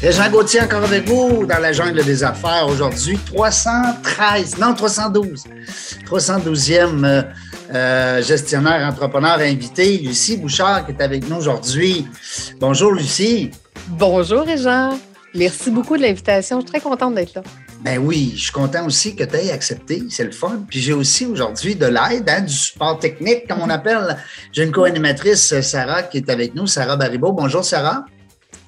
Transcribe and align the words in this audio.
Régent 0.00 0.30
Gauthier 0.30 0.60
encore 0.60 0.84
avec 0.84 1.08
vous 1.08 1.44
dans 1.44 1.58
la 1.58 1.72
jungle 1.72 2.04
des 2.04 2.22
affaires 2.22 2.68
aujourd'hui. 2.68 3.18
313, 3.26 4.58
non 4.58 4.72
312. 4.72 5.44
312e 6.06 7.04
euh, 7.04 7.22
euh, 7.74 8.22
gestionnaire, 8.22 8.86
entrepreneur 8.86 9.40
invité, 9.40 9.98
Lucie 9.98 10.36
Bouchard 10.36 10.86
qui 10.86 10.92
est 10.92 11.02
avec 11.02 11.28
nous 11.28 11.38
aujourd'hui. 11.38 12.06
Bonjour 12.60 12.92
Lucie. 12.92 13.50
Bonjour 13.88 14.42
Régent. 14.42 14.96
Merci 15.34 15.72
beaucoup 15.72 15.96
de 15.96 16.02
l'invitation. 16.02 16.60
Je 16.60 16.66
suis 16.66 16.70
très 16.70 16.80
contente 16.80 17.16
d'être 17.16 17.34
là. 17.34 17.42
Ben 17.80 17.98
oui, 17.98 18.34
je 18.36 18.42
suis 18.42 18.52
content 18.52 18.86
aussi 18.86 19.16
que 19.16 19.24
tu 19.24 19.34
aies 19.34 19.50
accepté. 19.50 20.04
C'est 20.10 20.24
le 20.24 20.30
fun. 20.30 20.62
Puis 20.68 20.80
j'ai 20.80 20.92
aussi 20.92 21.26
aujourd'hui 21.26 21.74
de 21.74 21.86
l'aide, 21.86 22.28
hein, 22.28 22.42
du 22.42 22.54
support 22.54 23.00
technique, 23.00 23.48
comme 23.48 23.62
on 23.62 23.70
appelle. 23.70 24.16
J'ai 24.52 24.62
une 24.62 24.72
co-animatrice, 24.72 25.60
Sarah, 25.60 26.04
qui 26.04 26.18
est 26.18 26.30
avec 26.30 26.54
nous, 26.54 26.68
Sarah 26.68 26.96
Baribeau. 26.96 27.32
Bonjour, 27.32 27.64
Sarah. 27.64 28.04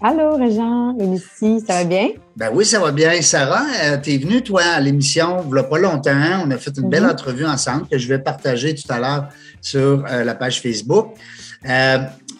Allô, 0.02 0.34
Régent, 0.36 0.95
Lucie, 0.98 1.62
ça 1.66 1.74
va 1.74 1.84
bien? 1.84 2.09
Ben 2.34 2.48
oui, 2.54 2.64
ça 2.64 2.80
va 2.80 2.90
bien. 2.90 3.20
Sarah, 3.20 3.66
euh, 3.84 3.98
tu 3.98 4.14
es 4.14 4.18
venue, 4.18 4.42
toi, 4.42 4.62
à 4.62 4.80
l'émission, 4.80 5.42
il 5.46 5.52
n'y 5.52 5.59
a 5.59 5.62
pas 5.62 5.78
longtemps. 5.78 6.42
On 6.42 6.50
a 6.50 6.56
fait 6.56 6.73
une 6.78 6.88
belle 6.88 7.02
Mhm. 7.04 7.10
entrevue 7.10 7.45
ensemble 7.45 7.86
que 7.86 7.98
je 7.98 8.09
vais 8.09 8.18
partager 8.18 8.74
tout 8.74 8.90
à 8.90 8.98
l'heure 8.98 9.28
sur 9.60 10.06
euh, 10.10 10.24
la 10.24 10.34
page 10.34 10.62
Facebook. 10.62 11.15
Euh, 11.68 11.98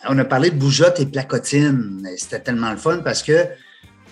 on 0.09 0.19
a 0.19 0.25
parlé 0.25 0.49
de 0.51 0.57
bougeotte 0.57 1.01
et 1.01 1.07
placotine. 1.07 2.03
C'était 2.17 2.41
tellement 2.41 2.71
le 2.71 2.79
fun 2.79 3.01
parce 3.05 3.23
que 3.23 3.47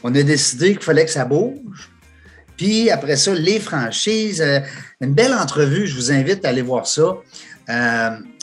on 0.02 0.14
a 0.14 0.22
décidé 0.22 0.72
qu'il 0.74 0.82
fallait 0.82 1.06
que 1.06 1.10
ça 1.10 1.24
bouge. 1.24 1.90
Puis 2.58 2.90
après 2.90 3.16
ça, 3.16 3.32
les 3.32 3.60
franchises. 3.60 4.44
une 5.00 5.14
belle 5.14 5.32
entrevue, 5.32 5.86
je 5.86 5.94
vous 5.94 6.12
invite 6.12 6.44
à 6.44 6.50
aller 6.50 6.60
voir 6.60 6.86
ça. 6.86 7.16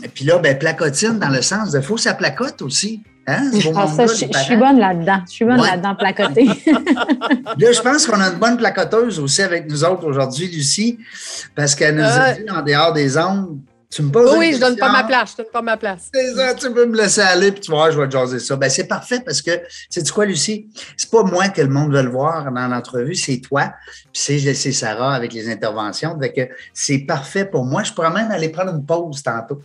Et 0.04 0.08
puis 0.08 0.26
là, 0.26 0.40
ben, 0.40 0.58
placotine 0.58 1.20
dans 1.20 1.30
le 1.30 1.42
sens 1.42 1.72
de 1.72 1.80
faut 1.82 1.96
que 1.96 2.02
ça 2.02 2.14
placote 2.14 2.62
aussi. 2.62 3.04
Hein? 3.28 3.50
Ah, 3.76 3.88
ça, 3.88 4.06
je, 4.06 4.26
je 4.32 4.38
suis 4.40 4.56
bonne 4.56 4.78
là-dedans. 4.78 5.20
Je 5.28 5.32
suis 5.32 5.46
bonne 5.46 5.60
Ouais. 5.60 5.68
là-dedans, 5.72 5.96
placoter. 5.96 6.46
Là, 6.66 7.72
je 7.72 7.82
pense 7.82 8.06
qu'on 8.06 8.20
a 8.22 8.30
une 8.30 8.38
bonne 8.40 8.58
placoteuse 8.58 9.20
aussi 9.20 9.42
avec 9.42 9.68
nous 9.70 9.84
autres 9.84 10.06
aujourd'hui, 10.06 10.48
Lucie, 10.48 11.00
parce 11.56 11.74
qu'elle 11.74 11.96
nous 11.96 12.04
a 12.04 12.30
Euh. 12.30 12.34
dit 12.34 12.50
en 12.52 12.62
dehors 12.62 12.94
des 12.94 13.18
ondes, 13.18 13.58
tu 13.96 14.02
me 14.04 14.12
poses 14.12 14.36
Oui, 14.38 14.52
je 14.54 14.60
donne 14.60 14.76
pas 14.76 14.92
ma 14.92 15.06
place. 15.06 15.32
Je 15.32 15.38
donne 15.38 15.52
pas 15.54 15.62
ma 15.62 15.78
place. 15.78 16.10
C'est 16.14 16.34
ça, 16.34 16.54
tu 16.54 16.70
peux 16.74 16.86
me 16.86 16.98
laisser 16.98 17.22
aller, 17.22 17.54
puis 17.54 17.62
tu 17.62 17.72
vois, 17.72 17.92
je 17.92 17.98
vais 17.98 18.06
te 18.08 18.12
jaser 18.12 18.40
ça. 18.40 18.58
Ben, 18.58 18.70
c'est 18.70 18.88
parfait 18.88 19.22
parce 19.26 19.42
que, 19.42 19.52
c'est 19.90 20.10
quoi, 20.10 20.26
Lucie? 20.26 20.68
C'est 20.98 21.10
pas 21.10 21.24
moi 21.24 21.48
que 21.48 21.62
le 21.62 21.70
monde 21.70 21.94
veut 21.94 22.02
le 22.04 22.10
voir 22.10 22.52
dans 22.52 22.68
l'entrevue, 22.68 23.16
c'est 23.16 23.38
toi, 23.38 23.72
puis 24.12 24.22
c'est 24.22 24.54
c'est 24.54 24.74
Sarah 24.74 25.16
avec 25.16 25.32
les 25.32 25.50
interventions. 25.50 26.20
Fait 26.20 26.34
que 26.34 26.54
c'est 26.74 27.00
parfait 27.00 27.46
pour 27.46 27.64
moi. 27.64 27.84
Je 27.84 27.94
pourrais 27.94 28.10
même 28.12 28.32
aller 28.32 28.50
prendre 28.50 28.72
une 28.76 28.86
pause 28.86 29.24
tantôt. 29.24 29.62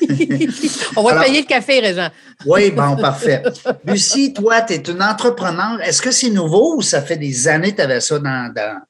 On 0.96 1.04
va 1.04 1.10
Alors- 1.12 1.22
te 1.22 1.28
payer 1.28 1.42
le 1.42 1.46
café, 1.46 1.78
Régent. 1.78 2.08
Oui, 2.46 2.72
bon, 2.72 2.96
parfait. 2.96 3.44
Lucie, 3.84 4.32
toi, 4.32 4.60
tu 4.62 4.72
es 4.72 4.82
une 4.88 5.02
entrepreneur. 5.04 5.80
Est-ce 5.82 6.02
que 6.02 6.10
c'est 6.10 6.30
nouveau 6.30 6.78
ou 6.78 6.82
ça 6.82 7.00
fait 7.00 7.16
des 7.16 7.46
années 7.46 7.70
que 7.70 7.76
tu 7.76 7.82
avais 7.82 8.00
ça 8.00 8.18
dans, 8.18 8.52
dans, 8.52 8.80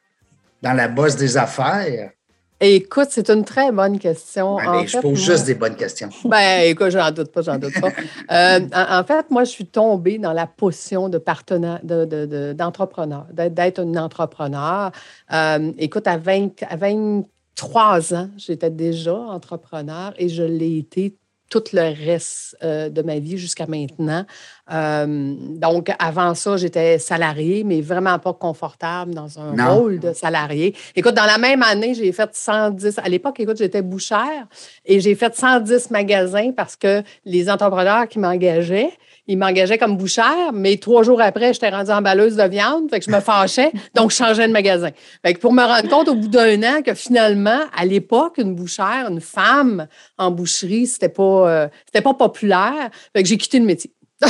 dans 0.62 0.72
la 0.72 0.89
bosse 0.89 1.16
des 1.16 1.36
affaires? 1.36 2.11
Écoute, 2.60 3.08
c'est 3.10 3.30
une 3.30 3.44
très 3.44 3.70
bonne 3.70 4.00
question. 4.00 4.56
Ouais, 4.56 4.66
En 4.66 4.72
mais 4.80 4.86
je 4.88 4.92
fait, 4.96 5.00
pose 5.00 5.12
moi- 5.12 5.20
juste 5.34 5.46
des 5.46 5.54
bonnes 5.54 5.76
questions. 5.76 6.08
Ben, 6.24 6.62
écoute, 6.68 6.90
j'en 6.90 7.10
doute 7.12 7.30
pas, 7.30 7.42
j'en 7.42 7.56
doute 7.58 7.80
pas. 7.80 7.90
Euh, 8.32 8.60
en, 8.74 8.98
en 9.00 9.04
fait, 9.04 9.30
moi, 9.30 9.44
je 9.44 9.50
suis 9.50 9.66
tombée 9.66 10.19
dans 10.19 10.32
la 10.32 10.46
potion 10.48 11.08
de 11.08 11.18
partenaire, 11.18 11.78
de- 11.84 12.04
de- 12.04 12.26
de- 12.26 12.52
d'entrepreneur, 12.52 13.26
d'être, 13.32 13.54
d'être 13.54 13.80
une 13.82 13.97
entrepreneur. 13.98 14.91
Euh, 15.32 15.72
écoute, 15.78 16.06
à, 16.08 16.16
20 16.18 16.62
à 16.68 16.76
23 16.76 18.14
ans, 18.14 18.28
j'étais 18.36 18.70
déjà 18.70 19.14
entrepreneur 19.14 20.12
et 20.18 20.28
je 20.28 20.42
l'ai 20.42 20.78
été 20.78 21.16
tout 21.48 21.64
le 21.72 21.94
reste 22.06 22.56
euh, 22.62 22.88
de 22.88 23.03
ma 23.03 23.19
vie 23.19 23.38
jusqu'à 23.38 23.66
maintenant. 23.66 24.25
Euh, 24.72 25.34
donc, 25.56 25.91
avant 25.98 26.34
ça, 26.34 26.56
j'étais 26.56 26.98
salariée, 26.98 27.64
mais 27.64 27.81
vraiment 27.81 28.19
pas 28.19 28.32
confortable 28.34 29.14
dans 29.14 29.38
un 29.38 29.54
Non. 29.54 29.78
rôle 29.78 29.98
de 29.98 30.12
salarié. 30.12 30.75
Écoute, 30.94 31.14
dans 31.14 31.25
la 31.25 31.38
même 31.38 31.62
année, 31.62 31.94
j'ai 31.94 32.12
fait 32.12 32.28
110. 32.34 32.98
À 32.98 33.09
l'époque, 33.09 33.41
écoute, 33.41 33.56
j'étais 33.59 33.82
bouchère 33.82 34.47
et 34.84 35.00
j'ai 35.00 35.14
fait 35.14 35.34
110 35.34 35.91
magasins 35.91 36.53
parce 36.53 36.76
que 36.76 37.03
les 37.25 37.48
entrepreneurs 37.50 38.09
qui 38.09 38.19
m'engageaient, 38.19 38.91
ils 39.28 39.37
m'engageaient 39.37 39.78
comme 39.78 39.97
bouchère, 39.97 40.53
mais 40.55 40.78
trois 40.78 41.03
jours 41.03 41.21
après, 41.21 41.53
j'étais 41.53 41.69
rendue 41.69 41.91
emballeuse 41.91 42.37
de 42.37 42.44
viande, 42.44 42.91
fait 42.91 42.99
que 42.99 43.05
je 43.05 43.11
me 43.11 43.21
fâchais, 43.21 43.71
donc 43.94 44.11
je 44.11 44.16
changeais 44.16 44.49
de 44.49 44.53
magasin. 44.53 44.91
Fait 45.25 45.34
que 45.34 45.39
pour 45.39 45.53
me 45.53 45.62
rendre 45.62 45.89
compte 45.89 46.09
au 46.09 46.15
bout 46.15 46.28
d'un 46.28 46.62
an 46.62 46.83
que 46.83 46.94
finalement, 46.94 47.61
à 47.77 47.84
l'époque, 47.84 48.39
une 48.39 48.55
bouchère, 48.55 49.06
une 49.11 49.21
femme 49.21 49.87
en 50.16 50.31
boucherie, 50.31 50.87
c'était 50.87 51.11
pas, 51.11 51.50
euh, 51.50 51.69
c'était 51.87 52.03
pas 52.03 52.15
populaire. 52.15 52.91
Fait 53.15 53.22
que 53.22 53.28
j'ai 53.28 53.37
quitté 53.37 53.59
le 53.59 53.66
métier. 53.66 53.93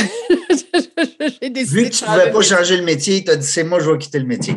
j'ai 1.40 1.48
décidé 1.48 1.64
Vu 1.64 1.88
que 1.88 1.94
tu 1.94 2.04
ne 2.04 2.08
pouvais 2.08 2.30
pas 2.30 2.42
changer 2.42 2.76
le 2.76 2.84
métier, 2.84 3.24
tu 3.24 3.30
as 3.30 3.36
dit 3.36 3.46
c'est 3.46 3.64
moi, 3.64 3.78
je 3.80 3.90
vais 3.90 3.98
quitter 3.98 4.18
le 4.18 4.26
métier. 4.26 4.56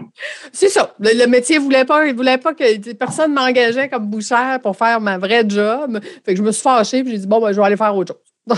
C'est 0.52 0.68
ça. 0.68 0.94
Le, 1.00 1.18
le 1.18 1.28
métier 1.28 1.58
ne 1.58 1.64
voulait 1.64 1.86
pas, 1.86 2.06
il 2.08 2.16
voulait 2.16 2.38
pas 2.40 2.54
que 2.54 2.94
personne 2.94 3.34
m'engageait 3.34 3.88
comme 3.90 4.08
bouchère 4.08 4.60
pour 4.62 4.76
faire 4.76 5.00
ma 5.00 5.18
vraie 5.18 5.46
job. 5.48 6.00
Fait 6.26 6.34
que 6.34 6.38
je 6.38 6.44
me 6.44 6.52
suis 6.52 6.64
fâchée 6.64 6.98
et 6.98 7.06
j'ai 7.06 7.20
dit 7.20 7.28
bon, 7.28 7.40
ben, 7.40 7.54
je 7.54 7.62
vais 7.62 7.66
aller 7.66 7.78
faire 7.78 7.96
autre 7.96 8.14
chose. 8.14 8.31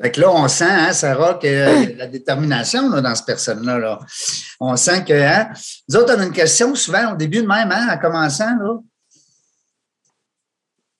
Fait 0.00 0.10
que 0.12 0.20
là, 0.20 0.30
on 0.30 0.48
sent, 0.48 0.64
hein, 0.64 0.92
Sarah, 0.92 1.34
que 1.34 1.46
euh, 1.46 1.94
la 1.96 2.06
détermination 2.06 2.88
dans 2.88 3.14
cette 3.14 3.26
personne-là. 3.26 3.78
Là. 3.78 3.98
On 4.60 4.76
sent 4.76 5.04
que, 5.04 5.12
hein, 5.12 5.50
nous 5.88 5.96
autres, 5.96 6.14
on 6.16 6.20
a 6.20 6.24
une 6.24 6.32
question 6.32 6.74
souvent 6.74 7.12
au 7.12 7.16
début 7.16 7.42
de 7.42 7.46
même, 7.48 7.70
hein, 7.72 7.88
en 7.92 7.98
commençant. 7.98 8.54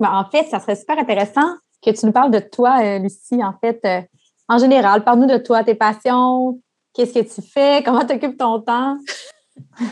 Ben, 0.00 0.10
en 0.10 0.28
fait, 0.30 0.48
ça 0.50 0.60
serait 0.60 0.76
super 0.76 0.98
intéressant 0.98 1.56
que 1.84 1.90
tu 1.90 2.06
nous 2.06 2.12
parles 2.12 2.30
de 2.30 2.40
toi, 2.40 2.80
euh, 2.82 2.98
Lucie, 2.98 3.42
en 3.42 3.54
fait. 3.60 3.80
euh, 3.84 4.00
en 4.48 4.58
général, 4.58 5.04
parle-nous 5.04 5.28
de 5.28 5.38
toi, 5.38 5.62
tes 5.62 5.76
passions, 5.76 6.60
qu'est-ce 6.92 7.14
que 7.14 7.34
tu 7.34 7.48
fais, 7.48 7.82
comment 7.84 8.04
tu 8.04 8.14
occupes 8.14 8.36
ton 8.36 8.60
temps? 8.60 8.96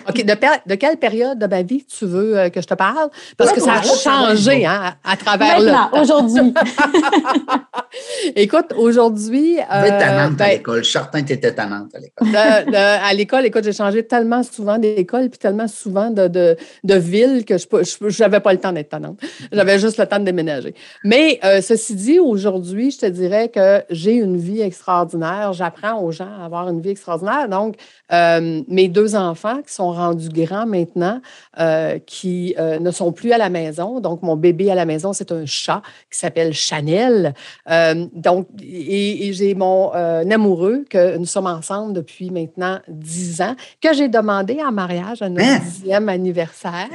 OK. 0.09 0.25
De, 0.25 0.75
quelle 0.75 0.97
période 0.97 1.39
de 1.39 1.47
ma 1.47 1.63
vie 1.63 1.85
tu 1.85 2.05
veux 2.07 2.39
euh, 2.39 2.49
que 2.51 2.61
je 2.61 2.67
te 2.67 2.75
parle? 2.75 3.09
Parce 3.37 3.51
Ouais, 3.51 3.57
que 3.57 3.63
ça 3.63 3.75
a 3.75 3.83
changé 3.83 4.67
hein, 4.67 4.95
à, 5.05 5.13
à 5.13 5.17
travers 5.17 5.61
le 5.61 5.67
Maintenant, 5.73 6.01
aujourd'hui. 6.03 6.55
Écoute, 8.37 8.73
aujourd'hui. 8.77 9.57
Tu 9.59 9.77
devais 9.77 9.89
être 9.89 9.95
euh, 9.95 9.99
tannante 9.99 10.41
à 10.41 10.45
ben, 10.45 10.51
l'école. 10.51 10.79
Je 10.79 10.83
suis 10.85 10.93
certain 10.93 11.23
tu 11.23 11.33
étais 11.33 11.53
tannante 11.55 11.95
à 11.95 11.99
l'école. 11.99 12.29
de- 12.29 12.71
de- 12.71 12.77
à 12.77 13.15
l'école, 13.15 13.47
écoute, 13.47 13.65
j'ai 13.65 13.73
changé 13.73 14.07
tellement 14.07 14.43
souvent 14.43 14.79
d'école 14.79 15.29
puis 15.31 15.39
tellement 15.39 15.69
souvent 15.69 16.11
de, 16.11 16.29
de, 16.29 16.57
de 16.85 16.95
ville 16.95 17.45
que 17.45 17.57
je 17.59 18.23
n'avais 18.23 18.41
pas 18.41 18.53
le 18.53 18.59
temps 18.61 18.73
d'être 18.73 18.91
tannante. 18.91 19.19
J'avais 19.53 19.79
juste 19.79 19.99
le 19.99 20.07
temps 20.07 20.19
de 20.19 20.25
déménager. 20.25 20.75
Mais 21.05 21.39
euh, 21.45 21.61
ceci 21.61 21.95
dit, 21.95 22.19
aujourd'hui, 22.19 22.91
je 22.91 22.99
te 22.99 23.07
dirais 23.07 23.49
que 23.49 23.83
j'ai 23.91 24.15
une 24.15 24.37
vie 24.37 24.61
extraordinaire. 24.61 25.53
J'apprends 25.53 26.01
aux 26.03 26.13
gens 26.13 26.29
à 26.41 26.45
avoir 26.45 26.69
une 26.69 26.81
vie 26.81 26.91
extraordinaire. 26.91 27.49
Donc, 27.49 27.77
euh, 28.13 28.63
mes 28.69 28.89
deux 28.89 29.15
enfants 29.17 29.58
qui 29.63 29.73
sont 29.73 29.93
rendus 29.93 30.29
grands 30.29 30.67
maintenant, 30.67 31.21
euh, 31.59 31.99
qui 32.07 32.55
euh, 32.59 32.79
ne 32.79 32.91
sont 32.91 33.13
plus 33.13 33.33
à 33.33 33.39
la 33.39 33.49
maison. 33.49 34.01
Donc, 34.01 34.23
mon 34.23 34.37
bébé 34.37 34.71
à 34.71 34.75
la 34.75 34.85
maison, 34.85 35.13
c'est 35.13 35.33
un 35.33 35.47
chat 35.47 35.83
qui 36.11 36.19
s'appelle 36.19 36.53
Chanel. 36.53 37.35
Euh, 37.71 38.07
donc, 38.13 38.47
et, 38.63 39.29
et 39.29 39.33
j'ai 39.33 39.55
mon 39.55 39.91
amoureux 39.91 40.85
que 40.89 41.17
nous 41.17 41.27
sommes 41.27 41.47
ensemble 41.47 41.93
depuis 41.93 42.31
maintenant 42.31 42.79
dix 42.89 43.41
ans, 43.41 43.55
que 43.81 43.93
j'ai 43.93 44.09
demandé 44.09 44.59
en 44.65 44.73
mariage 44.73 45.23
à 45.23 45.29
notre 45.29 45.49
Hein? 45.49 45.61
dixième 45.65 46.09
anniversaire. 46.09 46.89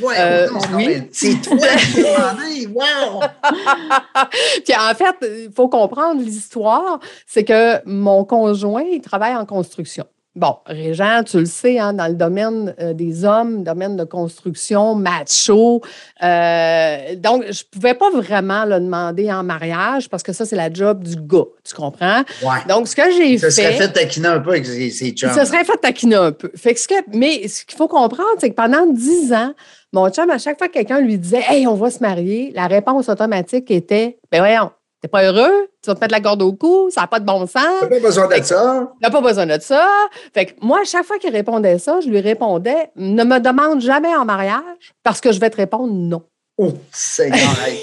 Ouais, 0.00 0.46
non, 0.46 0.54
non, 0.54 0.76
oui. 0.76 1.02
C'est 1.12 1.40
toi 1.40 1.56
qui 1.92 2.02
demandé. 2.02 2.66
Wow! 2.66 3.20
Puis 4.64 4.74
en 4.74 4.94
fait, 4.94 5.46
il 5.46 5.52
faut 5.54 5.68
comprendre 5.68 6.20
l'histoire, 6.22 6.98
c'est 7.26 7.44
que 7.44 7.84
mon 7.86 8.24
conjoint, 8.24 8.82
il 8.82 9.00
travaille 9.00 9.36
en 9.36 9.44
construction. 9.46 10.04
Bon, 10.36 10.58
Régent, 10.64 11.24
tu 11.24 11.40
le 11.40 11.44
sais, 11.44 11.80
hein, 11.80 11.92
dans 11.92 12.06
le 12.06 12.14
domaine 12.14 12.72
euh, 12.80 12.92
des 12.92 13.24
hommes, 13.24 13.64
domaine 13.64 13.96
de 13.96 14.04
construction, 14.04 14.94
macho. 14.94 15.82
euh, 16.22 17.16
donc, 17.16 17.42
je 17.50 17.64
ne 17.64 17.68
pouvais 17.72 17.94
pas 17.94 18.10
vraiment 18.10 18.64
le 18.64 18.78
demander 18.78 19.30
en 19.32 19.42
mariage 19.42 20.08
parce 20.08 20.22
que 20.22 20.32
ça, 20.32 20.44
c'est 20.46 20.54
la 20.54 20.72
job 20.72 21.02
du 21.02 21.16
gars, 21.16 21.46
tu 21.64 21.74
comprends? 21.74 22.22
Ouais. 22.42 22.58
Donc, 22.68 22.86
ce 22.86 22.94
que 22.94 23.10
j'ai 23.10 23.38
Ça 23.38 23.50
serait 23.50 23.72
fait... 23.72 23.78
fait 23.78 23.92
taquiner 23.92 24.28
un 24.28 24.38
peu 24.38 24.50
avec 24.50 24.66
ses, 24.66 24.90
ses 24.90 25.10
chums. 25.10 25.32
Ça 25.32 25.44
serait 25.44 25.64
fait 25.64 25.76
taquiner 25.78 26.14
un 26.14 26.30
peu. 26.30 26.52
Fait 26.54 26.74
que 26.74 26.80
ce 26.80 26.86
que, 26.86 26.94
mais 27.12 27.48
ce 27.48 27.64
qu'il 27.64 27.76
faut 27.76 27.88
comprendre, 27.88 28.28
c'est 28.38 28.50
que 28.50 28.54
pendant 28.54 28.86
dix 28.86 29.32
ans, 29.32 29.52
mon 29.92 30.08
chum, 30.10 30.30
à 30.30 30.38
chaque 30.38 30.58
fois 30.58 30.68
que 30.68 30.74
quelqu'un 30.74 31.00
lui 31.00 31.18
disait 31.18 31.42
Hey, 31.48 31.66
on 31.66 31.74
va 31.74 31.90
se 31.90 31.98
marier, 31.98 32.52
la 32.54 32.68
réponse 32.68 33.08
automatique 33.08 33.68
était 33.72 34.18
Ben 34.30 34.38
voyons, 34.38 34.70
T'es 35.00 35.08
pas 35.08 35.24
heureux? 35.24 35.68
Tu 35.82 35.88
vas 35.88 35.94
te 35.94 36.00
mettre 36.00 36.12
la 36.12 36.20
corde 36.20 36.42
au 36.42 36.52
cou? 36.52 36.90
Ça 36.90 37.02
n'a 37.02 37.06
pas 37.06 37.20
de 37.20 37.24
bon 37.24 37.46
sens? 37.46 37.64
T'as 37.80 37.88
pas 37.88 38.00
besoin 38.00 38.28
de 38.28 38.42
ça. 38.44 38.92
T'as 39.00 39.10
pas 39.10 39.20
besoin 39.22 39.46
de 39.46 39.58
ça. 39.60 39.88
Fait 40.34 40.46
que 40.46 40.52
moi, 40.60 40.80
à 40.82 40.84
chaque 40.84 41.06
fois 41.06 41.18
qu'il 41.18 41.32
répondait 41.32 41.78
ça, 41.78 42.00
je 42.00 42.08
lui 42.08 42.20
répondais 42.20 42.90
ne 42.96 43.24
me 43.24 43.38
demande 43.40 43.80
jamais 43.80 44.14
en 44.14 44.26
mariage 44.26 44.94
parce 45.02 45.22
que 45.22 45.32
je 45.32 45.40
vais 45.40 45.48
te 45.48 45.56
répondre 45.56 45.92
non. 45.92 46.22
Oh, 46.58 46.72
c'est 46.92 47.30
correct. 47.30 47.82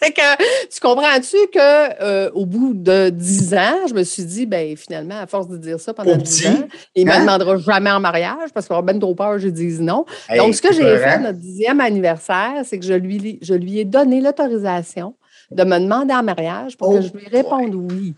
C'est 0.00 0.10
que 0.10 0.68
tu 0.72 0.80
comprends-tu 0.80 1.36
que 1.52 2.02
euh, 2.02 2.30
au 2.32 2.46
bout 2.46 2.72
de 2.72 3.10
dix 3.10 3.52
ans, 3.52 3.86
je 3.86 3.92
me 3.92 4.04
suis 4.04 4.24
dit, 4.24 4.46
ben 4.46 4.74
finalement, 4.74 5.18
à 5.20 5.26
force 5.26 5.48
de 5.48 5.58
dire 5.58 5.78
ça 5.78 5.92
pendant 5.92 6.16
dix 6.16 6.46
ans, 6.46 6.66
il 6.94 7.04
ne 7.04 7.10
hein? 7.10 7.18
me 7.18 7.20
demandera 7.26 7.58
jamais 7.58 7.90
en 7.90 8.00
mariage 8.00 8.48
parce 8.54 8.66
qu'il 8.66 8.72
aura 8.72 8.80
bien 8.80 8.98
trop 8.98 9.14
peur, 9.14 9.38
je 9.38 9.48
dise 9.48 9.82
non. 9.82 10.06
Hey, 10.30 10.38
Donc, 10.38 10.54
ce 10.54 10.62
que 10.62 10.72
j'ai 10.72 10.96
fait 10.96 11.18
notre 11.18 11.38
dixième 11.38 11.78
anniversaire, 11.80 12.62
c'est 12.64 12.78
que 12.78 12.86
je 12.86 12.94
lui, 12.94 13.38
je 13.42 13.52
lui 13.52 13.80
ai 13.80 13.84
donné 13.84 14.22
l'autorisation 14.22 15.14
de 15.54 15.64
me 15.64 15.78
demander 15.78 16.14
en 16.14 16.22
mariage 16.22 16.76
pour 16.76 16.88
Oh, 16.90 16.94
que 16.96 17.00
je 17.02 17.12
lui 17.12 17.28
réponde 17.28 17.74
oui. 17.74 18.14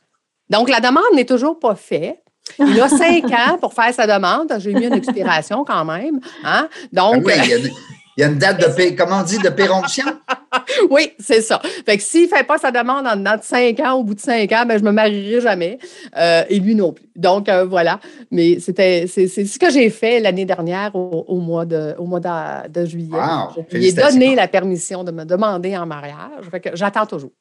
Donc, 0.51 0.69
la 0.69 0.81
demande 0.81 1.15
n'est 1.15 1.25
toujours 1.25 1.59
pas 1.59 1.75
faite. 1.75 2.21
Il 2.59 2.79
a 2.81 2.89
cinq 2.89 3.25
ans 3.33 3.59
pour 3.59 3.73
faire 3.73 3.93
sa 3.95 4.07
demande. 4.07 4.53
J'ai 4.59 4.75
mis 4.75 4.85
une 4.87 4.93
expiration 4.95 5.65
quand 5.65 5.85
même. 5.85 6.21
Hein? 6.45 6.69
Ah 6.73 6.87
Donc, 6.93 7.25
oui, 7.27 7.33
il 7.45 7.51
y 7.51 7.55
a- 7.55 7.59
il 8.17 8.21
y, 8.21 8.25
a 8.25 8.29
une 8.29 8.39
date 8.39 8.61
de, 8.61 8.73
pé- 8.75 8.95
comment 8.95 9.21
on 9.21 9.23
dit, 9.23 9.39
de 9.39 9.49
péremption? 9.49 10.05
oui, 10.91 11.13
c'est 11.19 11.43
ça. 11.43 11.61
Fait 11.85 11.97
que 11.97 12.03
s'il 12.03 12.25
ne 12.25 12.29
fait 12.29 12.45
pas 12.45 12.59
sa 12.59 12.71
demande 12.71 13.07
en 13.07 13.17
dedans 13.17 13.37
de 13.37 13.43
cinq 13.43 13.81
ans, 13.81 13.95
au 13.95 14.05
bout 14.05 14.15
de 14.15 14.21
cinq 14.21 14.53
ans, 14.53 14.65
ben, 14.67 14.79
je 14.79 14.85
ne 14.85 14.89
me 14.89 14.93
marierai 14.93 15.41
jamais. 15.41 15.79
Euh, 16.17 16.45
et 16.49 16.59
lui 16.61 16.75
non 16.75 16.93
plus. 16.93 17.09
Donc, 17.17 17.49
euh, 17.49 17.65
voilà. 17.65 17.99
Mais 18.31 18.61
c'était, 18.61 19.07
c'est, 19.09 19.27
ce 19.29 19.59
que 19.59 19.71
j'ai 19.71 19.91
fait 19.91 20.21
l'année 20.21 20.45
dernière 20.45 20.95
au, 20.95 21.25
au 21.29 21.39
mois, 21.41 21.65
de, 21.65 21.95
au 21.99 22.05
mois 22.05 22.21
de, 22.21 22.69
de 22.69 22.85
juillet. 22.87 23.09
Wow, 23.13 23.51
je 23.51 23.55
lui 23.55 23.61
ai 23.61 23.71
félicitations. 23.71 24.19
donné 24.21 24.35
la 24.35 24.49
permission 24.49 25.05
de 25.05 25.11
me 25.11 25.25
demander 25.25 25.77
en 25.77 25.87
mariage. 25.87 26.45
Fait 26.51 26.61
que 26.61 26.71
j'attends 26.75 27.07
toujours. 27.07 27.33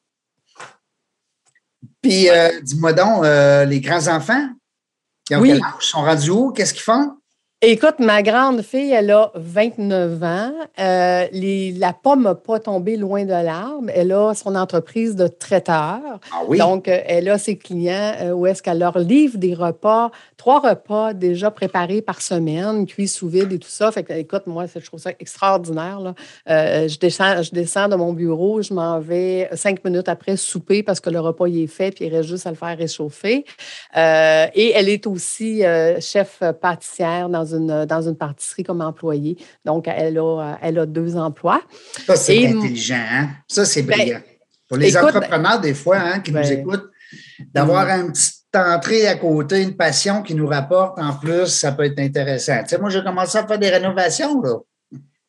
Puis, 2.02 2.28
euh, 2.30 2.48
dis-moi 2.62 2.92
donc, 2.92 3.24
les 3.68 3.80
grands-enfants, 3.80 4.48
ils 5.30 5.36
ont 5.36 5.40
Oui. 5.40 5.50
quel 5.52 5.62
âge? 5.62 5.72
Sont 5.80 6.02
rendus 6.02 6.30
où? 6.30 6.50
Qu'est-ce 6.52 6.74
qu'ils 6.74 6.82
font? 6.82 7.12
Écoute, 7.66 7.94
ma 7.98 8.22
grande 8.22 8.60
fille, 8.60 8.90
elle 8.92 9.10
a 9.10 9.30
29 9.36 10.22
ans. 10.22 10.52
Euh, 10.78 11.26
les- 11.32 11.72
la 11.72 11.94
pomme 11.94 12.24
n'a 12.24 12.34
pas 12.34 12.60
tombé 12.60 12.98
loin 12.98 13.24
de 13.24 13.30
l'arbre. 13.30 13.90
Elle 13.94 14.12
a 14.12 14.34
son 14.34 14.54
entreprise 14.54 15.16
de 15.16 15.28
traiteur. 15.28 15.98
Ah 16.30 16.42
oui? 16.46 16.58
Donc, 16.58 16.88
euh, 16.88 16.98
elle 17.06 17.26
a 17.30 17.38
ses 17.38 17.56
clients 17.56 18.12
euh, 18.20 18.32
où 18.32 18.46
est-ce 18.46 18.62
qu'elle 18.62 18.80
leur 18.80 18.98
livre 18.98 19.38
des 19.38 19.54
repas, 19.54 20.10
trois 20.36 20.60
repas 20.60 21.14
déjà 21.14 21.50
préparés 21.50 22.02
par 22.02 22.20
semaine, 22.20 22.84
cuits 22.84 23.08
sous 23.08 23.28
vide 23.28 23.50
et 23.52 23.58
tout 23.58 23.70
ça. 23.70 23.90
Fait 23.92 24.02
que, 24.02 24.12
écoute, 24.12 24.42
moi, 24.46 24.66
c'est- 24.66 24.80
je 24.80 24.86
trouve 24.86 25.00
ça 25.00 25.12
extraordinaire. 25.18 26.00
Là. 26.00 26.14
Je, 26.86 26.98
descends, 26.98 27.40
je 27.42 27.50
descends 27.50 27.88
de 27.88 27.96
mon 27.96 28.12
bureau, 28.12 28.60
je 28.60 28.74
m'en 28.74 29.00
vais 29.00 29.48
cinq 29.54 29.82
minutes 29.86 30.10
après 30.10 30.36
souper 30.36 30.82
parce 30.82 31.00
que 31.00 31.08
le 31.08 31.20
repas 31.20 31.46
il 31.46 31.62
est 31.62 31.66
fait, 31.66 31.92
puis 31.94 32.04
il 32.04 32.14
reste 32.14 32.28
juste 32.28 32.46
à 32.46 32.50
le 32.50 32.56
faire 32.56 32.76
réchauffer. 32.76 33.46
Et 33.96 34.72
elle 34.74 34.90
est 34.90 35.06
aussi 35.06 35.62
chef 36.00 36.42
pâtissière 36.60 37.30
dans 37.30 37.44
une, 37.46 37.53
dans 37.60 38.08
une 38.08 38.16
pâtisserie 38.16 38.62
comme 38.62 38.80
employée. 38.80 39.36
Donc, 39.64 39.88
elle 39.88 40.18
a, 40.18 40.58
elle 40.62 40.78
a 40.78 40.86
deux 40.86 41.16
emplois. 41.16 41.62
Ça, 42.06 42.16
c'est 42.16 42.46
intelligent. 42.46 43.04
Hein? 43.10 43.28
Ça, 43.48 43.64
c'est 43.64 43.82
Ben, 43.82 43.96
brillant. 43.96 44.20
Pour 44.68 44.78
les 44.78 44.96
écoute, 44.96 45.14
entrepreneurs, 45.14 45.60
des 45.60 45.74
fois, 45.74 45.98
hein, 45.98 46.20
qui 46.20 46.32
nous 46.32 46.40
ben, 46.40 46.52
écoutent, 46.52 46.90
d'avoir 47.52 47.88
une 47.88 48.12
petite 48.12 48.44
entrée 48.54 49.06
à 49.06 49.16
côté, 49.16 49.62
une 49.62 49.76
passion 49.76 50.22
qui 50.22 50.34
nous 50.34 50.46
rapporte 50.46 50.98
en 50.98 51.14
plus, 51.14 51.46
ça 51.46 51.72
peut 51.72 51.84
être 51.84 51.98
intéressant. 51.98 52.62
Tu 52.62 52.70
sais, 52.70 52.78
moi, 52.78 52.90
j'ai 52.90 53.02
commencé 53.02 53.38
à 53.38 53.46
faire 53.46 53.58
des 53.58 53.70
rénovations, 53.70 54.40
là. 54.40 54.56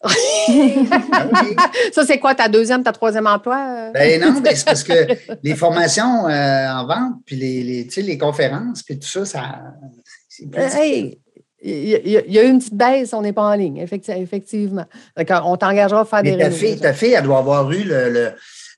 Ben. 0.04 0.12
Ça, 1.94 2.06
c'est 2.06 2.20
quoi 2.20 2.36
ta 2.36 2.48
deuxième, 2.48 2.84
ta 2.84 2.92
troisième 2.92 3.28
emploi? 3.28 3.92
Ben 3.92 4.22
non, 4.22 4.40
mais 4.42 4.56
c'est 4.56 4.66
parce 4.66 4.84
que 4.84 4.94
les 5.44 5.56
formations 5.56 6.28
euh, 6.28 6.70
en 6.70 6.86
vente, 6.86 7.14
puis 7.26 7.36
les, 7.36 7.64
les, 7.64 8.02
les 8.04 8.18
conférences, 8.18 8.84
puis 8.84 9.00
tout 9.00 9.08
ça, 9.08 9.26
ça. 9.26 9.62
Euh, 10.42 10.70
hey, 10.76 11.20
il 11.68 12.08
y, 12.12 12.38
a- 12.38 12.44
eu 12.44 12.50
une 12.50 12.60
petite 12.60 12.76
baisse, 12.76 13.14
on 13.14 13.22
n'est 13.22 13.34
pas 13.34 13.44
en 13.44 13.56
ligne, 13.56 13.78
effecti- 13.84 14.12
effectivement. 14.12 14.86
D'accord, 15.18 15.44
on 15.50 15.58
t'engagera 15.58 16.02
à 16.02 16.06
faire 16.06 16.22
des 16.24 16.32
Mais 16.32 16.38
ta 16.38 16.44
rénovations. 16.46 16.68
fille, 16.68 16.80
ta 16.80 16.94
fille, 16.94 17.14
elle 17.14 17.24
doit 17.24 17.40
avoir 17.40 17.72
eu 17.72 17.84
le. 17.84 18.10
le- 18.10 18.32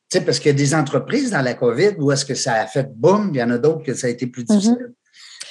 tu 0.10 0.20
sais, 0.20 0.24
parce 0.24 0.40
qu'il 0.40 0.52
y 0.52 0.56
a 0.56 0.58
des 0.58 0.74
entreprises 0.74 1.32
dans 1.32 1.42
la 1.42 1.54
COVID 1.54 1.96
où 2.00 2.12
est-ce 2.14 2.24
que 2.26 2.34
ça 2.36 2.54
a 2.54 2.66
fait 2.66 2.88
boum, 2.96 3.32
il 3.34 3.40
y 3.40 3.44
en 3.44 3.50
a 3.52 3.58
d'autres 3.58 3.84
que 3.84 3.94
ça 3.94 4.08
a 4.08 4.10
été 4.10 4.26
plus 4.28 4.46
difficile. 4.46 4.94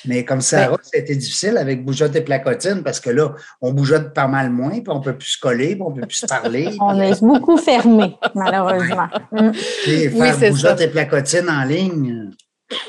Mais 0.09 0.25
comme 0.25 0.41
Sarah, 0.41 0.77
ça 0.83 0.91
a 0.94 0.99
été 0.99 1.17
difficile 1.17 1.59
avec 1.59 1.85
bougeotte 1.85 2.15
et 2.17 2.21
placotine 2.21 2.83
parce 2.85 3.00
que 3.00 3.11
là, 3.11 3.35
on 3.61 3.73
bougeotte 3.73 4.15
pas 4.15 4.29
mal 4.29 4.50
moins, 4.50 4.71
puis 4.71 4.85
on 4.88 5.00
ne 5.00 5.05
peut 5.05 5.17
plus 5.19 5.31
se 5.31 5.38
coller, 5.41 5.75
puis 5.75 5.83
on 5.83 5.91
ne 5.91 6.00
peut 6.00 6.06
plus 6.06 6.17
se 6.19 6.27
parler. 6.27 6.69
On 6.81 6.99
est 7.00 7.21
beaucoup 7.21 7.56
fermé, 7.56 8.17
malheureusement. 8.35 9.09
Mm. 9.33 9.50
Puis 9.83 10.09
Oui, 10.09 10.11
faire 10.19 10.35
c'est 10.38 10.50
bougeotte 10.50 10.79
ça. 10.79 10.85
et 10.85 10.88
placotine 10.88 11.50
en 11.50 11.65
ligne. 11.65 12.31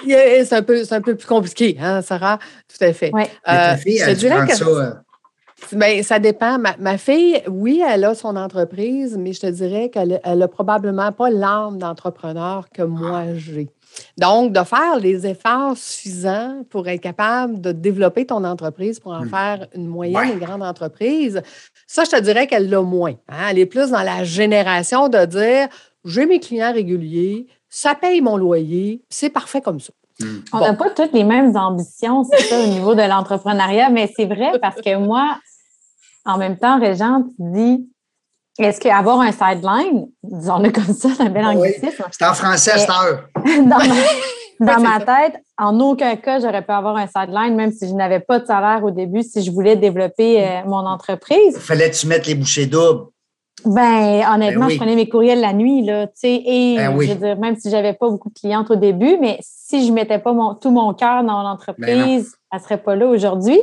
C'est 0.06 0.53
un, 0.53 0.62
peu- 0.63 0.83
c'est 0.83 0.95
un 0.95 1.01
peu 1.01 1.15
plus 1.15 1.27
compliqué, 1.27 1.77
hein, 1.79 2.01
Sarah? 2.01 2.39
Tout 2.68 2.83
à 2.83 2.94
fait. 2.94 3.12
Ouais. 3.13 3.24
Mais 3.24 3.53
ta 3.53 3.74
Euh, 3.74 3.77
fille, 3.77 3.97
je 4.00 4.09
elle 4.09 4.18
dirais 4.18 4.47
que- 4.47 4.56
ça. 4.56 4.65
euh, 4.65 4.91
Ben, 5.74 6.03
ça 6.03 6.19
dépend. 6.19 6.59
Ma, 6.59 6.75
ma 6.77 6.97
fille, 7.00 7.41
oui, 7.47 7.81
elle 7.88 8.03
a 8.06 8.13
son 8.13 8.35
entreprise, 8.35 9.18
mais 9.18 9.33
je 9.33 9.39
te 9.41 9.47
dirais 9.47 9.89
qu'elle 9.89 10.21
elle 10.24 10.41
a 10.44 10.47
probablement 10.47 11.12
pas 11.12 11.31
l'âme 11.31 11.79
d'entrepreneur 11.79 12.68
que 12.71 12.83
moi 12.83 13.24
j'ai. 13.35 13.68
Donc, 14.19 14.53
de 14.53 14.63
faire 14.63 15.00
les 15.00 15.25
efforts 15.25 15.75
suffisants 15.75 16.63
pour 16.69 16.88
être 16.88 17.01
capable 17.01 17.59
de 17.59 17.71
développer 17.71 18.25
ton 18.27 18.44
entreprise, 18.44 19.00
pour 19.00 19.13
en 19.13 19.24
Hmm. 19.25 19.29
faire 19.29 19.68
une 19.74 19.88
moyenne 19.88 20.15
Ouais. 20.18 20.33
et 20.35 20.39
grande 20.39 20.62
entreprise, 20.62 21.41
ça, 21.88 22.03
je 22.03 22.12
te 22.12 22.21
dirais 22.21 22.45
qu'elle 22.45 22.69
l'a 22.69 22.81
moins. 22.81 23.15
hein. 23.27 23.47
Elle 23.50 23.57
est 23.59 23.65
plus 23.65 23.89
dans 23.89 24.03
la 24.03 24.24
génération 24.24 25.09
de 25.09 25.25
dire 25.25 25.68
j'ai 26.06 26.27
mes 26.27 26.39
clients 26.39 26.71
réguliers, 26.74 27.47
ça 27.69 27.96
paye 27.96 28.22
mon 28.22 28.38
loyer, 28.38 29.04
c'est 29.10 29.30
parfait 29.30 29.62
comme 29.62 29.80
ça. 29.80 29.94
On 30.54 30.58
Bon. 30.58 30.66
n'a 30.66 30.74
pas 30.74 30.90
toutes 30.90 31.14
les 31.14 31.24
mêmes 31.24 31.56
ambitions, 31.56 32.24
c'est 32.24 32.42
ça, 32.44 32.60
au 32.60 32.68
niveau 32.68 32.96
de 32.96 33.02
l'entrepreneuriat, 33.04 33.90
mais 33.90 34.12
c'est 34.16 34.25
vrai 34.25 34.58
parce 34.60 34.81
que 34.81 34.96
moi, 34.98 35.38
en 36.25 36.38
même 36.38 36.58
temps, 36.58 36.80
Régent, 36.80 37.24
tu 37.24 37.52
dis, 37.52 37.90
est-ce 38.58 38.80
qu'avoir 38.81 39.19
un 39.22 39.31
sideline, 39.31 40.08
disons-le 40.24 40.72
comme 40.72 40.86
ça, 40.94 41.10
c'est 41.16 41.22
un 41.24 41.30
bel 41.30 41.46
Oui. 41.46 41.56
anglicisme, 41.58 42.04
C'est 42.12 42.25
en 42.25 42.34
français 42.34 42.72
à 42.72 42.78
cette 42.80 42.90
heure. 42.90 43.25
dans 43.46 43.78
ma, 43.78 43.78
dans 44.60 44.78
c'est 44.80 44.84
ma 44.84 45.00
ça. 45.00 45.06
tête, 45.06 45.44
en 45.60 45.80
aucun 45.80 46.16
cas, 46.16 46.40
j'aurais 46.40 46.63
pu 46.66 46.72
avoir 46.72 46.96
un 46.98 47.06
sideline, 47.06 47.56
même 47.56 47.72
si 47.72 47.88
je 47.88 47.94
n'avais 47.94 48.20
pas 48.20 48.40
de 48.40 48.46
salaire 48.48 48.84
au 48.84 48.90
début, 48.90 49.22
si 49.22 49.44
je 49.44 49.52
voulais 49.52 49.75
développer 49.75 50.44
euh, 50.44 50.62
mon 50.66 50.78
entreprise. 50.88 51.54
Il 51.56 51.62
fallait 51.62 51.92
que 51.92 51.96
tu 51.96 52.08
mettes 52.08 52.25
les 52.25 52.34
bouchées 52.34 52.66
doubles? 52.66 53.06
Ben, 53.65 54.24
honnêtement, 54.31 54.62
Ben 54.62 54.68
oui. 54.68 54.74
je 54.74 54.77
prenais 54.77 54.95
mes 54.95 55.09
courriels 55.09 55.42
la 55.42 55.51
nuit, 55.54 55.83
là, 55.83 56.07
tu 56.07 56.13
sais, 56.15 56.42
et 56.45 56.75
Ben 56.77 56.95
oui. 56.95 57.07
je 57.07 57.13
veux 57.13 57.19
dire, 57.19 57.38
même 57.38 57.56
si 57.56 57.69
j'avais 57.69 57.94
pas 57.94 58.09
beaucoup 58.09 58.30
de 58.30 58.39
clientes 58.39 58.69
au 58.69 58.75
début, 58.75 59.18
mais 59.19 59.39
si 59.42 59.86
je 59.86 59.92
mettais 59.92 60.19
pas 60.19 60.31
mon, 60.31 60.54
tout 60.54 60.69
mon 60.71 60.94
cœur 60.94 61.24
dans 61.24 61.38
Ben 61.38 61.44
l'entreprise, 61.44 62.36
elle 62.51 62.59
serait 62.59 62.77
pas 62.77 62.95
là 62.95 63.07
aujourd'hui. 63.07 63.59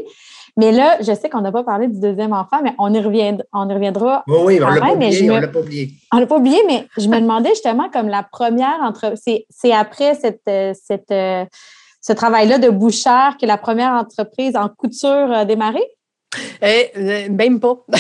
Mais 0.57 0.71
là, 0.71 0.99
je 1.01 1.13
sais 1.15 1.29
qu'on 1.29 1.41
n'a 1.41 1.51
pas 1.51 1.65
parlé 1.65 1.89
du 1.89 1.99
deuxième 1.99 2.33
enfant, 2.33 2.59
mais 2.63 2.75
on 2.79 2.93
y 2.95 3.01
reviendra, 3.01 3.45
on 3.53 3.69
y 3.69 3.75
reviendra. 3.75 4.23
Oui, 4.29 4.37
oui, 4.45 4.61
on 4.63 4.71
ne 4.71 4.75
l'a 4.75 4.81
pas 4.81 4.93
oublié. 4.95 5.31
On 5.31 5.35
me- 5.35 5.41
l'a 5.41 5.49
pas 5.49 5.59
oublié. 5.61 5.91
On 6.13 6.19
l'a 6.19 6.27
pas 6.27 6.37
oublié, 6.37 6.59
mais 6.69 6.87
je 6.97 7.09
me 7.09 7.21
demandais 7.21 7.49
justement 7.51 7.89
comme 7.93 8.09
la 8.09 8.23
première 8.23 8.79
entre, 8.83 9.15
c'est, 9.17 9.73
après 9.73 10.15
cette, 10.15 10.43
euh, 10.49 10.73
cette, 10.81 11.11
euh, 11.11 11.45
ce 12.01 12.13
travail-là 12.13 12.59
de 12.59 12.69
bouchard 12.69 13.37
que 13.37 13.47
la 13.47 13.57
première 13.57 13.93
entreprise 13.93 14.55
en 14.57 14.69
couture 14.69 15.33
a 15.33 15.45
démarré? 15.45 15.83
Eh, 16.63 16.91
euh, 16.97 17.29
même 17.31 17.61
pas. 17.61 17.77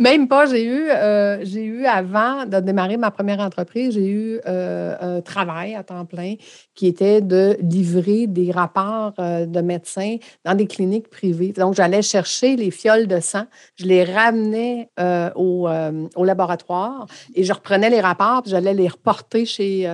même 0.00 0.28
pas. 0.28 0.46
J'ai 0.46 0.64
eu, 0.64 0.86
euh, 0.90 1.44
eu, 1.44 1.86
avant 1.86 2.46
de 2.46 2.60
démarrer 2.60 2.96
ma 2.96 3.10
première 3.10 3.40
entreprise, 3.40 3.94
j'ai 3.94 4.06
eu 4.06 4.40
euh, 4.46 4.96
un 5.00 5.20
travail 5.20 5.74
à 5.74 5.82
temps 5.82 6.04
plein 6.04 6.34
qui 6.74 6.86
était 6.86 7.20
de 7.20 7.56
livrer 7.60 8.26
des 8.26 8.50
rapports 8.50 9.12
de 9.16 9.60
médecins 9.60 10.16
dans 10.44 10.54
des 10.54 10.66
cliniques 10.66 11.08
privées. 11.08 11.52
Donc, 11.52 11.74
j'allais 11.74 12.02
chercher 12.02 12.56
les 12.56 12.70
fioles 12.70 13.06
de 13.06 13.20
sang, 13.20 13.44
je 13.76 13.86
les 13.86 14.04
ramenais 14.04 14.90
au, 15.36 15.68
au 16.16 16.24
laboratoire 16.24 17.06
et 17.34 17.44
je 17.44 17.52
reprenais 17.52 17.90
les 17.90 18.00
rapports, 18.00 18.42
puis 18.42 18.50
j'allais 18.50 18.74
les 18.74 18.88
reporter 18.88 19.46
chez, 19.46 19.88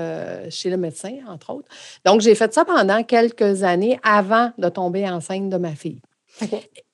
chez 0.49 0.71
le 0.71 0.79
médecin, 0.79 1.13
entre 1.29 1.51
autres. 1.51 1.69
Donc, 2.07 2.23
j'ai 2.23 2.35
fait 2.35 2.53
ça 2.55 2.65
pendant 2.65 3.03
quelques 3.03 3.63
années 3.63 4.01
avant 4.03 4.53
de 4.57 4.69
tomber 4.71 5.09
enceinte 5.09 5.51
de 5.51 5.59
ma 5.59 5.75
fille. 5.75 6.01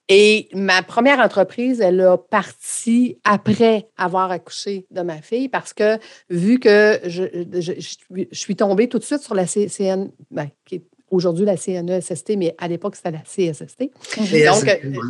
Et 0.08 0.48
ma 0.54 0.82
première 0.82 1.18
entreprise, 1.18 1.80
elle 1.80 2.00
a 2.00 2.16
parti 2.16 3.18
après 3.24 3.88
avoir 3.96 4.30
accouché 4.30 4.86
de 4.92 5.00
ma 5.02 5.20
fille 5.20 5.48
parce 5.48 5.72
que 5.72 5.98
vu 6.30 6.60
que 6.60 7.00
je, 7.04 7.24
je- 7.34 7.72
je 7.74 7.80
suis- 7.80 8.28
je 8.30 8.38
suis 8.38 8.54
tombée 8.54 8.88
tout 8.88 9.00
de 9.00 9.04
suite 9.04 9.22
sur 9.22 9.34
la 9.34 9.46
CN, 9.46 10.10
ben, 10.30 10.48
qui 10.64 10.76
est 10.76 10.84
aujourd'hui 11.10 11.44
la 11.44 11.56
CNESST, 11.56 12.36
mais 12.36 12.54
à 12.58 12.68
l'époque, 12.68 12.94
c'était 12.94 13.10
la 13.10 13.22
CSST. 13.24 13.90
Et 14.32 14.44
Donc, 14.46 14.56
c'est- 14.64 14.84
euh, 14.84 15.00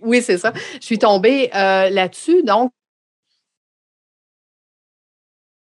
oui, 0.00 0.22
c'est 0.22 0.38
ça. 0.38 0.52
Je 0.80 0.84
suis 0.86 0.98
tombée 0.98 1.50
euh, 1.54 1.90
là-dessus. 1.90 2.42
Donc, 2.42 2.72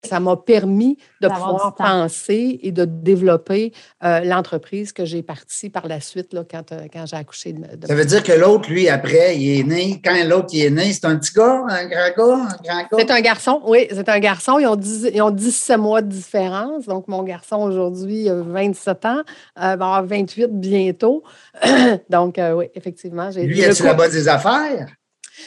ça 0.07 0.21
m'a 0.21 0.37
permis 0.37 0.97
de 1.21 1.29
pouvoir 1.29 1.75
penser 1.75 2.59
et 2.63 2.73
de 2.73 2.85
développer 2.87 3.73
euh, 4.05 4.21
l'entreprise 4.21 4.93
que 4.93 5.05
j'ai 5.05 5.23
partie 5.23 5.69
par 5.71 5.87
la 5.89 6.01
suite 6.01 6.33
là, 6.33 6.45
quand, 6.51 6.73
euh, 6.73 6.87
quand 6.93 7.05
j'ai 7.07 7.17
accouché 7.17 7.53
de, 7.53 7.77
de- 7.77 7.87
Ça 7.87 7.95
veut 7.95 8.05
dire 8.05 8.23
que 8.23 8.33
l'autre, 8.33 8.71
lui, 8.71 8.89
après, 8.89 9.37
il 9.37 9.61
est 9.61 9.65
né. 9.65 10.01
Quand 10.03 10.15
l'autre 10.27 10.49
il 10.53 10.65
est 10.65 10.71
né, 10.71 10.93
c'est 10.93 11.05
un 11.05 11.17
petit 11.17 11.33
gars, 11.35 11.65
un 11.69 11.87
grand 11.87 12.09
gars, 12.17 12.47
un 12.69 12.83
grand 12.85 12.85
gars? 12.91 12.97
C'est 12.99 13.11
un 13.11 13.21
garçon, 13.21 13.61
oui, 13.67 13.87
c'est 13.91 14.09
un 14.09 14.19
garçon. 14.19 14.59
Ils 14.59 14.67
ont, 14.67 14.77
10 14.77 15.11
ils 15.13 15.21
ont 15.23 15.31
17 15.31 15.79
mois 15.79 16.03
de 16.03 16.09
différence. 16.09 16.87
Donc, 16.87 17.09
mon 17.09 17.23
garçon, 17.23 17.57
aujourd'hui, 17.57 18.29
a 18.29 18.35
27 18.37 19.05
ans, 19.05 19.19
euh, 19.19 19.23
va 19.57 19.71
avoir 19.73 20.05
28 20.07 20.47
bientôt. 20.53 21.23
Donc, 22.11 22.39
euh, 22.39 22.53
oui, 22.55 22.67
effectivement. 22.75 23.31
j'ai 23.31 23.43
Lui, 23.43 23.61
est-tu 23.61 23.83
coup- 23.83 23.89
là-bas 23.89 24.09
des 24.09 24.29
affaires? 24.29 24.87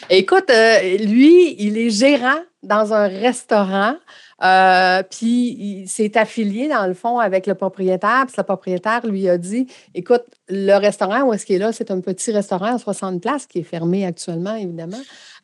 Écoute, 0.10 0.50
euh, 0.52 0.98
lui, 0.98 1.56
il 1.60 1.78
est 1.78 1.90
gérant 1.90 2.40
dans 2.62 2.94
un 2.94 3.08
restaurant. 3.08 3.96
Euh, 4.44 5.04
puis 5.10 5.56
il 5.60 5.88
s'est 5.88 6.18
affilié, 6.18 6.68
dans 6.68 6.88
le 6.88 6.94
fond, 6.94 7.20
avec 7.20 7.48
le 7.48 7.56
propriétaire. 7.56 8.26
Puis 8.28 8.36
le 8.38 8.44
propriétaire 8.44 9.06
lui 9.06 9.28
a 9.30 9.38
dit 9.38 9.68
Écoute, 9.94 10.24
le 10.48 10.76
restaurant 10.76 11.24
où 11.24 11.34
est-ce 11.34 11.46
qu'il 11.46 11.56
est 11.56 11.60
là, 11.60 11.72
c'est 11.72 11.92
un 11.92 12.00
petit 12.00 12.32
restaurant 12.32 12.76
à 12.76 12.78
60 12.78 13.22
places 13.22 13.46
qui 13.46 13.60
est 13.60 13.64
fermé 13.64 14.06
actuellement, 14.06 14.56
évidemment. 14.56 14.98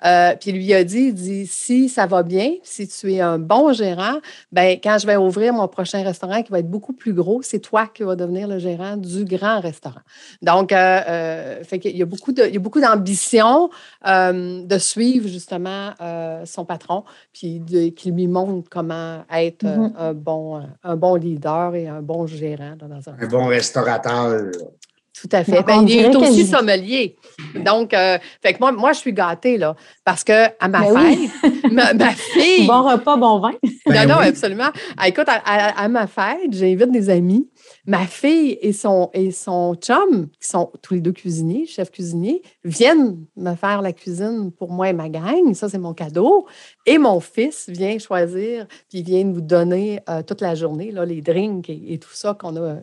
Euh, 0.03 0.35
puis 0.39 0.51
il 0.51 0.57
lui 0.57 0.73
a 0.73 0.83
dit, 0.83 1.07
il 1.07 1.13
dit, 1.13 1.47
si 1.47 1.89
ça 1.89 2.05
va 2.05 2.23
bien, 2.23 2.51
si 2.63 2.87
tu 2.87 3.13
es 3.13 3.21
un 3.21 3.39
bon 3.39 3.71
gérant, 3.73 4.19
ben 4.51 4.77
quand 4.83 4.97
je 4.99 5.07
vais 5.07 5.15
ouvrir 5.15 5.53
mon 5.53 5.67
prochain 5.67 6.03
restaurant 6.03 6.43
qui 6.43 6.51
va 6.51 6.59
être 6.59 6.69
beaucoup 6.69 6.93
plus 6.93 7.13
gros, 7.13 7.41
c'est 7.41 7.59
toi 7.59 7.87
qui 7.87 8.03
vas 8.03 8.15
devenir 8.15 8.47
le 8.47 8.59
gérant 8.59 8.97
du 8.97 9.25
grand 9.25 9.59
restaurant. 9.61 10.01
Donc, 10.41 10.71
euh, 10.71 11.01
euh, 11.07 11.63
fait 11.63 11.79
qu'il 11.79 11.91
de, 11.91 11.95
il 11.95 12.53
y 12.53 12.57
a 12.57 12.59
beaucoup 12.59 12.81
d'ambition 12.81 13.69
euh, 14.05 14.63
de 14.63 14.77
suivre 14.77 15.27
justement 15.27 15.93
son 16.45 16.65
patron, 16.65 17.03
puis 17.33 17.59
de- 17.59 17.89
qui 17.89 18.11
lui 18.11 18.27
montre 18.27 18.69
comment 18.69 18.84
être 19.31 19.65
euh, 19.65 19.77
Mhm. 19.77 19.93
un 19.97 20.13
bon, 20.13 20.57
euh, 20.57 20.61
un 20.83 20.95
bon 20.95 21.15
leader 21.15 21.75
et 21.75 21.87
un 21.87 22.01
bon 22.01 22.25
gérant 22.27 22.75
dans 22.77 22.87
un 23.09 23.15
Un 23.19 23.27
bon 23.27 23.45
restaurateur. 23.47 24.51
Tout 25.21 25.29
à 25.31 25.43
fait. 25.43 25.63
Ben, 25.63 25.85
il 25.87 25.99
est 25.99 26.15
aussi 26.15 26.45
sommelier. 26.45 27.15
Donc, 27.63 27.93
euh, 27.93 28.17
fait 28.41 28.53
que 28.53 28.59
moi, 28.59 28.71
moi, 28.71 28.91
je 28.93 28.99
suis 28.99 29.13
gâtée, 29.13 29.57
là, 29.57 29.75
parce 30.03 30.23
que 30.23 30.45
à 30.59 30.67
ma 30.67 30.81
Ben 30.81 30.93
oui. 30.93 31.29
fête, 31.41 31.71
ma, 31.71 31.93
ma 31.93 32.09
fille. 32.11 32.67
Bon 32.67 32.83
repas, 32.83 33.15
bon 33.17 33.39
vin. 33.39 33.51
Ben 33.87 34.07
non, 34.07 34.15
non, 34.15 34.19
oui. 34.21 34.27
absolument. 34.27 34.69
Ah, 34.97 35.07
écoute, 35.07 35.27
à, 35.29 35.41
à- 35.45 35.83
à 35.83 35.87
ma 35.87 36.07
fête, 36.07 36.51
j'invite 36.51 36.91
des 36.91 37.09
amis. 37.09 37.49
Ma 37.87 38.05
fille 38.05 38.57
et 38.61 38.73
son, 38.73 39.09
et 39.13 39.31
son 39.31 39.75
chum, 39.75 40.27
qui 40.39 40.47
sont 40.47 40.71
tous 40.81 40.95
les 40.95 41.01
deux 41.01 41.11
cuisiniers, 41.13 41.65
chefs 41.65 41.91
cuisiniers, 41.91 42.41
viennent 42.63 43.25
me 43.37 43.55
faire 43.55 43.81
la 43.81 43.93
cuisine 43.93 44.51
pour 44.51 44.71
moi 44.71 44.89
et 44.89 44.93
ma 44.93 45.09
gang. 45.09 45.53
Ça, 45.53 45.69
c'est 45.69 45.77
mon 45.77 45.93
cadeau. 45.93 46.45
Et 46.85 46.97
mon 46.97 47.19
fils 47.19 47.65
vient 47.69 47.97
choisir, 47.99 48.67
puis 48.89 48.99
il 48.99 49.03
vient 49.05 49.23
nous 49.23 49.41
donner 49.41 49.99
euh, 50.09 50.21
toute 50.23 50.41
la 50.41 50.55
journée, 50.55 50.91
là, 50.91 51.05
les 51.05 51.21
drinks 51.21 51.69
et, 51.69 51.93
et 51.93 51.97
tout 51.99 52.13
ça 52.13 52.33
qu'on 52.39 52.55
a 52.57 52.75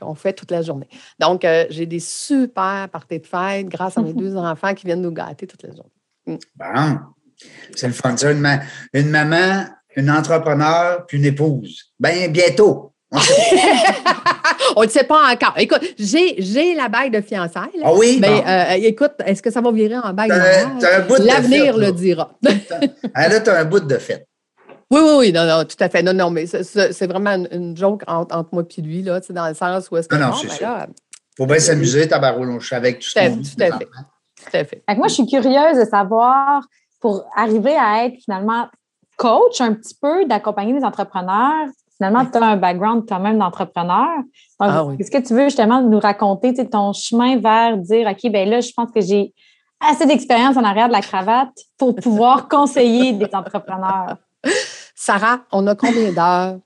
qu'on 0.00 0.14
fait 0.14 0.32
toute 0.32 0.50
la 0.50 0.62
journée. 0.62 0.88
Donc, 1.18 1.44
euh, 1.44 1.63
j'ai 1.70 1.86
des 1.86 2.00
super 2.00 2.88
parties 2.92 3.18
de 3.20 3.26
fête 3.26 3.66
grâce 3.68 3.96
à 3.98 4.02
mes 4.02 4.12
deux 4.12 4.36
enfants 4.36 4.74
qui 4.74 4.86
viennent 4.86 5.02
nous 5.02 5.12
gâter 5.12 5.46
toute 5.46 5.62
la 5.62 5.70
journée. 5.70 6.38
Bon. 6.56 6.98
C'est 7.74 7.86
le 7.88 7.92
fun. 7.92 8.16
ça, 8.16 8.30
une, 8.32 8.40
ma- 8.40 8.60
une 8.92 9.10
maman, 9.10 9.66
une 9.96 10.10
entrepreneur, 10.10 11.04
puis 11.06 11.18
une 11.18 11.24
épouse. 11.26 11.92
Ben, 11.98 12.30
bientôt. 12.32 12.92
On 14.76 14.82
ne 14.84 14.88
sait 14.88 15.04
pas 15.04 15.32
encore. 15.32 15.54
Écoute, 15.56 15.80
j'ai 15.98 16.34
j'ai 16.42 16.74
la 16.74 16.88
bague 16.88 17.12
de 17.12 17.20
fiançailles. 17.20 17.76
là. 17.78 17.84
Ah 17.86 17.94
oui? 17.94 18.18
Mais 18.20 18.28
bon. 18.28 18.44
euh, 18.46 18.72
écoute, 18.88 19.12
est-ce 19.24 19.42
que 19.42 19.50
ça 19.50 19.60
va 19.60 19.70
virer 19.70 19.96
en 19.98 20.12
bague 20.12 20.30
de 20.30 21.24
L'avenir 21.26 21.76
le 21.76 21.92
dira. 21.92 22.32
Ah, 23.14 23.28
là, 23.28 23.40
tu 23.40 23.50
as 23.50 23.60
un 23.60 23.64
bout 23.64 23.80
de 23.80 23.98
fête. 23.98 24.26
Oui, 24.90 25.00
oui, 25.02 25.12
oui, 25.18 25.32
non, 25.32 25.46
non, 25.46 25.64
tout 25.64 25.76
à 25.80 25.88
fait. 25.88 26.02
Non, 26.02 26.12
non, 26.12 26.30
mais 26.30 26.46
c'est- 26.46 27.06
vraiment 27.06 27.30
une, 27.50 27.76
joke 27.76 28.02
entre, 28.06 28.36
entre 28.36 28.50
moi 28.52 28.64
et 28.76 28.80
lui, 28.82 29.02
là, 29.02 29.20
tu 29.20 29.28
sais, 29.28 29.32
dans 29.32 29.48
le 29.48 29.54
sens 29.54 29.90
où 29.90 29.96
est-ce 29.96 30.08
que. 30.08 30.14
Non, 30.14 30.26
non, 30.26 30.30
bon, 30.30 30.36
c'est 30.42 30.46
ben 30.48 30.54
sûr. 30.54 30.66
là, 30.66 30.86
faut 31.36 31.46
bien 31.46 31.58
s'amuser, 31.58 32.08
tabarouche, 32.08 32.72
avec 32.72 33.00
tout 33.00 33.08
ce 33.08 33.14
qu'on 33.14 33.36
vit. 33.36 33.54
tout 33.56 33.62
à 33.62 33.78
fait. 33.78 33.84
tout 33.86 34.56
à 34.56 34.64
fait. 34.64 34.82
Fait 34.88 34.94
que 34.94 34.96
moi, 34.96 35.08
je 35.08 35.14
suis 35.14 35.26
curieuse 35.26 35.78
de 35.78 35.84
savoir, 35.84 36.62
pour 37.00 37.24
arriver 37.36 37.76
à 37.76 38.04
être 38.04 38.16
finalement 38.22 38.66
coach 39.16 39.60
un 39.60 39.74
petit 39.74 39.94
peu, 40.00 40.24
d'accompagner 40.26 40.72
les 40.72 40.84
entrepreneurs, 40.84 41.68
finalement, 41.96 42.24
tu 42.26 42.38
as 42.38 42.44
un 42.44 42.56
background 42.56 43.04
quand 43.08 43.20
même 43.20 43.38
d'entrepreneur. 43.38 44.08
Donc, 44.60 44.70
Ah 44.70 44.84
oui. 44.84 44.96
Est-ce 44.98 45.10
que 45.10 45.18
tu 45.18 45.34
veux 45.34 45.44
justement 45.44 45.80
nous 45.80 46.00
raconter 46.00 46.54
ton 46.68 46.92
chemin 46.92 47.38
vers 47.38 47.76
dire, 47.78 48.08
OK, 48.08 48.30
ben 48.30 48.48
là, 48.48 48.60
je 48.60 48.72
pense 48.72 48.90
que 48.90 49.00
j'ai 49.00 49.32
assez 49.80 50.06
d'expérience 50.06 50.56
en 50.56 50.64
arrière 50.64 50.88
de 50.88 50.92
la 50.92 51.00
cravate 51.00 51.54
pour 51.78 51.94
pouvoir 51.94 52.48
conseiller 52.48 53.12
des 53.12 53.28
entrepreneurs? 53.32 54.16
Sarah, 54.94 55.40
on 55.52 55.66
a 55.66 55.74
combien 55.74 56.12
d'heures? 56.12 56.58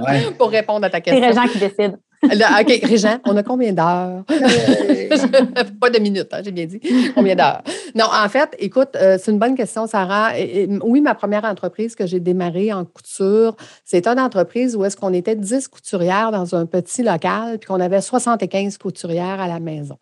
Ouais. 0.00 0.30
pour 0.38 0.50
répondre 0.50 0.84
à 0.86 0.90
ta 0.90 0.98
C'est 0.98 1.02
question? 1.04 1.26
Régent 1.28 1.48
qui 1.52 1.58
décide. 1.58 1.98
Là, 2.22 2.60
OK, 2.60 2.80
Régent, 2.82 3.18
on 3.26 3.36
a 3.36 3.42
combien 3.42 3.72
d'heures? 3.72 4.24
pas 5.80 5.90
de 5.90 5.98
minutes, 6.00 6.28
hein, 6.32 6.40
j'ai 6.44 6.50
bien 6.50 6.64
dit. 6.66 6.80
Combien 7.14 7.34
d'heures? 7.36 7.62
Non, 7.94 8.06
en 8.12 8.28
fait, 8.28 8.56
écoute, 8.58 8.96
euh, 8.96 9.18
c'est 9.20 9.30
une 9.30 9.38
bonne 9.38 9.54
question, 9.54 9.86
Sarah. 9.86 10.38
Et- 10.38 10.62
et, 10.62 10.68
oui, 10.82 11.00
ma 11.02 11.14
première 11.14 11.44
entreprise 11.44 11.94
que 11.94 12.06
j'ai 12.06 12.18
démarrée 12.20 12.72
en 12.72 12.84
couture, 12.84 13.54
c'est 13.84 14.06
une 14.06 14.18
entreprise 14.18 14.76
où 14.76 14.84
est-ce 14.84 14.96
qu'on 14.96 15.12
était 15.12 15.36
10 15.36 15.68
couturières 15.68 16.32
dans 16.32 16.54
un 16.54 16.64
petit 16.66 17.02
local, 17.02 17.58
puis 17.58 17.68
qu'on 17.68 17.80
avait 17.80 18.00
75 18.00 18.78
couturières 18.78 19.40
à 19.40 19.46
la 19.46 19.60
maison. 19.60 19.98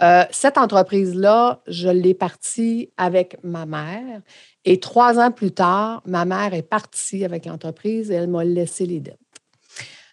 Euh, 0.00 0.22
cette 0.30 0.58
entreprise-là, 0.58 1.60
je 1.66 1.88
l'ai 1.88 2.14
partie 2.14 2.90
avec 2.96 3.36
ma 3.42 3.66
mère. 3.66 4.20
Et 4.70 4.80
trois 4.80 5.18
ans 5.18 5.30
plus 5.30 5.52
tard, 5.52 6.02
ma 6.04 6.26
mère 6.26 6.52
est 6.52 6.62
partie 6.62 7.24
avec 7.24 7.46
l'entreprise 7.46 8.10
et 8.10 8.14
elle 8.14 8.28
m'a 8.28 8.44
laissé 8.44 8.84
les 8.84 9.00
dettes. 9.00 9.18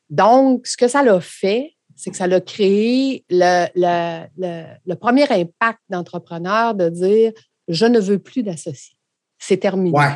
Donc, 0.10 0.66
ce 0.66 0.78
que 0.78 0.88
ça 0.88 1.04
l'a 1.04 1.20
fait, 1.20 1.74
c'est 1.96 2.10
que 2.12 2.16
ça 2.16 2.26
l'a 2.28 2.40
créé 2.40 3.26
le, 3.30 3.68
le- 3.76 4.26
le- 4.38 4.66
le 4.86 4.96
premier 4.96 5.24
impact 5.32 5.80
d'entrepreneur 5.90 6.74
de 6.74 6.88
dire 6.90 7.34
je 7.68 7.86
ne 7.86 8.00
veux 8.00 8.20
plus 8.20 8.44
d'associés. 8.44 8.96
C'est 9.40 9.58
terminé. 9.58 9.98
Ouais. 9.98 10.14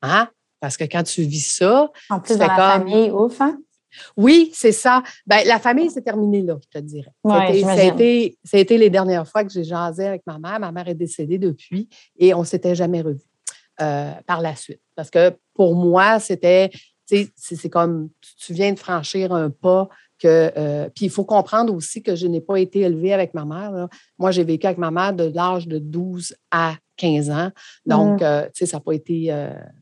Hein? 0.00 0.28
Parce 0.60 0.76
que 0.78 0.84
quand 0.84 1.02
tu 1.02 1.22
vis 1.22 1.40
ça, 1.46 1.90
En 2.08 2.20
plus, 2.20 2.38
dans 2.38 2.46
la 2.46 2.54
comme- 2.56 2.88
famille, 2.88 3.10
ouf, 3.10 3.40
hein? 3.42 3.58
oui, 4.16 4.50
c'est 4.54 4.72
ça. 4.72 5.02
Ben, 5.26 5.46
la 5.46 5.58
famille, 5.58 5.90
c'est 5.90 6.02
terminé 6.02 6.40
là, 6.42 6.56
je 6.62 6.78
te 6.80 6.82
dirais. 6.82 7.12
Ouais, 7.24 7.46
C'était- 7.48 7.60
ça, 7.60 7.68
a 7.72 7.76
j'imagine. 7.76 7.94
été, 7.94 8.38
ça 8.42 8.56
a 8.56 8.60
été 8.60 8.78
les 8.78 8.88
dernières 8.90 9.28
fois 9.28 9.44
que 9.44 9.50
j'ai 9.52 9.64
jasé 9.64 10.06
avec 10.06 10.22
ma 10.26 10.38
mère. 10.38 10.60
Ma 10.60 10.72
mère 10.72 10.88
est 10.88 10.94
décédée 10.94 11.38
depuis 11.38 11.88
et 12.18 12.32
on 12.32 12.40
ne 12.40 12.44
s'était 12.46 12.74
jamais 12.74 13.02
revus 13.02 13.20
euh, 13.80 14.12
par 14.26 14.40
la 14.40 14.54
suite. 14.56 14.80
Parce 14.94 15.10
que 15.10 15.36
pour 15.54 15.74
moi, 15.74 16.18
c'était, 16.20 16.70
tu 17.08 17.30
sais, 17.36 17.56
c'est 17.56 17.68
comme 17.70 18.08
tu- 18.38 18.52
viens 18.52 18.72
de 18.72 18.78
franchir 18.78 19.32
un 19.32 19.50
pas 19.50 19.88
que. 20.18 20.50
euh, 20.56 20.88
puis 20.94 21.06
il 21.06 21.10
faut 21.10 21.24
comprendre 21.24 21.74
aussi 21.74 22.02
que 22.02 22.14
je 22.16 22.26
n'ai 22.26 22.40
pas 22.40 22.58
été 22.58 22.80
élevée 22.80 23.12
avec 23.12 23.34
ma 23.34 23.44
mère. 23.44 23.70
là. 23.72 23.88
Moi, 24.18 24.30
j'ai 24.30 24.44
vécu 24.44 24.66
avec 24.66 24.78
ma 24.78 24.90
mère 24.90 25.12
de 25.12 25.24
l'âge 25.34 25.68
de 25.68 25.78
12 25.78 26.34
à 26.50 26.74
15 26.96 27.28
ans. 27.30 27.50
Donc, 27.84 28.22
euh, 28.22 28.44
tu 28.46 28.50
sais, 28.54 28.66
ça 28.66 28.78
n'a 28.78 28.80
pas 28.80 28.92
été, 28.94 29.26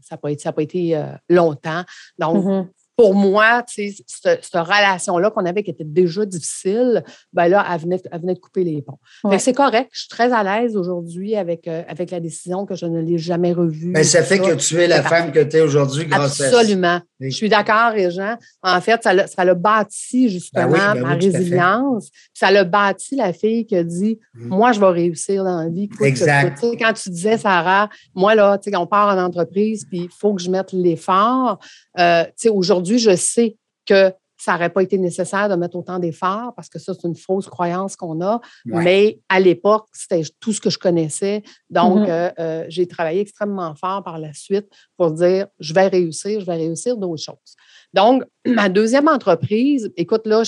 ça 0.00 0.16
a 0.16 0.18
pas 0.18 0.30
été, 0.32 0.42
ça 0.42 0.48
a 0.48 0.52
pas 0.52 0.62
été 0.62 1.00
longtemps. 1.28 1.84
Donc, 2.18 2.44
Mhm. 2.44 2.68
Pour 2.96 3.14
moi, 3.14 3.62
tu 3.62 3.90
sais, 3.90 4.04
cette, 4.06 4.44
cette 4.44 4.54
relation-là 4.54 5.30
qu'on 5.30 5.44
avait 5.44 5.62
qui 5.62 5.70
était 5.70 5.84
déjà 5.84 6.24
difficile, 6.24 7.02
ben 7.32 7.48
là, 7.48 7.66
elle 7.72 7.80
venait, 7.80 8.00
elle 8.10 8.20
venait 8.20 8.34
de 8.34 8.38
couper 8.38 8.64
les 8.64 8.82
ponts. 8.82 8.98
Ouais. 9.24 9.38
C'est 9.38 9.52
correct. 9.52 9.88
Je 9.92 10.00
suis 10.00 10.08
très 10.08 10.32
à 10.32 10.42
l'aise 10.42 10.76
aujourd'hui 10.76 11.36
avec, 11.36 11.66
euh, 11.66 11.82
avec 11.88 12.10
la 12.10 12.20
décision 12.20 12.66
que 12.66 12.74
je 12.74 12.86
ne 12.86 13.00
l'ai 13.00 13.18
jamais 13.18 13.52
revue. 13.52 13.90
Mais 13.90 14.04
ça 14.04 14.22
tout 14.22 14.28
fait 14.28 14.38
que 14.38 14.54
tu 14.54 14.80
es 14.80 14.86
la 14.86 15.02
femme 15.02 15.32
que 15.32 15.40
tu 15.40 15.56
es 15.56 15.60
aujourd'hui 15.60 16.06
grâce 16.06 16.40
à 16.40 16.46
Absolument. 16.46 17.00
Oui. 17.20 17.30
Je 17.30 17.36
suis 17.36 17.48
d'accord, 17.48 17.92
Régent. 17.92 18.36
En 18.62 18.80
fait, 18.80 19.02
ça 19.02 19.12
l'a, 19.12 19.26
ça 19.26 19.44
l'a 19.44 19.54
bâti 19.54 20.28
justement 20.28 20.68
Ben 20.68 20.72
oui, 20.72 21.00
ben 21.00 21.00
ma 21.02 21.16
oui, 21.16 21.30
résilience. 21.30 22.10
Ça 22.32 22.50
l'a 22.50 22.64
bâti 22.64 23.16
la 23.16 23.32
fille 23.32 23.66
qui 23.66 23.76
a 23.76 23.84
dit 23.84 24.18
Mhm. 24.34 24.48
Moi, 24.48 24.72
je 24.72 24.80
vais 24.80 24.86
réussir 24.86 25.44
dans 25.44 25.58
la 25.58 25.68
vie. 25.68 25.88
Exact. 26.00 26.58
Quand 26.60 26.92
tu 26.92 27.10
disais, 27.10 27.38
Sarah, 27.38 27.88
moi, 28.14 28.34
là, 28.34 28.58
tu 28.58 28.70
sais, 28.70 28.76
on 28.76 28.86
part 28.86 29.16
en 29.16 29.22
entreprise, 29.22 29.84
puis 29.88 30.02
il 30.04 30.10
faut 30.10 30.34
que 30.34 30.42
je 30.42 30.50
mette 30.50 30.72
l'effort. 30.72 31.58
Euh, 31.98 32.24
tu 32.24 32.32
sais, 32.36 32.48
aujourd'hui, 32.84 32.98
je 32.98 33.16
sais 33.16 33.56
que 33.86 34.12
ça 34.36 34.52
n'aurait 34.52 34.70
pas 34.70 34.82
été 34.82 34.98
nécessaire 34.98 35.48
de 35.48 35.54
mettre 35.54 35.76
autant 35.76 35.98
d'efforts 35.98 36.52
parce 36.54 36.68
que 36.68 36.78
ça, 36.78 36.92
c'est 36.92 37.06
une 37.06 37.14
fausse 37.14 37.46
croyance 37.48 37.96
qu'on 37.96 38.20
a. 38.20 38.40
Ouais. 38.66 38.82
Mais 38.84 39.20
à 39.28 39.40
l'époque, 39.40 39.86
c'était 39.92 40.22
tout 40.40 40.52
ce 40.52 40.60
que 40.60 40.70
je 40.70 40.78
connaissais. 40.78 41.42
Donc, 41.70 42.00
Mhm. 42.00 42.06
euh, 42.10 42.30
euh, 42.38 42.64
j'ai 42.68 42.86
travaillé 42.86 43.20
extrêmement 43.20 43.74
fort 43.76 44.02
par 44.02 44.18
la 44.18 44.34
suite 44.34 44.66
pour 44.96 45.12
dire 45.12 45.46
je 45.60 45.72
vais 45.72 45.86
réussir, 45.86 46.40
je 46.40 46.46
vais 46.46 46.56
réussir 46.56 46.96
d'autres 46.96 47.22
choses. 47.22 47.54
Donc, 47.94 48.24
ma 48.46 48.68
deuxième 48.68 49.08
entreprise, 49.08 49.90
écoute, 49.96 50.26
là, 50.26 50.42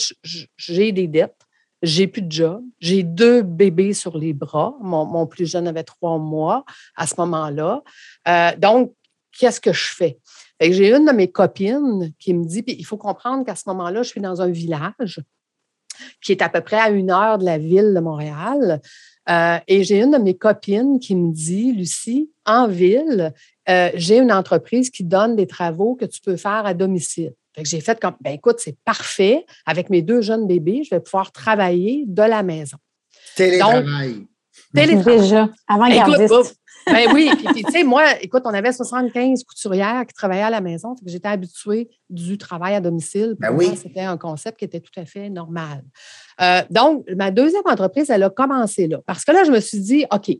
j'ai 0.56 0.92
des 0.92 1.06
dettes. 1.06 1.40
J'ai 1.82 2.06
plus 2.08 2.22
de 2.22 2.32
job. 2.32 2.62
J'ai 2.80 3.02
deux 3.02 3.42
bébés 3.42 3.92
sur 3.92 4.18
les 4.18 4.32
bras. 4.32 4.74
Mon, 4.80 5.04
mon 5.04 5.26
plus 5.26 5.46
jeune 5.46 5.68
avait 5.68 5.84
trois 5.84 6.18
mois 6.18 6.64
à 6.96 7.06
ce 7.06 7.14
moment-là. 7.18 7.82
Euh, 8.26 8.50
donc, 8.58 8.92
qu'est-ce 9.38 9.60
que 9.60 9.72
je 9.72 9.88
fais? 9.94 10.18
Fait 10.60 10.70
que 10.70 10.74
J'ai 10.74 10.94
une 10.94 11.04
de 11.04 11.12
mes 11.12 11.28
copines 11.28 12.12
qui 12.18 12.34
me 12.34 12.44
dit, 12.44 12.62
puis 12.62 12.76
il 12.78 12.84
faut 12.84 12.96
comprendre 12.96 13.44
qu'à 13.44 13.54
ce 13.54 13.64
moment-là, 13.68 14.02
je 14.02 14.08
suis 14.08 14.20
dans 14.20 14.40
un 14.40 14.48
village 14.48 15.20
qui 16.22 16.32
est 16.32 16.42
à 16.42 16.48
peu 16.48 16.60
près 16.60 16.78
à 16.78 16.90
une 16.90 17.10
heure 17.10 17.38
de 17.38 17.44
la 17.44 17.58
ville 17.58 17.92
de 17.94 18.00
Montréal. 18.00 18.80
Euh, 19.28 19.58
et 19.66 19.82
j'ai 19.82 20.00
une 20.00 20.12
de 20.12 20.18
mes 20.18 20.36
copines 20.36 21.00
qui 21.00 21.16
me 21.16 21.32
dit, 21.32 21.72
Lucie, 21.72 22.30
en 22.44 22.68
ville, 22.68 23.32
euh, 23.68 23.90
j'ai 23.94 24.18
une 24.18 24.32
entreprise 24.32 24.90
qui 24.90 25.04
donne 25.04 25.36
des 25.36 25.46
travaux 25.46 25.96
que 25.96 26.04
tu 26.04 26.20
peux 26.20 26.36
faire 26.36 26.64
à 26.66 26.74
domicile. 26.74 27.32
Fait 27.54 27.62
que 27.62 27.68
j'ai 27.68 27.80
fait 27.80 27.98
comme, 27.98 28.14
ben 28.20 28.34
écoute, 28.34 28.56
c'est 28.58 28.76
parfait. 28.84 29.46
Avec 29.64 29.90
mes 29.90 30.02
deux 30.02 30.20
jeunes 30.20 30.46
bébés, 30.46 30.82
je 30.84 30.94
vais 30.94 31.00
pouvoir 31.00 31.32
travailler 31.32 32.04
de 32.06 32.22
la 32.22 32.42
maison. 32.42 32.76
Télétravail. 33.34 34.26
télétravail. 34.74 35.20
Déjà, 35.20 35.48
avant 35.66 35.86
Écoute, 35.86 36.54
ben 36.86 37.12
oui, 37.12 37.30
puis, 37.36 37.64
tu 37.64 37.72
sais, 37.72 37.82
moi, 37.82 38.04
écoute, 38.20 38.42
on 38.44 38.54
avait 38.54 38.72
75 38.72 39.42
couturières 39.44 40.06
qui 40.06 40.14
travaillaient 40.14 40.42
à 40.42 40.50
la 40.50 40.60
maison. 40.60 40.94
J'étais 41.04 41.28
habituée 41.28 41.88
du 42.08 42.38
travail 42.38 42.74
à 42.74 42.80
domicile. 42.80 43.36
Pour 43.40 43.50
Ben 43.50 43.50
moi, 43.50 43.64
oui. 43.64 43.76
C'était 43.76 44.02
un 44.02 44.16
concept 44.16 44.58
qui 44.58 44.64
était 44.64 44.80
tout 44.80 44.98
à 44.98 45.04
fait 45.04 45.28
normal. 45.28 45.82
Euh, 46.40 46.62
donc, 46.70 47.04
ma 47.16 47.30
deuxième 47.30 47.62
entreprise, 47.66 48.08
elle 48.10 48.22
a 48.22 48.30
commencé 48.30 48.86
là. 48.86 49.00
Parce 49.06 49.24
que 49.24 49.32
là, 49.32 49.44
je 49.44 49.50
me 49.50 49.60
suis 49.60 49.80
dit, 49.80 50.04
OK, 50.12 50.30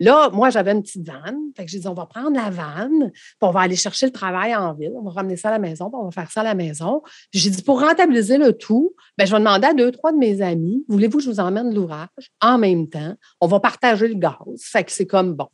là, 0.00 0.30
moi, 0.30 0.50
j'avais 0.50 0.72
une 0.72 0.82
petite 0.82 1.06
vanne. 1.06 1.38
Fait 1.56 1.64
que 1.64 1.70
j'ai 1.70 1.78
dit, 1.78 1.88
on 1.88 1.94
va 1.94 2.06
prendre 2.06 2.36
la 2.36 2.50
vanne, 2.50 3.10
puis 3.12 3.38
on 3.42 3.50
va 3.50 3.60
aller 3.60 3.76
chercher 3.76 4.06
le 4.06 4.12
travail 4.12 4.54
en 4.54 4.74
ville. 4.74 4.92
On 4.96 5.02
va 5.02 5.10
ramener 5.10 5.36
ça 5.36 5.48
à 5.48 5.52
la 5.52 5.58
maison, 5.58 5.90
puis 5.90 5.98
on 6.00 6.04
va 6.04 6.10
faire 6.10 6.30
ça 6.30 6.40
à 6.40 6.44
la 6.44 6.54
maison. 6.54 7.02
J'ai 7.32 7.50
dit, 7.50 7.62
pour 7.62 7.80
rentabiliser 7.80 8.38
le 8.38 8.52
tout, 8.52 8.94
ben, 9.18 9.26
je 9.26 9.32
vais 9.32 9.38
demander 9.38 9.66
à 9.66 9.74
deux, 9.74 9.90
trois 9.90 10.12
de 10.12 10.18
mes 10.18 10.42
amis, 10.42 10.84
voulez-vous 10.88 11.18
que 11.18 11.24
je 11.24 11.30
vous 11.30 11.40
emmène 11.40 11.74
l'ouvrage 11.74 12.08
en 12.40 12.58
même 12.58 12.88
temps? 12.88 13.14
On 13.40 13.46
va 13.46 13.60
partager 13.60 14.08
le 14.08 14.14
gaz. 14.14 14.34
Fait 14.58 14.84
que 14.84 14.92
c'est 14.92 15.06
comme 15.06 15.34
bon. 15.34 15.48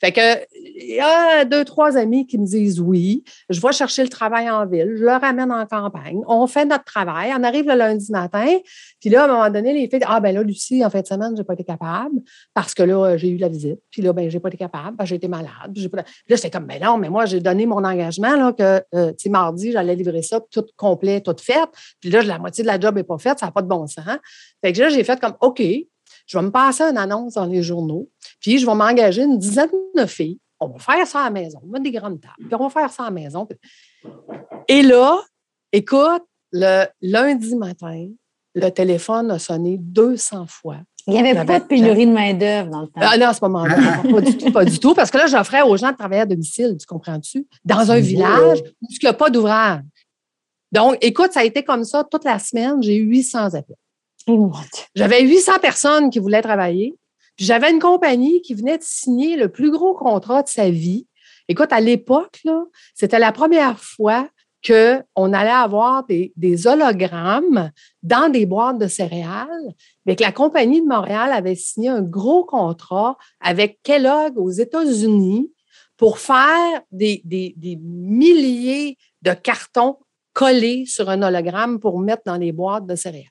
Fait 0.00 0.12
que, 0.12 0.20
il 0.54 0.96
y 0.96 1.00
a 1.00 1.44
deux, 1.44 1.64
trois 1.64 1.96
amis 1.96 2.26
qui 2.26 2.38
me 2.38 2.44
disent 2.44 2.80
oui. 2.80 3.24
Je 3.48 3.60
vais 3.60 3.72
chercher 3.72 4.02
le 4.02 4.08
travail 4.08 4.50
en 4.50 4.66
ville. 4.66 4.94
Je 4.96 5.04
le 5.04 5.12
ramène 5.12 5.50
en 5.50 5.64
campagne. 5.66 6.20
On 6.26 6.46
fait 6.46 6.66
notre 6.66 6.84
travail. 6.84 7.32
On 7.36 7.42
arrive 7.42 7.66
le 7.66 7.74
lundi 7.74 8.12
matin. 8.12 8.58
Puis 9.00 9.10
là, 9.10 9.22
à 9.22 9.24
un 9.24 9.28
moment 9.28 9.50
donné, 9.50 9.72
les 9.72 9.88
filles 9.88 10.00
disent 10.00 10.08
Ah, 10.08 10.20
ben 10.20 10.34
là, 10.34 10.42
Lucie, 10.42 10.84
en 10.84 10.90
fin 10.90 11.00
de 11.00 11.06
semaine, 11.06 11.32
je 11.34 11.40
n'ai 11.40 11.44
pas 11.44 11.54
été 11.54 11.64
capable 11.64 12.20
parce 12.52 12.74
que 12.74 12.82
là, 12.82 13.16
j'ai 13.16 13.28
eu 13.28 13.38
la 13.38 13.48
visite. 13.48 13.80
Puis 13.90 14.02
là, 14.02 14.12
ben, 14.12 14.28
j'ai 14.28 14.40
pas 14.40 14.48
été 14.48 14.56
capable 14.56 14.96
j'ai 15.04 15.16
été 15.16 15.28
malade. 15.28 15.74
Pas- 15.90 15.98
là, 15.98 16.04
j'étais 16.28 16.50
comme 16.50 16.66
Ben 16.66 16.82
non, 16.82 16.98
mais 16.98 17.08
moi, 17.08 17.26
j'ai 17.26 17.40
donné 17.40 17.66
mon 17.66 17.82
engagement 17.84 18.36
là, 18.36 18.52
que, 18.52 18.82
euh, 18.94 19.10
tu 19.12 19.24
sais, 19.24 19.28
mardi, 19.28 19.72
j'allais 19.72 19.94
livrer 19.94 20.22
ça 20.22 20.40
tout 20.50 20.64
complet, 20.76 21.20
tout 21.20 21.36
fait. 21.40 21.68
Puis 22.00 22.10
là, 22.10 22.22
la 22.22 22.38
moitié 22.38 22.62
de 22.62 22.68
la 22.68 22.78
job 22.78 22.94
n'est 22.96 23.04
pas 23.04 23.18
faite. 23.18 23.38
Ça 23.38 23.46
n'a 23.46 23.52
pas 23.52 23.62
de 23.62 23.68
bon 23.68 23.86
sens. 23.86 24.04
Fait 24.62 24.72
que 24.72 24.80
là, 24.80 24.88
j'ai 24.88 25.04
fait 25.04 25.20
comme 25.20 25.34
OK, 25.40 25.62
je 26.26 26.38
vais 26.38 26.42
me 26.42 26.50
passer 26.50 26.84
une 26.84 26.98
annonce 26.98 27.34
dans 27.34 27.46
les 27.46 27.62
journaux. 27.62 28.08
Puis 28.40 28.58
je 28.58 28.66
vais 28.66 28.74
m'engager 28.74 29.22
une 29.22 29.38
dizaine 29.38 29.70
de 29.96 30.06
filles. 30.06 30.38
On 30.58 30.68
va 30.68 30.78
faire 30.78 31.06
ça 31.06 31.20
à 31.20 31.24
la 31.24 31.30
maison. 31.30 31.60
On 31.66 31.70
va 31.70 31.78
des 31.78 31.92
grandes 31.92 32.20
tables. 32.20 32.34
Puis 32.38 32.54
on 32.54 32.68
va 32.68 32.70
faire 32.70 32.90
ça 32.90 33.04
à 33.04 33.06
la 33.06 33.12
maison. 33.12 33.46
Et 34.68 34.82
là, 34.82 35.20
écoute, 35.72 36.24
le 36.52 36.86
lundi 37.02 37.54
matin, 37.56 38.08
le 38.54 38.70
téléphone 38.70 39.30
a 39.30 39.38
sonné 39.38 39.76
200 39.78 40.46
fois. 40.48 40.78
Il 41.06 41.12
n'y 41.12 41.20
avait 41.20 41.44
pas 41.44 41.60
de 41.60 41.64
pénurie 41.64 42.06
de 42.06 42.12
main-d'œuvre 42.12 42.68
dans 42.68 42.80
le 42.80 42.86
temps. 42.88 43.00
Ah 43.00 43.16
non, 43.16 43.26
à 43.26 43.34
ce 43.34 43.44
moment-là, 43.44 44.02
pas 44.10 44.20
du 44.20 44.36
tout, 44.36 44.50
pas 44.50 44.64
du 44.64 44.78
tout. 44.80 44.92
Parce 44.92 45.10
que 45.10 45.18
là, 45.18 45.26
j'offrais 45.26 45.62
aux 45.62 45.76
gens 45.76 45.92
de 45.92 45.96
travailler 45.96 46.22
à 46.22 46.26
domicile, 46.26 46.76
tu 46.80 46.86
comprends-tu? 46.86 47.46
Dans 47.64 47.92
un 47.92 48.00
village 48.00 48.58
où 48.60 48.86
il 48.90 48.98
n'y 49.00 49.08
a 49.08 49.12
pas 49.12 49.30
d'ouvrage. 49.30 49.82
Donc, 50.72 50.98
écoute, 51.00 51.32
ça 51.32 51.40
a 51.40 51.44
été 51.44 51.62
comme 51.62 51.84
ça 51.84 52.02
toute 52.02 52.24
la 52.24 52.40
semaine. 52.40 52.82
J'ai 52.82 52.96
eu 52.96 53.04
800 53.04 53.54
appels. 53.54 53.76
J'avais 54.96 55.22
800 55.22 55.52
personnes 55.62 56.10
qui 56.10 56.18
voulaient 56.18 56.42
travailler. 56.42 56.96
Puis 57.36 57.46
j'avais 57.46 57.70
une 57.70 57.78
compagnie 57.78 58.42
qui 58.42 58.54
venait 58.54 58.78
de 58.78 58.82
signer 58.82 59.36
le 59.36 59.48
plus 59.48 59.70
gros 59.70 59.94
contrat 59.94 60.42
de 60.42 60.48
sa 60.48 60.70
vie. 60.70 61.06
Écoute, 61.48 61.72
à 61.72 61.80
l'époque, 61.80 62.40
là, 62.44 62.64
c'était 62.94 63.20
la 63.20 63.30
première 63.30 63.78
fois 63.78 64.28
qu'on 64.66 65.32
allait 65.32 65.50
avoir 65.50 66.04
des, 66.06 66.66
hologrammes 66.66 67.70
dans 68.02 68.30
des 68.30 68.46
boîtes 68.46 68.78
de 68.78 68.88
céréales, 68.88 69.74
mais 70.04 70.16
que 70.16 70.22
la 70.22 70.32
compagnie 70.32 70.80
de 70.80 70.86
Montréal 70.86 71.32
avait 71.32 71.54
signé 71.54 71.88
un 71.88 72.02
gros 72.02 72.44
contrat 72.44 73.16
avec 73.40 73.80
Kellogg 73.82 74.38
aux 74.38 74.50
États-Unis 74.50 75.52
pour 75.96 76.18
faire 76.18 76.82
des, 76.90 77.22
des- 77.24 77.54
des 77.56 77.76
milliers 77.76 78.98
de 79.22 79.32
cartons 79.32 79.98
collés 80.32 80.84
sur 80.86 81.08
un 81.08 81.22
hologramme 81.22 81.80
pour 81.80 81.98
mettre 81.98 82.22
dans 82.26 82.36
les 82.36 82.52
boîtes 82.52 82.86
de 82.86 82.94
céréales. 82.94 83.30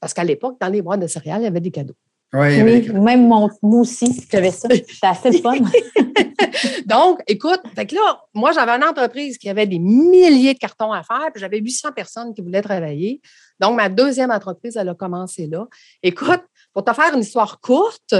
Parce 0.00 0.12
qu'à 0.12 0.24
l'époque, 0.24 0.58
dans 0.60 0.68
les 0.68 0.82
boîtes 0.82 1.00
de 1.00 1.06
céréales, 1.06 1.40
il 1.40 1.44
y 1.44 1.48
avait 1.48 1.60
des 1.60 1.70
cadeaux. 1.70 1.96
Oui, 2.34 2.80
des- 2.80 2.92
même 2.92 3.28
mon, 3.28 3.50
moi 3.62 3.80
aussi, 3.80 4.26
j'avais 4.30 4.50
ça. 4.50 4.68
C'était 4.70 5.06
assez 5.06 5.30
le 5.30 5.38
fun. 5.38 5.54
Donc, 6.86 7.20
écoute, 7.26 7.60
fait 7.74 7.86
que 7.86 7.94
là, 7.94 8.20
moi, 8.34 8.52
j'avais 8.52 8.72
une 8.72 8.84
entreprise 8.84 9.38
qui 9.38 9.48
avait 9.48 9.66
des 9.66 9.78
milliers 9.78 10.54
de 10.54 10.58
cartons 10.58 10.92
à 10.92 11.02
faire, 11.02 11.28
puis 11.32 11.40
j'avais 11.40 11.58
800 11.58 11.92
personnes 11.92 12.34
qui 12.34 12.40
voulaient 12.42 12.62
travailler. 12.62 13.20
Donc, 13.60 13.76
ma 13.76 13.88
deuxième 13.88 14.30
entreprise, 14.30 14.76
elle 14.76 14.88
a 14.88 14.94
commencé 14.94 15.46
là. 15.46 15.66
Écoute, 16.02 16.40
pour 16.72 16.84
te 16.84 16.92
faire 16.92 17.12
une 17.14 17.20
histoire 17.20 17.60
courte, 17.60 18.14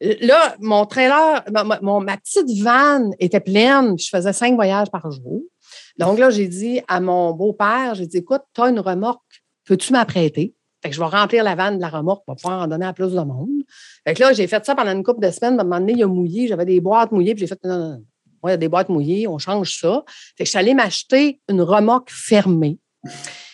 là, 0.00 0.56
mon 0.60 0.86
trailer, 0.86 1.44
ma, 1.52 1.64
ma- 1.64 1.78
mon- 1.82 2.00
ma 2.00 2.16
petite 2.16 2.50
vanne 2.62 3.12
était 3.18 3.40
pleine, 3.40 3.98
je 3.98 4.08
faisais 4.08 4.32
cinq 4.32 4.54
voyages 4.54 4.90
par 4.90 5.10
jour. 5.10 5.42
Donc 5.98 6.18
là, 6.18 6.30
j'ai 6.30 6.48
dit 6.48 6.80
à 6.88 7.00
mon 7.00 7.32
beau-père, 7.32 7.94
j'ai 7.94 8.06
dit, 8.06 8.18
écoute, 8.18 8.42
tu 8.54 8.62
as 8.62 8.68
une 8.70 8.80
remorque, 8.80 9.20
peux-tu 9.64 9.92
m'apprêter? 9.92 10.54
Fait 10.82 10.88
que 10.88 10.94
je 10.94 11.00
vais 11.00 11.06
remplir 11.06 11.44
la 11.44 11.54
vanne 11.54 11.76
de 11.76 11.80
la 11.82 11.88
remorque 11.88 12.24
pour 12.24 12.36
pouvoir 12.36 12.62
en 12.62 12.66
donner 12.66 12.86
à 12.86 12.92
plus 12.92 13.12
de 13.12 13.20
monde. 13.20 13.62
Fait 14.06 14.14
que 14.14 14.20
là, 14.20 14.32
j'ai 14.32 14.46
fait 14.46 14.64
ça 14.64 14.74
pendant 14.74 14.92
une 14.92 15.02
couple 15.02 15.20
de 15.20 15.30
semaines. 15.30 15.58
À 15.58 15.62
un 15.62 15.64
moment 15.64 15.80
donné, 15.80 15.92
il 15.92 16.02
a 16.02 16.06
mouillé. 16.06 16.48
J'avais 16.48 16.64
des 16.64 16.80
boîtes 16.80 17.12
mouillées. 17.12 17.34
Puis 17.34 17.40
j'ai 17.40 17.46
fait, 17.46 17.62
non, 17.64 17.78
non, 17.78 17.88
non. 17.90 18.04
Moi, 18.42 18.50
il 18.50 18.52
y 18.52 18.54
a 18.54 18.56
des 18.56 18.68
boîtes 18.68 18.88
mouillées. 18.88 19.28
On 19.28 19.38
change 19.38 19.78
ça. 19.78 20.02
Fait 20.36 20.44
que 20.44 20.46
je 20.46 20.50
suis 20.50 20.58
allée 20.58 20.74
m'acheter 20.74 21.40
une 21.48 21.60
remorque 21.60 22.10
fermée. 22.10 22.78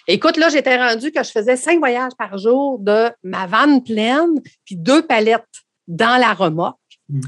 Écoute, 0.06 0.36
là, 0.36 0.48
j'étais 0.48 0.76
rendue 0.76 1.10
que 1.10 1.22
je 1.22 1.30
faisais 1.30 1.56
cinq 1.56 1.80
voyages 1.80 2.12
par 2.16 2.38
jour 2.38 2.78
de 2.78 3.10
ma 3.24 3.46
vanne 3.48 3.82
pleine, 3.82 4.40
puis 4.64 4.76
deux 4.76 5.04
palettes 5.04 5.42
dans 5.88 6.20
la 6.20 6.32
remorque. 6.32 6.78
Mm. 7.08 7.20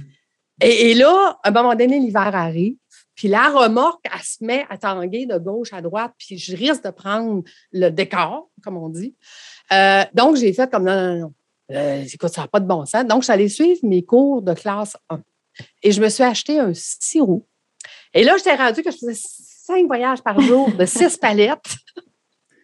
Et, 0.62 0.90
et 0.90 0.94
là, 0.94 1.38
à 1.42 1.48
un 1.48 1.50
moment 1.50 1.74
donné, 1.74 1.98
l'hiver 1.98 2.34
arrive. 2.34 2.76
Puis 3.18 3.26
la 3.26 3.48
remorque, 3.50 4.04
elle 4.04 4.22
se 4.22 4.44
met 4.44 4.64
à 4.70 4.78
tanguer 4.78 5.26
de 5.26 5.38
gauche 5.38 5.72
à 5.72 5.82
droite, 5.82 6.12
puis 6.18 6.38
je 6.38 6.56
risque 6.56 6.84
de 6.84 6.90
prendre 6.90 7.42
le 7.72 7.88
décor, 7.88 8.48
comme 8.62 8.76
on 8.76 8.88
dit. 8.88 9.16
Euh, 9.72 10.04
donc, 10.14 10.36
j'ai 10.36 10.52
fait 10.52 10.70
comme 10.70 10.84
non, 10.84 10.94
non, 10.94 11.18
non. 11.20 11.32
Euh, 11.70 12.04
écoute, 12.12 12.30
ça 12.30 12.42
n'a 12.42 12.48
pas 12.48 12.60
de 12.60 12.66
bon 12.66 12.86
sens. 12.86 13.04
Donc, 13.04 13.22
j'allais 13.22 13.48
suivre 13.48 13.80
mes 13.82 14.02
cours 14.02 14.42
de 14.42 14.54
classe 14.54 14.96
1. 15.10 15.20
Et 15.82 15.92
je 15.92 16.00
me 16.00 16.08
suis 16.08 16.22
acheté 16.22 16.58
un 16.58 16.72
sirop. 16.72 17.46
Et 18.14 18.24
là, 18.24 18.36
j'étais 18.36 18.54
rendu 18.54 18.82
que 18.82 18.90
je 18.90 18.96
faisais 18.96 19.20
cinq 19.66 19.86
voyages 19.86 20.22
par 20.22 20.40
jour 20.40 20.70
de 20.72 20.84
six 20.86 21.16
palettes. 21.20 21.76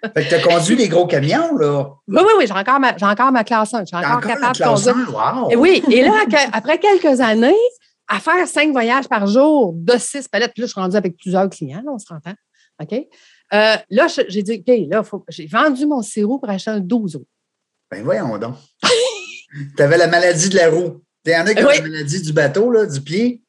Fait 0.03 0.25
que 0.25 0.29
tu 0.29 0.35
as 0.35 0.41
conduit 0.41 0.77
les 0.77 0.89
gros 0.89 1.07
camions, 1.07 1.57
là. 1.57 1.89
Oui, 2.09 2.21
oui, 2.21 2.33
oui, 2.39 2.47
j'ai 2.47 2.53
encore 2.53 2.79
ma, 2.79 2.97
j'ai 2.97 3.07
encore 3.07 3.33
ma 3.33 3.45
classe 3.45 3.75
1. 3.75 3.81
Je 3.81 3.87
suis 3.87 3.97
encore, 3.97 4.21
capable 4.21 4.53
de 4.53 4.59
classe 4.59 4.85
conduire. 4.85 5.19
1, 5.19 5.43
wow! 5.43 5.51
Et 5.51 5.57
oui, 5.57 5.83
et 5.91 6.03
là, 6.03 6.13
après 6.53 6.79
quelques 6.79 7.21
années, 7.21 7.55
à 8.09 8.21
faire 8.21 8.47
cinq 8.47 8.73
voyages 8.73 9.09
par 9.09 9.27
jour 9.27 9.73
de 9.75 9.97
six 9.97 10.29
palettes, 10.29 10.53
puis 10.53 10.63
là, 10.63 10.67
je 10.67 10.73
suis 10.73 10.81
rendue 10.81 10.97
avec 10.97 11.17
plusieurs 11.17 11.49
clients, 11.49 11.83
là, 11.85 11.93
on 11.93 11.99
se 11.99 12.13
entend. 12.13 12.35
OK? 12.83 13.07
Euh, 13.55 13.77
là, 13.91 14.07
j'ai 14.29 14.43
dit, 14.43 14.63
OK, 14.67 14.75
là, 14.91 15.03
faut- 15.03 15.25
j'ai 15.29 15.47
vendu 15.47 15.87
mon 15.87 16.03
sirop 16.03 16.39
pour 16.39 16.49
acheter 16.51 16.71
un 16.71 16.81
12 16.81 17.15
euros. 17.15 17.27
Ben 17.91 18.03
voyons 18.03 18.37
donc. 18.39 18.57
tu 19.77 19.83
avais 19.83 19.97
la 19.99 20.09
maladie 20.09 20.49
de 20.49 20.57
la 20.57 20.71
roue. 20.71 21.03
Il 21.25 21.33
y 21.33 21.37
en 21.37 21.47
a 21.47 21.55
qui 21.55 21.63
ont 21.65 21.69
Oui. 21.69 21.77
la 21.77 21.83
maladie 21.83 22.23
du 22.23 22.33
bateau, 22.33 22.71
là, 22.71 22.87
du 22.87 23.01
pied. 23.01 23.43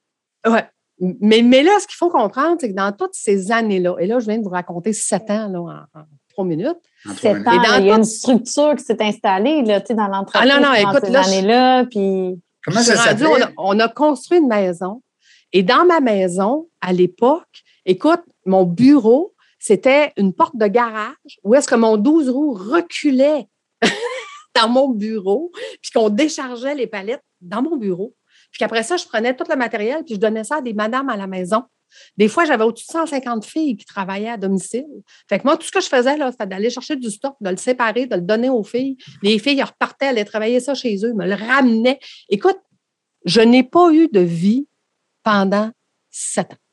Ouais. 0.47 0.63
Mais, 0.99 1.41
mais 1.41 1.61
là, 1.63 1.71
ce 1.81 1.87
qu'il 1.87 1.95
faut 1.97 2.09
comprendre, 2.09 2.57
c'est 2.59 2.69
que 2.69 2.75
dans 2.75 2.91
toutes 2.93 3.13
ces 3.15 3.51
années-là, 3.51 3.95
et 3.99 4.07
là, 4.07 4.19
je 4.19 4.25
viens 4.27 4.37
de 4.37 4.43
vous 4.43 4.49
raconter 4.49 4.93
sept 4.93 5.29
ans 5.29 5.49
là, 5.49 5.59
en, 5.59 5.99
en 5.99 6.03
trois 6.29 6.45
minutes. 6.45 6.77
Sept 7.19 7.45
ans, 7.47 7.51
Et 7.51 7.57
dans 7.67 7.77
il 7.79 7.85
y 7.87 7.91
a 7.91 7.95
une 7.97 8.03
structure 8.05 8.75
qui 8.77 8.83
s'est 8.83 9.01
installée 9.01 9.61
là, 9.63 9.81
tu 9.81 9.87
sais, 9.87 9.93
dans 9.95 10.07
l'entreprise 10.07 10.49
Ah 10.53 10.59
non, 10.59 10.67
non, 10.67 10.73
écoute, 10.73 11.05
ces 11.05 11.11
là, 11.11 11.21
années-là. 11.25 11.85
Puis 11.85 12.39
Comment 12.63 12.79
ça 12.81 12.95
s'appelait? 12.95 13.27
on, 13.57 13.75
on 13.75 13.79
a 13.79 13.89
construit 13.89 14.37
une 14.39 14.47
maison. 14.47 15.01
Et 15.51 15.63
dans 15.63 15.85
ma 15.85 15.99
maison, 15.99 16.67
à 16.81 16.93
l'époque, 16.93 17.63
écoute, 17.85 18.21
mon 18.45 18.63
bureau, 18.63 19.33
c'était 19.67 20.13
une 20.15 20.31
porte 20.31 20.55
de 20.55 20.67
garage 20.67 21.39
où 21.43 21.55
est-ce 21.55 21.67
que 21.67 21.73
mon 21.73 21.97
12 21.97 22.29
roues 22.29 22.53
reculait 22.53 23.47
dans 24.55 24.69
mon 24.69 24.89
bureau, 24.89 25.51
puis 25.81 25.89
qu'on 25.91 26.09
déchargeait 26.09 26.75
les 26.75 26.85
palettes 26.85 27.23
dans 27.41 27.63
mon 27.63 27.75
bureau. 27.75 28.15
Puis 28.51 28.59
qu'après 28.59 28.83
ça, 28.83 28.95
je 28.95 29.05
prenais 29.05 29.35
tout 29.35 29.45
le 29.49 29.55
matériel, 29.55 30.03
puis 30.05 30.13
je 30.13 30.19
donnais 30.19 30.43
ça 30.43 30.57
à 30.57 30.61
des 30.61 30.75
madames 30.75 31.09
à 31.09 31.17
la 31.17 31.25
maison. 31.25 31.63
Des 32.15 32.27
fois, 32.27 32.45
j'avais 32.45 32.63
au-dessus 32.63 32.85
de 32.85 32.91
150 32.91 33.43
filles 33.43 33.75
qui 33.75 33.85
travaillaient 33.85 34.29
à 34.29 34.37
domicile. 34.37 34.85
Fait 35.27 35.39
que 35.39 35.45
moi, 35.45 35.57
tout 35.57 35.65
ce 35.65 35.71
que 35.71 35.81
je 35.81 35.89
faisais, 35.89 36.15
là, 36.15 36.29
c'était 36.29 36.45
d'aller 36.45 36.69
chercher 36.69 36.95
du 36.95 37.09
stock, 37.09 37.35
de 37.41 37.49
le 37.49 37.57
séparer, 37.57 38.05
de 38.05 38.17
le 38.17 38.21
donner 38.21 38.51
aux 38.51 38.63
filles. 38.63 38.97
Les 39.23 39.39
filles, 39.39 39.57
elles 39.57 39.65
repartaient, 39.65 40.05
allaient 40.05 40.25
travailler 40.25 40.59
ça 40.59 40.75
chez 40.75 41.03
eux, 41.03 41.13
me 41.15 41.25
le 41.25 41.33
ramenaient. 41.33 41.99
Écoute, 42.29 42.59
je 43.25 43.41
n'ai 43.41 43.63
pas 43.63 43.91
eu 43.91 44.09
de 44.09 44.19
vie 44.19 44.67
pendant 45.23 45.71
sept 46.11 46.53
ans. 46.53 46.64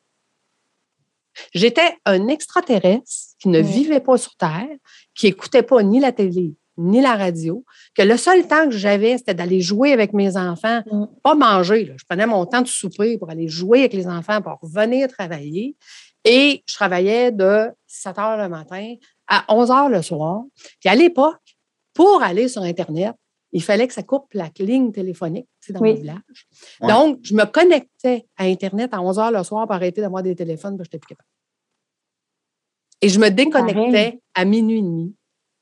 J'étais 1.54 1.96
un 2.04 2.28
extraterrestre 2.28 3.10
qui 3.38 3.48
ne 3.48 3.60
vivait 3.60 4.00
pas 4.00 4.16
sur 4.16 4.34
Terre, 4.36 4.68
qui 5.14 5.26
écoutait 5.28 5.62
pas 5.62 5.82
ni 5.82 6.00
la 6.00 6.12
télé, 6.12 6.54
ni 6.76 7.00
la 7.00 7.16
radio, 7.16 7.64
que 7.94 8.02
le 8.02 8.16
seul 8.16 8.46
temps 8.46 8.64
que 8.64 8.76
j'avais, 8.76 9.18
c'était 9.18 9.34
d'aller 9.34 9.60
jouer 9.60 9.92
avec 9.92 10.12
mes 10.12 10.36
enfants, 10.36 10.82
pas 11.22 11.34
manger. 11.34 11.84
là. 11.84 11.94
Je 11.98 12.04
prenais 12.08 12.26
mon 12.26 12.46
temps 12.46 12.62
de 12.62 12.68
souper 12.68 13.18
pour 13.18 13.30
aller 13.30 13.48
jouer 13.48 13.80
avec 13.80 13.92
les 13.92 14.06
enfants, 14.06 14.40
pour 14.40 14.58
revenir 14.62 15.08
travailler. 15.08 15.76
Et 16.24 16.62
je 16.66 16.74
travaillais 16.74 17.32
de 17.32 17.68
7 17.86 18.18
heures 18.18 18.36
le 18.36 18.48
matin 18.48 18.94
à 19.26 19.44
11 19.48 19.70
heures 19.70 19.88
le 19.88 20.02
soir. 20.02 20.42
Puis 20.80 20.88
à 20.88 20.94
l'époque, 20.94 21.40
pour 21.94 22.22
aller 22.22 22.48
sur 22.48 22.62
Internet, 22.62 23.14
il 23.52 23.62
fallait 23.62 23.86
que 23.86 23.94
ça 23.94 24.02
coupe 24.02 24.32
la 24.34 24.50
ligne 24.58 24.92
téléphonique 24.92 25.46
tu 25.60 25.66
sais, 25.68 25.72
dans 25.72 25.80
Oui. 25.80 25.90
mon 25.94 26.00
village. 26.00 26.48
Ouais. 26.80 26.88
Donc, 26.88 27.18
je 27.22 27.34
me 27.34 27.44
connectais 27.44 28.26
à 28.36 28.44
Internet 28.44 28.92
à 28.94 29.00
11 29.02 29.18
h 29.18 29.36
le 29.36 29.44
soir 29.44 29.66
pour 29.66 29.74
arrêter 29.74 30.00
d'avoir 30.00 30.22
des 30.22 30.34
téléphones, 30.34 30.76
parce 30.76 30.88
que 30.88 30.92
je 30.92 30.96
n'étais 30.96 31.06
plus 31.06 31.14
capable. 31.14 31.28
Et 33.02 33.08
je 33.08 33.18
me 33.18 33.28
déconnectais 33.30 33.74
Pareil. 33.74 34.20
à 34.34 34.44
minuit 34.44 34.78
et 34.78 34.82
demi 34.82 35.14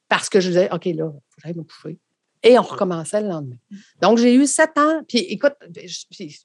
parce 0.09 0.29
que 0.29 0.41
je 0.41 0.49
disais, 0.49 0.69
OK, 0.73 0.85
là, 0.87 0.91
il 0.93 0.97
faut 0.99 1.07
que 1.37 1.43
j'aille 1.43 1.55
me 1.57 1.63
coucher. 1.63 1.99
Et 2.43 2.59
on 2.59 2.63
recommençait 2.63 3.21
le 3.21 3.29
lendemain. 3.29 3.57
Donc, 4.01 4.19
j'ai 4.19 4.35
eu 4.35 4.47
sept 4.47 4.77
ans. 4.79 5.03
Puis, 5.07 5.19
écoute, 5.19 5.55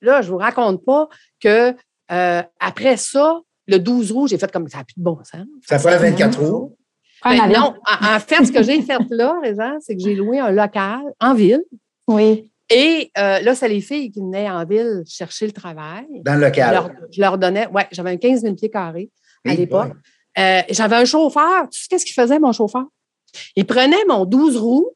là, 0.02 0.22
je 0.22 0.28
ne 0.28 0.32
vous 0.32 0.38
raconte 0.38 0.84
pas 0.84 1.10
que 1.40 1.74
euh, 2.12 2.44
après 2.60 2.98
ça, 2.98 3.42
le 3.68 3.78
12 3.80 4.12
rouge, 4.12 4.30
j'ai 4.30 4.38
fait 4.38 4.52
comme 4.52 4.68
ça 4.68 4.80
n'a 4.80 4.84
plus 4.84 4.96
de 4.98 5.04
bon 5.04 5.18
sens. 5.24 5.46
Ça 5.68 5.80
fait 5.80 5.98
24 5.98 6.40
jours. 6.46 6.75
Ben 7.26 7.48
non, 7.48 7.74
en, 7.86 8.16
en 8.16 8.20
fait, 8.20 8.46
ce 8.46 8.52
que 8.52 8.62
j'ai 8.64 8.82
fait 8.82 9.00
là, 9.10 9.34
c'est 9.80 9.96
que 9.96 10.02
j'ai 10.02 10.16
loué 10.16 10.40
un 10.40 10.52
local 10.52 11.02
en 11.20 11.34
ville. 11.34 11.64
Oui. 12.08 12.52
Et 12.70 13.12
euh, 13.18 13.40
là, 13.42 13.54
c'est 13.56 13.68
les 13.70 13.82
filles 13.82 14.12
qui 14.12 14.20
venaient 14.22 14.50
en 14.50 14.66
ville 14.66 15.04
chercher 15.08 15.46
le 15.46 15.52
travail. 15.52 16.06
Dans 16.24 16.34
le 16.36 16.40
Je 16.42 16.46
local. 16.46 16.74
leur, 16.74 16.90
je 17.12 17.22
leur 17.22 17.38
donnais, 17.38 17.68
ouais, 17.68 17.88
j'avais 17.92 18.12
un 18.12 18.18
15 18.18 18.42
000 18.42 18.56
pieds 18.56 18.70
carrés 18.70 19.12
à 19.46 19.50
Oui, 19.52 19.58
l'époque. 19.58 19.92
Euh, 20.38 20.62
j'avais 20.70 20.96
un 20.96 21.06
chauffeur. 21.06 21.70
Tu 21.72 21.82
sais 21.82 21.88
qu'est-ce 21.90 22.06
qu'il 22.06 22.14
faisait, 22.16 22.40
mon 22.40 22.52
chauffeur? 22.52 22.86
Il 23.56 23.66
prenait 23.66 24.04
mon 24.08 24.26
12 24.26 24.58
roues, 24.58 24.90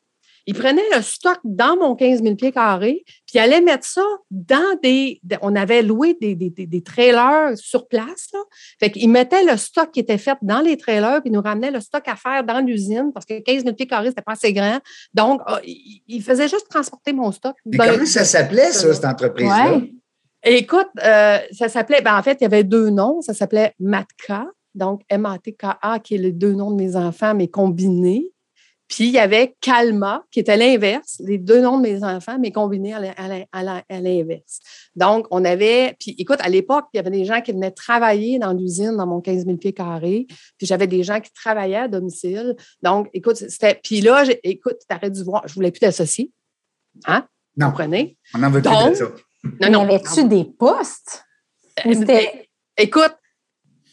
il 0.46 0.54
prenait 0.56 0.82
le 0.96 1.02
stock 1.02 1.38
dans 1.44 1.76
mon 1.78 1.96
15 1.96 2.24
000 2.24 2.36
pieds 2.36 2.52
carrés, 2.52 3.04
puis 3.06 3.36
il 3.36 3.40
allait 3.40 3.62
mettre 3.62 3.86
ça 3.86 4.04
dans 4.32 4.78
des. 4.82 5.20
de- 5.24 5.38
on 5.42 5.56
avait 5.56 5.82
loué 5.82 6.16
des, 6.20 6.36
des, 6.36 6.50
des- 6.50 6.66
des 6.68 6.82
trailers 6.82 7.58
sur 7.58 7.88
place. 7.88 8.28
Là. 8.34 8.40
Fait 8.80 8.92
qu'il 8.92 9.10
mettait 9.10 9.44
le 9.44 9.58
stock 9.58 9.92
qui 9.92 10.00
était 10.00 10.18
fait 10.18 10.38
dans 10.42 10.60
les 10.62 10.78
trailers, 10.78 11.22
puis 11.22 11.30
il 11.30 11.34
nous 11.34 11.42
ramenait 11.42 11.72
le 11.72 11.80
stock 11.80 12.04
à 12.08 12.16
faire 12.16 12.44
dans 12.44 12.60
l'usine, 12.60 13.12
parce 13.14 13.26
que 13.26 13.40
15 13.40 13.64
000 13.64 13.76
pieds 13.76 13.88
carrés, 13.88 14.10
c'était 14.10 14.22
pas 14.22 14.34
assez 14.34 14.54
grand. 14.54 14.80
Donc, 15.14 15.42
ah, 15.46 15.60
il, 15.66 16.22
faisait 16.24 16.48
juste 16.48 16.68
transporter 16.70 17.14
mon 17.14 17.32
stock. 17.32 17.56
Mais 17.66 17.78
dans- 17.78 17.94
comment 17.94 18.06
ça 18.06 18.24
s'appelait, 18.26 18.72
ça, 18.72 18.94
cette 18.94 19.06
entreprise-là? 19.06 19.78
Ouais. 19.78 19.94
Écoute, 20.44 20.88
euh, 21.04 21.38
ça 21.52 21.68
s'appelait, 21.68 22.02
ben 22.02 22.18
en 22.18 22.24
fait, 22.24 22.38
il 22.40 22.44
y 22.44 22.48
avait 22.48 22.64
deux 22.64 22.90
noms. 22.90 23.22
Ça 23.22 23.34
s'appelait 23.34 23.74
Matka, 23.80 24.46
donc 24.74 25.02
M-A-T-K-A, 25.10 26.00
qui 26.00 26.16
est 26.16 26.18
les 26.18 26.32
deux 26.32 26.54
noms 26.54 26.72
de 26.72 26.76
mes 26.78 26.96
enfants, 26.96 27.36
mais 27.36 27.48
combinés. 27.50 28.32
Puis 28.90 29.06
il 29.06 29.12
y 29.12 29.20
avait 29.20 29.56
Calma, 29.62 30.26
qui 30.32 30.40
était 30.40 30.58
l'inverse, 30.58 31.22
les 31.24 31.38
deux 31.38 31.62
noms 31.62 31.78
de 31.78 31.84
mes 31.84 32.04
enfants, 32.04 32.38
mais 32.40 32.52
combinés 32.52 32.94
à 32.94 33.00
l'in- 33.00 33.14
à 33.18 33.28
l'in- 33.28 33.44
à 33.52 33.64
l'in- 33.64 33.84
à 33.88 34.00
l'inverse. 34.02 34.60
Donc, 34.96 35.28
on 35.30 35.46
avait, 35.46 35.96
puis 36.00 36.16
écoute, 36.18 36.40
à 36.42 36.50
l'époque, 36.50 36.86
il 36.94 36.98
y 36.98 37.00
avait 37.00 37.12
des 37.12 37.24
gens 37.24 37.40
qui 37.42 37.52
venaient 37.52 37.70
travailler 37.72 38.40
dans 38.40 38.52
l'usine, 38.52 38.98
dans 38.98 39.06
mon 39.06 39.22
15 39.22 39.46
000 39.46 39.58
pieds 39.58 39.74
carrés, 39.74 40.26
puis 40.58 40.66
j'avais 40.66 40.88
des 40.88 41.04
gens 41.04 41.20
qui 41.22 41.32
travaillaient 41.32 41.76
à 41.76 41.88
domicile. 41.88 42.56
Donc, 42.82 43.10
écoute, 43.14 43.36
c'était, 43.36 43.76
puis 43.84 44.02
là, 44.02 44.24
écoute, 44.44 44.78
tu 44.90 44.96
aurais 44.96 45.12
dû 45.12 45.24
voir, 45.24 45.48
je 45.48 45.54
voulais 45.54 45.70
plus 45.72 45.82
d'associer. 45.82 46.32
Hein? 47.06 47.28
Non. 47.56 47.68
Vous 47.68 47.72
comprenez? 47.74 48.18
On 48.34 48.40
n'en 48.40 48.50
veut 48.50 48.62
plus 48.62 48.72
Donc, 48.72 48.90
de 48.90 48.96
ça. 48.96 49.06
Non, 49.06 49.52
Mais 49.62 49.70
non. 49.70 49.82
avais-tu 49.84 50.28
des 50.28 50.46
postes? 50.46 51.24
C'était- 51.84 52.50
Écoute, 52.76 53.16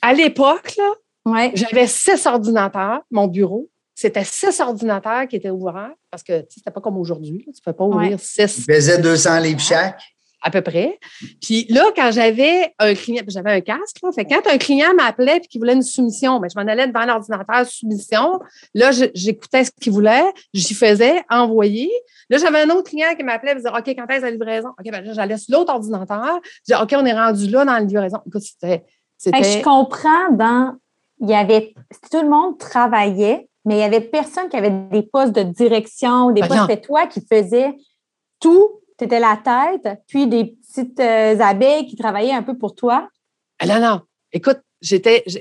à 0.00 0.14
l'époque, 0.14 0.74
là, 0.76 0.92
Ouais. 1.26 1.52
j'avais 1.54 1.86
six 1.86 2.24
ordinateurs, 2.26 3.02
mon 3.10 3.26
bureau. 3.26 3.68
C'était 3.98 4.24
six 4.24 4.60
ordinateurs 4.60 5.26
qui 5.26 5.36
étaient 5.36 5.50
ouverts 5.50 5.90
parce 6.10 6.22
que 6.22 6.40
tu 6.40 6.46
sais, 6.50 6.54
c'était 6.58 6.70
pas 6.70 6.82
comme 6.82 6.98
aujourd'hui. 6.98 7.42
Tu 7.46 7.50
ne 7.50 7.64
peux 7.64 7.72
pas 7.72 7.84
ouvrir 7.84 8.10
Ouais. 8.12 8.18
six 8.18 8.58
Il 8.58 8.66
pesait 8.66 8.98
200 8.98 9.38
livres 9.40 9.60
chaque. 9.60 10.00
à 10.42 10.50
peu 10.50 10.60
près. 10.60 11.00
Puis 11.42 11.66
là, 11.70 11.82
quand 11.96 12.12
j'avais 12.12 12.72
un 12.78 12.94
client, 12.94 13.22
puis 13.22 13.32
j'avais 13.32 13.50
un 13.52 13.60
casque, 13.62 13.96
là, 14.02 14.12
fait 14.12 14.24
que 14.26 14.34
quand 14.34 14.46
un 14.48 14.58
client 14.58 14.94
m'appelait 14.94 15.38
et 15.38 15.40
qu'il 15.40 15.60
voulait 15.60 15.72
une 15.72 15.82
soumission, 15.82 16.38
ben, 16.38 16.48
je 16.54 16.60
m'en 16.60 16.70
allais 16.70 16.86
devant 16.86 17.04
l'ordinateur 17.04 17.66
soumission. 17.66 18.38
Là, 18.74 18.90
j'écoutais 19.14 19.64
ce 19.64 19.70
qu'il 19.80 19.92
voulait, 19.92 20.22
j'y 20.52 20.74
faisais, 20.74 21.20
envoyer. 21.30 21.90
Là, 22.30 22.36
j'avais 22.38 22.60
un 22.60 22.70
autre 22.70 22.90
client 22.90 23.08
qui 23.16 23.24
m'appelait 23.24 23.52
et 23.52 23.54
disait 23.56 23.70
OK, 23.70 23.86
quand 23.88 24.06
est-ce 24.08 24.22
la 24.22 24.30
livraison? 24.30 24.68
OK, 24.78 24.88
ben 24.92 25.02
là, 25.04 25.12
j'allais 25.14 25.38
sur 25.38 25.58
l'autre 25.58 25.72
ordinateur. 25.72 26.38
Je 26.44 26.74
disais 26.74 26.80
OK, 26.82 26.92
on 26.96 27.06
est 27.06 27.14
rendu 27.14 27.48
là 27.48 27.64
dans 27.64 27.72
la 27.72 27.80
livraison. 27.80 28.18
Écoute, 28.26 28.42
c'était. 28.42 28.84
Fait 29.18 29.30
que 29.32 29.38
c'était 29.38 29.58
je 29.58 29.62
comprends 29.64 30.30
dans. 30.32 30.74
Il 31.22 31.30
y 31.30 31.34
avait. 31.34 31.72
Tout 32.12 32.20
le 32.22 32.28
monde 32.28 32.58
travaillait, 32.58 33.48
mais 33.66 33.76
il 33.76 33.80
y 33.80 33.82
avait 33.82 34.00
personne 34.00 34.48
qui 34.48 34.56
avait 34.56 34.70
des 34.70 35.02
postes 35.02 35.32
de 35.32 35.42
direction 35.42 36.30
des 36.30 36.40
Ben 36.40 36.48
postes. 36.48 36.60
C'était 36.62 36.80
toi 36.80 37.06
qui 37.06 37.20
faisais 37.20 37.74
tout. 38.40 38.80
Tu 38.98 39.04
étais 39.04 39.20
la 39.20 39.36
tête, 39.36 39.98
puis 40.06 40.26
des 40.26 40.56
petites 40.56 40.98
euh, 41.00 41.38
abeilles 41.40 41.86
qui 41.86 41.96
travaillaient 41.96 42.32
un 42.32 42.42
peu 42.42 42.56
pour 42.56 42.74
toi. 42.74 43.08
Ah 43.58 43.66
non, 43.66 43.80
non. 43.80 44.00
Écoute, 44.32 44.60
j'étais. 44.80 45.22
je 45.26 45.36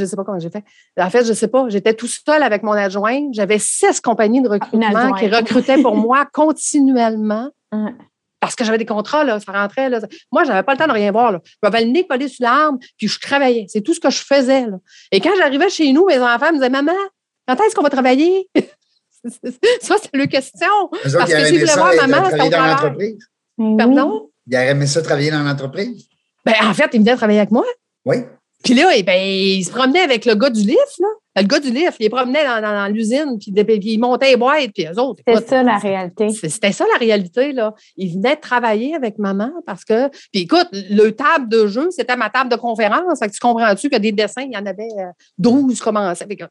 ne 0.00 0.06
sais 0.06 0.16
pas 0.16 0.24
comment 0.24 0.38
j'ai 0.38 0.50
fait. 0.50 0.62
En 0.98 1.10
fait, 1.10 1.24
je 1.24 1.30
ne 1.30 1.34
sais 1.34 1.48
pas. 1.48 1.68
J'étais 1.68 1.94
tout 1.94 2.06
seul 2.06 2.42
avec 2.42 2.62
mon 2.62 2.72
adjoint. 2.72 3.28
J'avais 3.32 3.58
six 3.58 4.00
compagnies 4.00 4.42
de 4.42 4.48
recrutement 4.48 4.86
adjointe. 4.86 5.18
qui 5.18 5.28
recrutaient 5.28 5.82
pour 5.82 5.96
moi 5.96 6.26
continuellement. 6.32 7.50
Parce 8.44 8.56
que 8.56 8.64
j'avais 8.64 8.76
des 8.76 8.84
contrats, 8.84 9.24
là, 9.24 9.40
ça 9.40 9.52
rentrait. 9.52 9.88
Là. 9.88 10.00
Moi, 10.30 10.44
je 10.44 10.50
n'avais 10.50 10.62
pas 10.62 10.72
le 10.72 10.78
temps 10.78 10.86
de 10.86 10.92
rien 10.92 11.10
voir. 11.10 11.32
Là. 11.32 11.40
Je 11.44 11.58
m'avais 11.62 11.82
le 11.82 11.90
nez 11.90 12.06
collé 12.06 12.28
sur 12.28 12.44
l'arme, 12.44 12.78
puis 12.98 13.08
je 13.08 13.18
travaillais. 13.18 13.64
C'est 13.68 13.80
tout 13.80 13.94
ce 13.94 14.00
que 14.00 14.10
je 14.10 14.18
faisais. 14.18 14.66
Là. 14.66 14.76
Et 15.10 15.20
quand 15.20 15.30
j'arrivais 15.38 15.70
chez 15.70 15.90
nous, 15.94 16.04
mes 16.04 16.18
enfants 16.18 16.48
me 16.50 16.56
disaient 16.56 16.68
Maman, 16.68 16.92
quand 17.48 17.56
est-ce 17.56 17.74
qu'on 17.74 17.82
va 17.82 17.88
travailler? 17.88 18.46
ça, 19.80 19.96
c'est 20.02 20.14
le 20.14 20.26
question. 20.26 20.68
Autres, 20.92 21.16
Parce 21.16 21.32
que 21.32 21.46
s'ils 21.46 21.60
voulaient 21.60 21.74
voir 21.74 21.94
maman, 22.06 22.26
au 22.28 22.30
dans 22.30 22.50
travail. 22.50 22.70
l'entreprise. 22.70 23.28
Oui. 23.56 23.76
Pardon? 23.78 24.30
Ils 24.46 24.56
auraient 24.56 24.68
aimé 24.68 24.86
ça 24.86 25.00
travailler 25.00 25.30
dans 25.30 25.42
l'entreprise. 25.42 26.06
Ben, 26.44 26.54
en 26.64 26.74
fait, 26.74 26.90
ils 26.92 27.00
venaient 27.00 27.16
travailler 27.16 27.38
avec 27.38 27.50
moi. 27.50 27.64
Oui. 28.04 28.16
Puis 28.62 28.74
là, 28.74 28.90
eh 28.94 29.02
ben, 29.02 29.18
il 29.18 29.64
se 29.64 29.70
promenait 29.70 30.02
avec 30.02 30.26
le 30.26 30.34
gars 30.34 30.50
du 30.50 30.60
lift, 30.60 30.98
là. 30.98 31.08
Le 31.36 31.42
gars 31.42 31.58
du 31.58 31.70
lift, 31.70 31.96
il 31.98 32.04
les 32.04 32.10
promenait 32.10 32.44
dans, 32.44 32.60
dans- 32.62 32.72
dans 32.74 32.86
l'usine, 32.92 33.36
puis, 33.40 33.50
puis 33.52 33.80
il 33.82 33.98
montait 33.98 34.30
les 34.30 34.36
boîtes, 34.36 34.70
puis 34.72 34.86
eux 34.86 34.98
autres. 35.00 35.20
C'était 35.26 35.40
ça 35.48 35.62
la 35.64 35.78
réalité. 35.78 36.28
C'était 36.30 36.72
ça 36.72 36.84
la 36.92 36.98
réalité, 36.98 37.52
là. 37.52 37.74
Ils 37.96 38.14
venaient 38.14 38.36
travailler 38.36 38.94
avec 38.94 39.18
maman 39.18 39.50
parce 39.66 39.84
que. 39.84 40.08
Puis 40.32 40.42
écoute, 40.42 40.68
le 40.72 41.10
table 41.10 41.48
de 41.48 41.66
jeu, 41.66 41.90
c'était 41.90 42.16
ma 42.16 42.30
table 42.30 42.50
de 42.50 42.56
conférence. 42.56 43.18
Fait 43.18 43.26
que 43.28 43.32
tu 43.32 43.40
comprends-tu 43.40 43.90
que 43.90 43.96
des 43.96 44.12
dessins, 44.12 44.42
il 44.42 44.52
y 44.52 44.56
en 44.56 44.64
avait 44.66 44.88
euh, 44.98 45.10
12 45.38 45.80
commençaient. 45.80 46.26
Fait 46.26 46.36
que, 46.36 46.44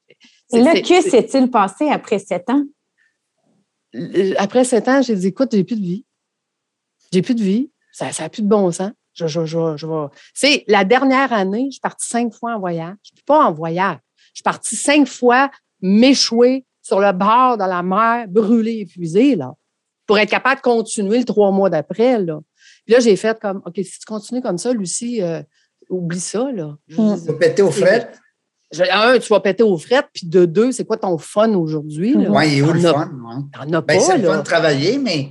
c'est- 0.49 0.57
Et 0.59 0.61
là, 0.63 0.73
que 0.81 1.01
s'est-il 1.09 1.49
passé 1.49 1.87
après 1.89 2.19
sept 2.19 2.49
ans? 2.49 2.63
après 4.37 4.63
sept 4.63 4.87
ans, 4.87 5.01
j'ai 5.01 5.15
dit, 5.15 5.27
écoute, 5.27 5.49
j'ai 5.53 5.63
plus 5.63 5.75
de 5.75 5.81
vie. 5.85 6.05
J'ai 7.11 7.21
plus 7.21 7.35
de 7.35 7.43
vie. 7.43 7.69
Ça 7.91 8.09
n'a 8.19 8.29
plus 8.29 8.41
de 8.41 8.47
bon 8.47 8.71
sens. 8.71 8.91
Je, 9.13 9.27
je, 9.27 9.45
je, 9.45 9.77
je 9.77 9.85
C'est 10.33 10.63
la 10.67 10.83
dernière 10.83 11.31
année, 11.31 11.65
je 11.67 11.73
suis 11.73 11.79
partie 11.79 12.07
cinq 12.07 12.33
fois 12.33 12.55
en 12.55 12.59
voyage. 12.59 12.95
Je 13.03 13.09
suis 13.15 13.23
pas 13.25 13.45
en 13.45 13.53
voyage. 13.53 13.97
Je 14.33 14.37
suis 14.39 14.43
partie 14.43 14.75
cinq 14.75 15.07
fois 15.07 15.49
m'échouer 15.81 16.65
sur 16.81 16.99
le 16.99 17.11
bord 17.13 17.57
de 17.57 17.63
la 17.63 17.83
mer, 17.83 18.25
brûlée, 18.27 18.79
épuisée, 18.81 19.35
là, 19.35 19.53
pour 20.07 20.17
être 20.19 20.29
capable 20.29 20.57
de 20.57 20.61
continuer 20.61 21.19
le 21.19 21.25
trois 21.25 21.51
mois 21.51 21.69
d'après, 21.69 22.19
là. 22.19 22.39
Puis 22.85 22.93
là, 22.93 22.99
j'ai 22.99 23.15
fait 23.15 23.39
comme, 23.39 23.61
OK, 23.65 23.75
si 23.77 23.99
tu 23.99 24.05
continues 24.05 24.41
comme 24.41 24.57
ça, 24.57 24.73
Lucie, 24.73 25.21
euh, 25.21 25.41
oublie 25.89 26.19
ça, 26.19 26.51
là. 26.51 26.75
Je- 26.87 26.99
Mm. 27.01 27.15
Vous 27.15 27.33
péter 27.37 27.61
au 27.61 27.71
fret. 27.71 28.11
je- 28.71 28.83
un, 28.91 29.19
tu 29.19 29.29
vas 29.29 29.39
péter 29.39 29.63
aux 29.63 29.77
frettes, 29.77 30.07
puis 30.13 30.27
de 30.27 30.45
deux, 30.45 30.71
c'est 30.71 30.83
quoi 30.85 30.97
ton 30.97 31.17
fun 31.17 31.53
aujourd'hui? 31.53 32.13
là? 32.15 32.29
Oui, 32.31 32.47
il 32.53 32.57
est 32.57 32.61
où 32.63 32.73
le 32.73 32.79
fun? 32.79 33.11
T'en 33.53 33.61
as 33.61 33.81
Ben, 33.81 33.81
pas, 33.81 33.99
c'est 33.99 34.17
le 34.17 34.27
fun 34.27 34.37
de 34.39 34.43
travailler, 34.43 34.97
mais 34.97 35.29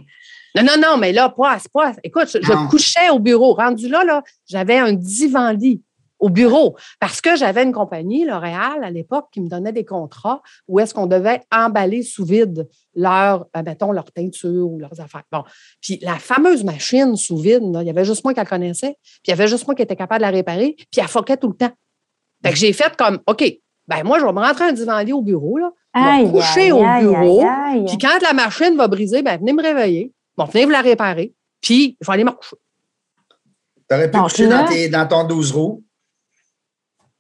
Non, 0.55 0.63
non, 0.65 0.75
non, 0.81 0.97
mais 0.99 1.13
là, 1.13 1.29
pas, 1.31 1.59
c'est 1.59 1.73
pas. 1.73 1.93
Écoute, 2.05 2.29
je, 2.33 2.69
couchais 2.71 3.09
au 3.11 3.19
bureau. 3.19 3.55
Rendu 3.55 3.89
là, 3.89 4.05
là, 4.05 4.23
j'avais 4.49 4.77
un 4.79 4.93
divan-lit 4.93 5.83
au 6.23 6.31
bureau 6.31 6.77
parce 7.01 7.21
que 7.21 7.37
j'avais 7.37 7.63
une 7.63 7.73
compagnie, 7.73 8.25
L'Oréal, 8.25 8.83
à 8.83 8.91
l'époque, 8.91 9.27
qui 9.33 9.41
me 9.41 9.49
donnait 9.49 9.73
des 9.73 9.85
contrats 9.85 10.41
où 10.69 10.81
est-ce 10.81 10.95
qu'on 10.95 11.07
devait 11.07 11.43
emballer 11.53 12.03
sous 12.03 12.25
vide 12.25 12.69
leur, 12.95 13.47
euh, 13.57 13.63
mettons, 13.65 13.93
leur 13.93 14.11
teinture 14.13 14.71
ou 14.71 14.79
leurs 14.79 15.01
affaires. 15.01 15.25
Bon. 15.31 15.43
Puis 15.81 15.99
la 16.01 16.17
fameuse 16.19 16.65
machine 16.65 17.17
sous 17.17 17.37
vide, 17.37 17.65
là, 17.73 17.83
il 17.83 17.87
y 17.87 17.91
avait 17.91 18.05
juste 18.05 18.25
moi 18.25 18.33
qui 18.33 18.41
la 18.41 18.47
connaissais, 18.47 18.97
puis 19.03 19.21
il 19.27 19.31
y 19.31 19.33
avait 19.35 19.49
juste 19.49 19.67
moi 19.67 19.75
qui 19.75 19.83
était 19.83 19.97
capable 19.97 20.21
de 20.21 20.27
la 20.27 20.31
réparer, 20.31 20.77
puis 20.77 21.01
elle 21.01 21.09
foquait 21.09 21.37
tout 21.37 21.49
le 21.49 21.55
temps. 21.57 21.73
Fait 22.45 22.51
que 22.51 22.57
j'ai 22.57 22.73
fait 22.73 22.97
comme, 22.97 23.19
OK, 23.27 23.45
ben 23.89 24.05
moi, 24.05 24.19
je 24.19 24.25
vais 24.25 24.33
me 24.33 24.41
rentrer 24.41 24.65
un 24.67 24.73
divan-lit 24.73 25.13
au 25.13 25.23
bureau, 25.23 25.59
là. 25.59 25.71
Aïe, 25.93 26.31
coucher 26.31 26.71
aïe, 26.71 26.73
au 26.73 26.83
bureau, 27.13 27.41
aïe, 27.41 27.49
aïe. 27.79 27.85
Puis 27.87 27.99
quand 27.99 28.19
la 28.23 28.33
machine 28.33 28.77
va 28.77 28.89
briser, 28.89 29.23
ben 29.23 29.39
venez 29.39 29.53
me 29.53 29.63
réveiller. 29.63 30.13
Bon, 30.37 30.45
venez 30.47 30.65
vous 30.65 30.71
la 30.71 30.81
réparer. 30.81 31.35
Puis 31.61 31.97
je 32.01 32.07
vais 32.07 32.13
aller 32.15 32.25
me 32.25 32.31
recoucher. 32.31 32.57
tu 33.89 33.95
aurais 33.95 34.11
pu 34.11 34.17
Donc 34.17 34.31
coucher 34.31 34.49
dans, 34.49 34.65
tes- 34.65 34.89
dans 34.89 35.07
ton 35.07 35.25
12 35.25 35.53
roues. 35.53 35.83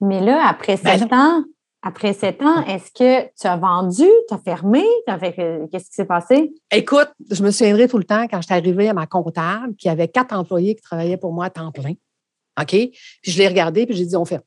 Mais 0.03 0.21
là, 0.21 0.47
après 0.49 0.77
Ben 0.83 0.99
sept 0.99 1.13
ans, 1.13 1.45
après 1.81 2.13
sept 2.13 2.43
ans, 2.43 2.65
est-ce 2.67 2.91
que 2.91 3.29
tu 3.41 3.47
as 3.47 3.57
vendu, 3.57 4.09
tu 4.29 4.35
as 4.35 4.39
fermé, 4.39 4.85
fait 5.21 5.33
que- 5.33 5.67
qu'est-ce 5.71 5.87
qui 5.89 5.95
s'est 5.95 6.05
passé? 6.05 6.53
Écoute, 6.73 7.09
je 7.31 7.43
me 7.43 7.51
souviendrai 7.51 7.89
tout 7.89 7.99
le 7.99 8.05
temps 8.05 8.27
quand 8.29 8.41
j'étais 8.43 8.55
arrivée 8.55 8.89
à 8.89 8.95
ma 8.95 9.07
comptable, 9.07 9.75
qui 9.77 9.89
avait 9.89 10.09
quatre 10.09 10.35
employés 10.35 10.75
qui 10.75 10.83
travaillaient 10.83 11.17
pour 11.17 11.33
moi 11.33 11.47
à 11.47 11.51
temps 11.51 11.71
plein. 11.71 11.93
OK? 12.61 12.69
Puis 12.69 12.93
je 13.23 13.39
l'ai 13.39 13.49
regardé, 13.49 13.87
puis 13.87 13.95
j'ai 13.97 14.05
dit, 14.05 14.17
on 14.17 14.25
ferme. 14.25 14.43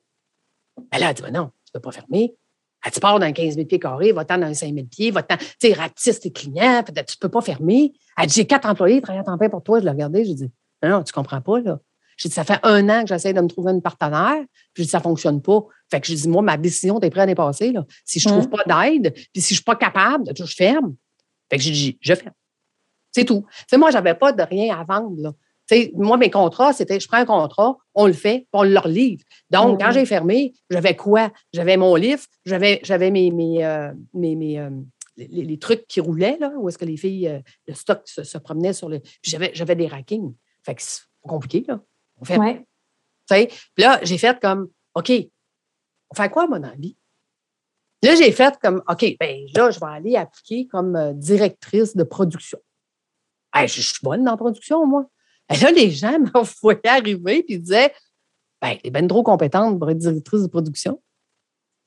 Ben 0.91 0.99
là, 0.99 1.09
elle 1.09 1.15
dit, 1.15 1.21
Ben 1.23 1.31
non, 1.31 1.45
tu 1.65 1.71
ne 1.73 1.79
peux 1.79 1.81
pas 1.81 1.91
fermer. 1.91 2.35
Elle 2.83 2.91
dit, 2.91 2.95
tu 2.95 2.99
pars 2.99 3.17
d'un 3.17 3.31
15 3.31 3.55
000 3.55 3.65
pieds 3.65 3.79
carrés, 3.79 4.11
va-t'en 4.11 4.37
dans 4.37 4.47
un 4.47 4.53
5 4.53 4.73
000 4.73 4.85
pieds, 4.87 5.09
va-t'en, 5.09 5.37
tu 5.37 5.73
sais, 5.97 6.19
tes 6.19 6.31
clients, 6.31 6.83
tu 6.85 6.91
ne 6.91 7.01
peux 7.19 7.29
pas 7.29 7.41
fermer. 7.41 7.93
Elle 8.17 8.27
dit, 8.27 8.35
j'ai 8.35 8.45
quatre 8.45 8.67
employés 8.67 8.97
qui 8.97 9.01
travaillent 9.03 9.21
à 9.21 9.23
temps 9.23 9.37
plein 9.37 9.49
pour 9.49 9.63
toi. 9.63 9.79
Je 9.79 9.85
l'ai 9.85 9.91
regardé, 9.91 10.23
j'ai 10.25 10.35
dit, 10.35 10.51
non, 10.83 10.89
non, 10.89 11.03
tu 11.03 11.11
comprends 11.13 11.41
pas, 11.41 11.59
là. 11.61 11.79
J'ai 12.17 12.30
dit, 12.30 12.36
ça 12.36 12.43
fait 12.43 12.60
un 12.63 12.88
an 12.89 13.01
que 13.01 13.08
j'essaie 13.10 13.34
de 13.34 13.41
me 13.41 13.47
trouver 13.47 13.71
une 13.71 13.82
partenaire, 13.82 14.43
puis 14.73 14.84
j'ai 14.84 14.86
dit, 14.86 14.89
ça 14.89 14.99
ne 14.99 15.04
fonctionne 15.04 15.41
pas. 15.41 15.60
Fait 15.91 15.99
que 15.99 16.08
j'ai 16.08 16.15
dit, 16.15 16.30
moi, 16.30 16.41
ma 16.41 16.58
décision, 16.58 16.99
t'es 16.99 17.10
prêt 17.10 17.21
à 17.21 17.25
dépasser, 17.25 17.71
là. 17.71 17.86
Si 18.06 18.19
je 18.19 18.30
ne 18.30 18.34
trouve 18.34 18.47
Mm. 18.47 18.49
pas 18.49 18.63
d'aide, 18.89 19.13
puis 19.13 19.41
si 19.41 19.49
je 19.49 19.54
ne 19.54 19.56
suis 19.58 19.63
pas 19.63 19.75
capable, 19.75 20.32
je 20.36 20.45
ferme. 20.45 20.95
Fait 21.49 21.58
que 21.58 21.63
j'ai 21.63 21.71
dit, 21.71 21.97
je 22.01 22.13
fais. 22.15 22.30
C'est 23.12 23.25
tout. 23.25 23.45
Tu 23.49 23.63
sais, 23.69 23.78
moi, 23.78 23.91
je 23.91 23.95
n'avais 23.95 24.13
pas 24.15 24.32
de 24.32 24.43
rien 24.43 24.78
à 24.78 24.84
vendre. 24.84 25.15
Là. 25.21 25.34
Moi, 25.95 26.17
mes 26.17 26.30
contrats, 26.30 26.73
c'était 26.73 26.99
je 26.99 27.08
prends 27.08 27.17
un 27.17 27.25
contrat, 27.25 27.78
on 27.95 28.08
le 28.08 28.13
fait, 28.13 28.39
puis 28.39 28.47
on 28.54 28.63
le 28.63 28.80
livre. 28.88 29.23
Donc, 29.49 29.80
quand 29.80 29.91
j'ai 29.91 30.06
fermé, 30.06 30.54
j'avais 30.69 30.95
quoi? 30.95 31.32
J'avais 31.54 31.75
mon 31.78 31.95
livre, 31.95 32.21
j'avais, 32.45 32.80
j'avais 32.84 33.10
mes, 33.10 33.32
mes, 33.32 33.65
euh, 33.65 33.91
mes, 34.13 34.36
mes, 34.36 34.60
euh, 34.60 34.69
les 35.17 35.58
trucs 35.58 35.88
qui 35.88 36.01
roulaient, 36.01 36.38
là, 36.39 36.51
où 36.58 36.69
est-ce 36.69 36.78
que 36.78 36.86
les 36.86 36.97
filles, 36.97 37.28
euh, 37.30 37.39
le 37.67 37.73
stock 37.73 38.01
se, 38.06 38.23
se 38.23 38.38
promenait 38.38 38.73
sur 38.73 38.89
le. 38.89 38.99
Puis 38.99 39.32
j'avais, 39.32 39.51
j'avais 39.54 39.75
des 39.75 39.88
rackings. 39.88 40.34
Fait 40.63 40.75
que 40.75 40.82
c'est 40.84 41.01
compliqué, 41.28 41.63
là. 41.67 41.80
On 42.19 42.25
fait, 42.25 42.38
Ouais. 42.38 42.65
Puis 43.30 43.84
là, 43.84 43.99
j'ai 44.04 44.17
fait 44.17 44.39
comme, 44.39 44.69
OK, 44.93 45.12
on 46.12 46.15
fait 46.15 46.30
quoi, 46.30 46.47
moi, 46.47 46.60
dans 46.60 46.69
la 46.69 46.75
vie? 46.75 46.95
Là, 48.04 48.15
j'ai 48.15 48.32
fait 48.32 48.56
comme, 48.62 48.84
OK, 48.88 49.15
ben 49.19 49.45
là, 49.56 49.71
je 49.71 49.80
vais 49.80 49.86
aller 49.88 50.15
appliquer 50.15 50.67
comme 50.67 50.95
euh, 50.95 51.13
directrice 51.13 51.95
de 51.95 52.04
production. 52.04 52.60
Hey, 53.54 53.67
je, 53.67 53.82
je 53.82 53.88
suis 53.88 53.99
bonne 54.04 54.23
dans 54.23 54.32
la 54.32 54.38
production, 54.38 54.86
moi. 54.86 55.06
Et 55.51 55.58
là, 55.58 55.71
les 55.71 55.89
gens 55.89 56.19
me 56.19 56.62
voyaient 56.62 56.88
arriver 56.88 57.39
et 57.39 57.54
ils 57.54 57.62
disaient, 57.62 57.93
ben, 58.62 58.78
t'es 58.82 58.89
bien 58.89 59.08
trop 59.08 59.23
compétente 59.23 59.80
pour 59.80 59.89
être 59.89 59.97
directrice 59.97 60.43
de 60.43 60.47
production. 60.47 61.01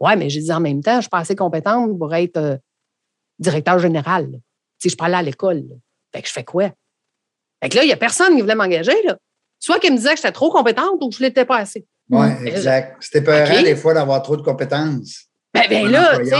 Ouais, 0.01 0.17
mais 0.17 0.31
j'ai 0.31 0.41
dit 0.41 0.53
en 0.53 0.61
même 0.61 0.83
temps, 0.83 0.97
je 0.97 1.03
suis 1.03 1.11
pas 1.11 1.19
assez 1.19 1.37
compétente 1.37 1.99
pour 1.99 2.14
être 2.14 2.37
euh, 2.37 2.57
directeur 3.38 3.79
général. 3.79 4.31
Tu 4.31 4.38
sais, 4.79 4.88
je 4.91 4.97
parlais 4.97 5.17
à 5.17 5.23
l'école. 5.23 5.64
Fait 6.12 6.23
que 6.23 6.29
je 6.29 6.33
fais 6.33 6.45
quoi? 6.45 6.71
Fait 7.62 7.69
que 7.69 7.77
là, 7.77 7.83
il 7.83 7.87
n'y 7.87 7.93
a 7.93 7.97
personne 7.97 8.35
qui 8.35 8.41
voulait 8.41 8.55
m'engager, 8.55 9.03
là. 9.05 9.19
Soit 9.59 9.79
qui 9.81 9.90
me 9.90 9.97
disait 9.97 10.11
que 10.11 10.16
j'étais 10.16 10.33
trop 10.33 10.51
compétente 10.51 10.99
ou 11.01 11.09
que 11.09 11.16
je 11.16 11.23
ne 11.23 11.29
l'étais 11.29 11.44
pas 11.44 11.59
assez. 11.59 11.87
Oui, 12.11 12.27
exact. 12.47 12.97
C'était 13.01 13.23
peurant 13.23 13.59
OK. 13.59 13.64
des 13.64 13.77
fois 13.77 13.94
d'avoir 13.94 14.23
trop 14.23 14.37
de 14.37 14.42
compétences. 14.42 15.27
Ben, 15.53 15.64
ben 15.68 15.90
là, 15.90 16.18
tu 16.18 16.27
sais, 16.27 16.37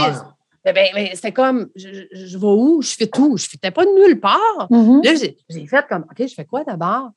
ben, 0.65 0.73
ben, 0.73 0.87
ben, 0.93 1.09
c'était 1.13 1.31
comme, 1.31 1.69
je, 1.75 1.87
je- 2.11 2.25
je 2.27 2.37
vais 2.37 2.45
où? 2.47 2.81
Je 2.81 2.91
fais 2.95 3.07
tout. 3.07 3.37
Je 3.37 3.47
ne 3.63 3.69
pas 3.69 3.85
de 3.85 3.91
nulle 4.07 4.19
part. 4.19 4.67
Mhm. 4.69 5.01
Là, 5.03 5.15
j'ai 5.15 5.37
j'ai 5.49 5.67
fait 5.67 5.85
comme, 5.87 6.05
OK, 6.09 6.27
je 6.27 6.33
fais 6.33 6.45
quoi 6.45 6.63
d'abord? 6.63 7.09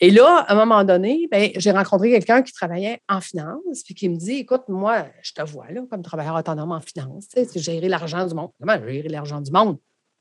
Et 0.00 0.10
là, 0.10 0.44
à 0.48 0.52
un 0.52 0.56
moment 0.56 0.82
donné, 0.84 1.28
ben, 1.30 1.50
j'ai 1.56 1.70
rencontré 1.70 2.10
quelqu'un 2.10 2.42
qui 2.42 2.52
travaillait 2.52 3.00
en 3.08 3.20
finance, 3.20 3.82
puis 3.84 3.94
qui 3.94 4.08
me 4.08 4.16
dit, 4.16 4.38
écoute, 4.38 4.62
moi, 4.68 5.06
je 5.22 5.32
te 5.32 5.42
vois 5.42 5.70
là 5.70 5.82
comme 5.88 6.02
travailleur 6.02 6.34
autonome 6.34 6.72
en 6.72 6.80
finance, 6.80 7.28
tu 7.28 7.40
sais, 7.40 7.48
c'est 7.50 7.60
gérer 7.60 7.88
l'argent 7.88 8.26
du 8.26 8.34
monde. 8.34 8.50
Comment 8.60 8.76
gérer 8.86 9.08
l'argent 9.08 9.40
du 9.40 9.52
monde? 9.52 9.78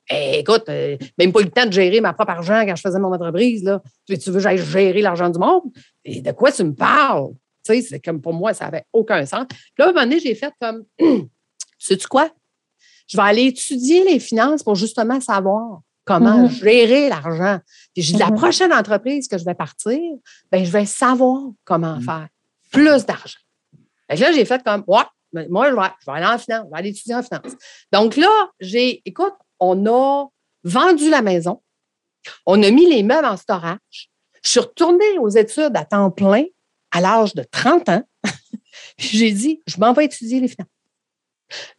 Eh, 0.10 0.40
écoute, 0.40 0.64
euh, 0.70 0.98
même 1.18 1.32
pas 1.32 1.40
eu 1.42 1.46
le 1.46 1.52
temps 1.52 1.66
de 1.66 1.72
gérer 1.72 2.02
ma 2.02 2.14
propre 2.14 2.32
argent 2.32 2.66
quand 2.66 2.76
je 2.76 2.82
faisais 2.82 3.00
mon 3.00 3.14
entreprise. 3.14 3.64
Là. 3.64 3.82
Tu, 4.06 4.18
tu 4.18 4.30
veux 4.30 4.36
que 4.38 4.42
j'aille 4.42 4.58
gérer 4.58 5.02
l'argent 5.02 5.30
du 5.30 5.40
monde? 5.40 5.64
Et 6.04 6.22
de 6.22 6.32
quoi 6.32 6.52
tu 6.52 6.64
me 6.64 6.74
parles? 6.74 7.30
Tu 7.66 7.76
sais, 7.76 7.82
c'est 7.82 8.00
comme 8.02 8.22
pour 8.22 8.34
moi, 8.34 8.54
ça 8.54 8.66
n'avait 8.66 8.84
aucun 8.92 9.26
sens. 9.26 9.46
Puis 9.50 9.58
là, 9.78 9.86
à 9.86 9.90
un 9.90 9.94
moment 9.94 10.04
donné, 10.06 10.20
j'ai 10.20 10.36
fait 10.36 10.54
comme, 10.60 10.84
sais-tu 11.80 12.08
quoi? 12.08 12.30
Je 13.08 13.16
vais 13.18 13.24
aller 13.24 13.44
étudier 13.46 14.04
les 14.04 14.20
finances 14.20 14.64
pour 14.64 14.76
justement 14.76 15.20
savoir 15.22 15.80
comment 16.06 16.44
Mhm. 16.44 16.50
gérer 16.50 17.08
l'argent. 17.08 17.60
Puis 17.94 18.04
j'ai 18.04 18.14
dit, 18.14 18.20
la 18.20 18.30
Mhm. 18.30 18.36
prochaine 18.36 18.74
entreprise 18.74 19.28
que 19.30 19.38
je 19.38 19.46
vais 19.46 19.54
partir, 19.56 20.00
ben, 20.52 20.66
je 20.66 20.72
vais 20.72 20.86
savoir 20.86 21.40
comment 21.64 21.96
Mhm. 21.96 22.02
faire 22.02 22.28
plus 22.72 23.06
d'argent. 23.06 23.40
Là, 24.10 24.32
j'ai 24.34 24.44
fait 24.46 24.62
comme, 24.64 24.84
ouais, 24.88 25.48
moi, 25.50 25.70
je 25.72 25.76
vais, 25.76 25.82
je 26.02 26.06
vais 26.12 26.18
aller 26.18 26.26
en 26.26 26.38
finance, 26.38 26.66
je 26.66 26.72
vais 26.72 26.78
aller 26.80 26.90
étudier 26.90 27.16
en 27.16 27.24
finance. 27.24 27.54
Donc 27.92 28.18
là, 28.18 28.30
j'ai, 28.60 29.02
écoute, 29.06 29.34
on 29.60 29.86
a 29.86 30.28
vendu 30.64 31.10
la 31.10 31.22
maison, 31.22 31.62
on 32.46 32.62
a 32.64 32.72
mis 32.72 32.90
les 32.90 33.04
meubles 33.04 33.26
en 33.26 33.38
storage. 33.38 34.10
Je 34.44 34.50
suis 34.50 34.60
retournée 34.60 35.18
aux 35.20 35.30
études 35.30 35.76
à 35.76 35.86
temps 35.86 36.12
plein 36.12 36.46
à 36.92 37.02
l'âge 37.02 37.34
de 37.34 37.44
30 37.44 37.90
ans. 37.90 38.04
J'ai 38.98 39.32
dit, 39.32 39.62
je 39.68 39.78
m'en 39.78 39.94
vais 39.94 40.06
étudier 40.06 40.40
les 40.40 40.48
finances. 40.48 40.70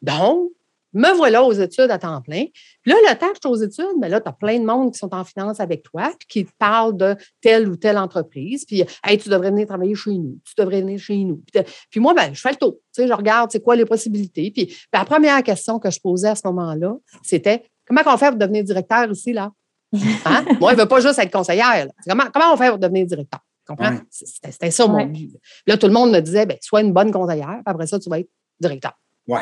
Donc, 0.02 0.50
me 0.94 1.14
voilà 1.16 1.42
aux 1.44 1.52
études 1.52 1.90
à 1.90 1.98
temps 1.98 2.20
plein. 2.22 2.44
Puis 2.82 2.92
là, 2.92 2.96
le 3.08 3.18
temps 3.18 3.28
que 3.28 3.34
je 3.42 3.48
suis 3.48 3.48
aux 3.48 3.62
études, 3.64 3.96
mais 4.00 4.08
là, 4.08 4.20
tu 4.20 4.28
as 4.28 4.32
plein 4.32 4.58
de 4.58 4.64
monde 4.64 4.92
qui 4.92 4.98
sont 4.98 5.14
en 5.14 5.24
finance 5.24 5.60
avec 5.60 5.82
toi, 5.82 6.12
puis 6.18 6.26
qui 6.28 6.44
te 6.44 6.52
parlent 6.58 6.96
de 6.96 7.16
telle 7.40 7.68
ou 7.68 7.76
telle 7.76 7.98
entreprise. 7.98 8.64
Puis, 8.64 8.84
hey, 9.04 9.18
tu 9.18 9.28
devrais 9.28 9.50
venir 9.50 9.66
travailler 9.66 9.94
chez 9.94 10.12
nous. 10.12 10.38
Tu 10.44 10.54
devrais 10.56 10.80
venir 10.80 10.98
chez 10.98 11.16
nous. 11.18 11.42
Puis, 11.52 11.62
puis 11.90 12.00
moi, 12.00 12.14
ben, 12.14 12.32
je 12.34 12.40
fais 12.40 12.50
le 12.50 12.56
tour. 12.56 12.74
Tu 12.94 13.02
sais, 13.02 13.08
je 13.08 13.12
regarde, 13.12 13.50
c'est 13.50 13.62
quoi 13.62 13.76
les 13.76 13.84
possibilités. 13.84 14.50
Puis, 14.50 14.66
puis 14.66 14.76
la 14.92 15.04
première 15.04 15.42
question 15.42 15.78
que 15.78 15.90
je 15.90 16.00
posais 16.00 16.28
à 16.28 16.34
ce 16.34 16.42
moment-là, 16.46 16.94
c'était 17.22 17.64
comment 17.86 18.00
on 18.06 18.16
fait 18.16 18.28
pour 18.28 18.38
devenir 18.38 18.64
directeur 18.64 19.10
ici, 19.10 19.32
là? 19.32 19.50
Hein? 20.24 20.44
Moi, 20.60 20.72
je 20.72 20.76
ne 20.76 20.82
veux 20.82 20.88
pas 20.88 21.00
juste 21.00 21.18
être 21.18 21.30
conseillère. 21.32 21.86
là. 21.86 21.92
Comment, 22.08 22.24
comment 22.32 22.52
on 22.52 22.56
fait 22.56 22.68
pour 22.70 22.78
devenir 22.78 23.06
directeur? 23.06 23.40
Tu 23.66 23.72
comprends? 23.72 23.92
Ouais. 23.92 24.00
C'était 24.10 24.70
ça 24.70 24.86
mon 24.86 24.96
Ouais. 24.96 25.06
but. 25.06 25.30
Là, 25.66 25.76
tout 25.78 25.86
le 25.86 25.92
monde 25.92 26.10
me 26.10 26.20
disait, 26.20 26.46
ben, 26.46 26.56
sois 26.60 26.80
une 26.82 26.92
bonne 26.92 27.10
conseillère, 27.12 27.48
puis 27.48 27.62
après 27.64 27.86
ça, 27.86 27.98
tu 27.98 28.10
vas 28.10 28.18
être 28.18 28.28
directeur. 28.60 28.92
Oui. 29.28 29.40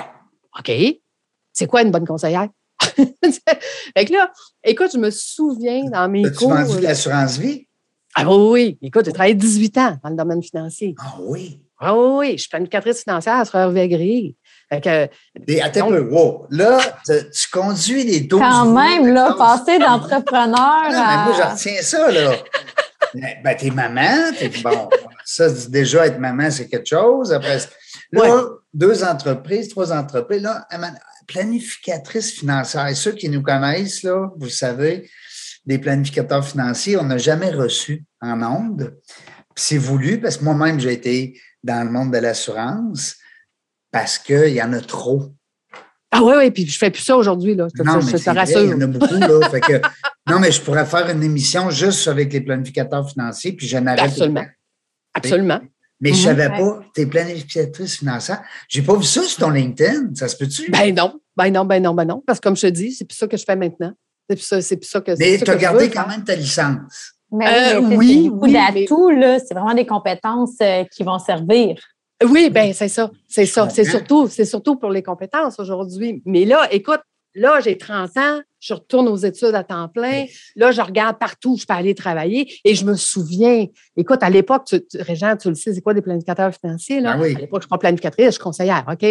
OK. 0.59 0.71
C'est 1.53 1.67
quoi 1.67 1.83
une 1.83 1.91
bonne 1.91 2.07
conseillère? 2.07 2.49
fait 2.97 4.05
que 4.05 4.13
là, 4.13 4.31
écoute, 4.65 4.91
je 4.93 4.99
me 4.99 5.11
souviens 5.11 5.85
dans 5.91 6.09
mes 6.09 6.27
As-tu 6.27 6.37
cours. 6.39 6.55
vendu 6.55 6.77
de 6.77 6.83
l'assurance 6.83 7.39
vie? 7.39 7.67
Ah 8.15 8.29
oui, 8.29 8.37
oui. 8.51 8.79
Écoute, 8.83 9.05
j'ai 9.07 9.13
travaillé 9.13 9.35
18 9.35 9.79
ans 9.79 9.97
dans 10.03 10.11
le 10.11 10.17
domaine 10.17 10.43
financier. 10.43 10.95
Ah 10.99 11.15
oui? 11.21 11.61
Ah 11.79 11.97
oui, 11.97 12.07
oui. 12.19 12.33
Je 12.33 12.43
suis 12.43 12.49
planificatrice 12.49 13.03
financière 13.03 13.47
sur 13.47 13.59
Hervé 13.59 13.83
Agréé. 13.83 14.37
Fait 14.69 14.81
que, 14.81 15.61
attends 15.63 15.89
un 15.89 15.91
Donc- 15.91 16.09
peu. 16.09 16.15
Wow. 16.15 16.47
Là, 16.51 16.79
tu, 17.07 17.13
tu 17.31 17.49
conduis 17.51 18.05
les 18.05 18.21
12 18.21 18.41
Quand 18.41 18.67
même, 18.67 19.13
là, 19.13 19.35
passer 19.37 19.79
d'entrepreneur 19.79 20.55
Ah, 20.59 21.25
mais 21.27 21.31
moi, 21.31 21.35
je 21.37 21.43
à... 21.43 21.51
retiens 21.55 21.83
ça, 21.83 22.11
là. 22.11 22.33
Ben, 23.45 23.57
t'es 23.57 23.71
maman, 23.71 24.33
t'es 24.39 24.49
bon. 24.63 24.89
Ça, 25.25 25.49
déjà, 25.69 26.07
être 26.07 26.19
maman, 26.19 26.51
c'est 26.51 26.69
quelque 26.69 26.89
chose. 26.89 27.33
Après, 27.33 27.59
là, 28.13 28.43
deux 28.73 29.05
entreprises, 29.05 29.69
trois 29.69 29.93
entreprises. 29.93 30.43
Là, 30.43 30.67
planificatrice 31.27 32.33
financière. 32.33 32.89
Et 32.89 32.95
ceux 32.95 33.13
qui 33.13 33.29
nous 33.29 33.43
connaissent, 33.43 34.03
là, 34.03 34.31
vous 34.37 34.49
savez, 34.49 35.09
des 35.65 35.79
planificateurs 35.79 36.47
financiers, 36.47 36.97
on 36.97 37.05
n'a 37.05 37.19
jamais 37.19 37.51
reçu 37.51 38.05
en 38.21 38.43
ondes. 38.43 38.97
C'est 39.55 39.79
voulu 39.79 40.21
parce 40.21 40.39
que 40.39 40.45
moi-même, 40.45 40.81
j'ai 40.81 40.93
été 40.93 41.41
dans 41.63 41.85
le 41.85 41.91
monde 41.91 42.13
de 42.13 42.19
l'assurance 42.19 43.17
parce 43.91 44.19
qu'il 44.19 44.49
y 44.49 44.63
en 44.63 44.73
a 44.73 44.81
trop. 44.81 45.33
ah 46.11 46.23
oui, 46.23 46.35
oui, 46.39 46.51
puis 46.51 46.67
je 46.67 46.79
fais 46.79 46.91
plus 46.91 47.03
ça 47.03 47.17
aujourd'hui, 47.17 47.55
là. 47.55 47.69
Non, 47.85 48.01
je 48.01 48.07
mais 48.07 48.19
vrai, 48.19 48.33
rassure. 48.33 48.63
il 48.63 48.71
y 48.71 48.75
en 48.75 48.81
a 48.81 48.87
beaucoup, 48.87 49.15
là. 49.15 49.49
Fait 49.51 49.61
que, 49.61 49.81
non, 50.29 50.41
mais 50.41 50.51
je 50.51 50.61
pourrais 50.61 50.87
faire 50.87 51.09
une 51.11 51.23
émission 51.23 51.71
juste 51.71 52.09
avec 52.09 52.33
les 52.33 52.41
planificateurs 52.41 53.09
financiers, 53.09 53.53
puis 53.53 53.67
je 53.67 53.79
n'arrête 53.79 54.05
Absolument. 54.05 54.47
Absolument. 55.15 55.61
Mais 56.03 56.13
je 56.13 56.29
Mhm. 56.29 56.37
ne 56.37 56.41
savais 56.43 56.49
Ouais. 56.51 56.59
pas, 56.59 56.81
tu 56.95 57.01
es 57.01 57.07
planificatrice 57.07 57.97
financière. 57.99 58.43
J'ai 58.69 58.83
pas 58.83 58.95
vu 58.97 59.05
ça 59.05 59.23
sur 59.23 59.47
ton 59.47 59.51
LinkedIn. 59.51 60.15
Ça 60.15 60.29
se 60.29 60.37
peut-tu? 60.37 60.71
Ben 60.71 60.95
non, 60.95 61.19
ben 61.37 61.51
non, 61.51 61.65
ben 61.65 61.83
non, 61.83 61.95
ben 61.95 62.05
non. 62.05 62.23
Parce 62.27 62.39
que 62.41 62.49
comme 62.49 62.57
je 62.57 62.63
te 62.63 62.67
dis, 62.67 62.93
c'est 62.93 63.05
plus 63.07 63.17
ça 63.17 63.27
que 63.27 63.37
je 63.39 63.45
fais 63.45 63.57
maintenant. 63.57 63.93
C'est 64.29 64.37
plus 64.37 64.45
ça, 64.45 64.61
c'est 64.61 64.77
plus 64.77 64.89
ça 64.89 65.01
que 65.01 65.13
mais 65.19 65.39
tu 65.39 65.51
as 65.51 65.57
gardé 65.57 65.89
quand 65.89 66.07
même 66.07 66.25
ta 66.25 66.35
licence. 66.35 67.15
Mais 67.31 67.47
Euh, 67.77 67.81
oui, 67.81 68.25
c'est 68.25 68.29
beaucoup 68.31 68.45
oui, 68.45 68.53
mais- 68.53 68.81
d'atouts, 68.83 69.11
là. 69.11 69.39
C'est 69.39 69.55
vraiment 69.55 69.73
des 69.75 69.87
compétences 69.87 70.57
euh, 70.61 70.85
qui 70.95 71.03
vont 71.03 71.19
servir. 71.19 71.77
Oui, 72.29 72.51
ben 72.51 72.73
c'est 72.75 72.89
ça, 72.89 73.11
c'est 73.29 73.47
ça. 73.47 73.69
C'est 73.71 73.85
surtout, 73.85 74.29
c'est 74.29 74.45
surtout 74.45 74.77
pour 74.77 74.91
les 74.91 75.03
compétences 75.03 75.59
aujourd'hui. 75.59 76.23
Mais 76.27 76.45
là, 76.45 76.69
écoute, 76.71 77.01
là, 77.35 77.59
j'ai 77.61 77.79
30 77.79 78.17
ans, 78.19 78.41
je 78.63 78.75
retourne 78.75 79.09
aux 79.09 79.17
études 79.17 79.57
à 79.57 79.65
temps 79.65 79.89
plein. 79.89 80.27
Là, 80.55 80.71
je 80.71 80.81
regarde 80.81 81.19
partout 81.19 81.55
où 81.55 81.59
je 81.59 81.67
peux 81.67 81.75
aller 81.75 81.97
travailler 81.97 82.49
et 82.65 82.77
je 82.77 82.85
me 82.85 82.95
souviens. 82.95 83.67
Écoute, 83.97 84.23
à 84.23 84.31
l'époque, 84.31 84.67
tu, 84.67 84.87
tu- 84.87 84.99
Régent, 85.03 85.37
tu 85.37 85.49
le 85.49 85.57
sais, 85.57 85.75
c'est 85.75 85.81
quoi 85.81 85.95
des 85.95 86.03
planificateurs 86.03 86.55
financiers? 86.55 87.01
Là? 87.01 87.17
Ben 87.17 87.23
oui. 87.23 87.35
À 87.35 87.41
l'époque, 87.41 87.63
je 87.63 87.67
suis 87.67 87.71
pas 87.71 87.79
planificatrice, 87.79 88.27
je 88.27 88.31
suis 88.33 88.41
conseillère. 88.41 88.85
OK? 88.91 89.03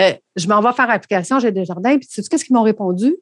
Euh, 0.00 0.12
je 0.34 0.48
m'en 0.48 0.60
vais 0.60 0.72
faire 0.72 0.90
application, 0.90 1.38
j'ai 1.38 1.52
des 1.52 1.64
jardins. 1.64 1.96
Puis, 1.98 2.08
tu 2.08 2.20
sais 2.20 2.28
qu'est-ce 2.28 2.44
qu'ils 2.44 2.56
m'ont 2.56 2.62
répondu? 2.62 3.16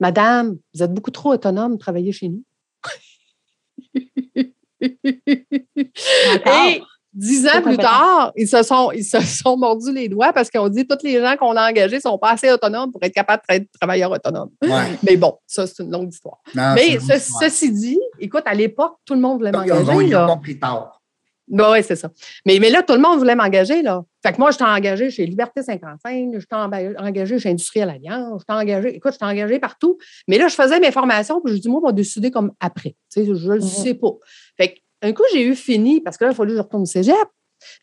Madame, 0.00 0.56
vous 0.74 0.82
êtes 0.82 0.92
beaucoup 0.92 1.12
trop 1.12 1.32
autonome 1.32 1.74
de 1.74 1.78
travailler 1.78 2.10
chez 2.10 2.28
nous. 2.28 2.42
Et 4.80 6.82
dix 7.16 7.46
ans 7.48 7.62
plus 7.62 7.76
tard, 7.78 8.32
ils 8.36 8.46
se 8.46 8.62
sont, 8.62 8.92
ils 8.92 9.02
se 9.04 9.18
sont 9.42 9.56
mordus 9.56 9.92
les 9.92 10.08
doigts 10.08 10.32
parce 10.32 10.50
qu'on 10.50 10.68
dit 10.68 10.86
que 10.86 10.94
tous 10.94 11.04
les 11.04 11.20
gens 11.20 11.36
qu'on 11.36 11.56
a 11.56 11.68
engagés 11.68 11.98
sont 11.98 12.18
pas 12.18 12.30
assez 12.32 12.50
autonomes 12.52 12.92
pour 12.92 13.02
être 13.02 13.14
capables 13.14 13.42
d'être 13.48 13.66
travailleurs 13.80 14.12
autonomes. 14.12 14.50
Ouais. 14.62 14.70
Mais 15.02 15.16
bon, 15.16 15.34
ça, 15.46 15.66
c'est 15.66 15.82
une 15.82 15.90
longue 15.90 16.12
histoire. 16.12 16.38
Non, 16.54 16.74
Mais 16.74 16.98
ce- 17.00 17.18
ceci 17.40 17.72
dit, 17.72 17.98
écoute, 18.20 18.42
à 18.46 18.54
l'époque, 18.54 18.96
tout 19.04 19.14
le 19.14 19.20
monde 19.20 19.38
voulait 19.38 19.50
m'engager. 19.52 20.06
ils 20.06 20.14
ont 20.16 20.26
compris 20.26 20.58
tard. 20.60 21.00
oui, 21.48 21.78
c'est 21.82 21.96
ça. 21.96 22.10
Mais, 22.44 22.58
mais 22.60 22.70
là, 22.70 22.82
tout 22.82 22.94
le 22.94 23.00
monde 23.00 23.18
voulait 23.18 23.36
m'engager. 23.36 23.80
là. 23.82 24.02
Fait 24.24 24.32
que 24.32 24.38
moi, 24.38 24.50
je 24.50 24.58
t'ai 24.58 24.64
engagé 24.64 25.10
chez 25.10 25.24
Liberté 25.24 25.62
55, 25.62 26.32
je 26.34 26.44
t'ai 26.44 26.56
emba- 26.56 26.98
engagé 26.98 27.38
chez 27.38 27.48
Industriel 27.50 27.88
Alliance, 27.88 28.40
je 28.42 28.44
t'ai 28.44 28.52
engagé, 28.60 28.96
écoute, 28.96 29.12
je 29.12 29.18
t'ai 29.18 29.24
engagé 29.24 29.60
partout. 29.60 29.98
Mais 30.26 30.36
là, 30.38 30.48
je 30.48 30.54
faisais 30.56 30.80
mes 30.80 30.90
formations, 30.90 31.40
puis 31.40 31.54
je 31.54 31.60
dis, 31.60 31.68
moi, 31.68 31.80
on 31.80 31.86
va 31.86 31.92
décider 31.92 32.32
comme 32.32 32.50
après. 32.58 32.96
Tu 33.12 33.20
sais, 33.20 33.24
je 33.24 33.30
ne 33.48 33.54
le 33.54 33.60
Mhm. 33.60 33.68
sais 33.68 33.94
pas. 33.94 34.10
Un 35.06 35.12
coup, 35.12 35.22
j'ai 35.32 35.42
eu 35.42 35.54
fini, 35.54 36.00
parce 36.00 36.16
que 36.16 36.24
là, 36.24 36.32
il 36.32 36.34
fallait 36.34 36.50
que 36.50 36.56
je 36.56 36.62
retourne 36.62 36.82
au 36.82 36.86
cégep. 36.86 37.14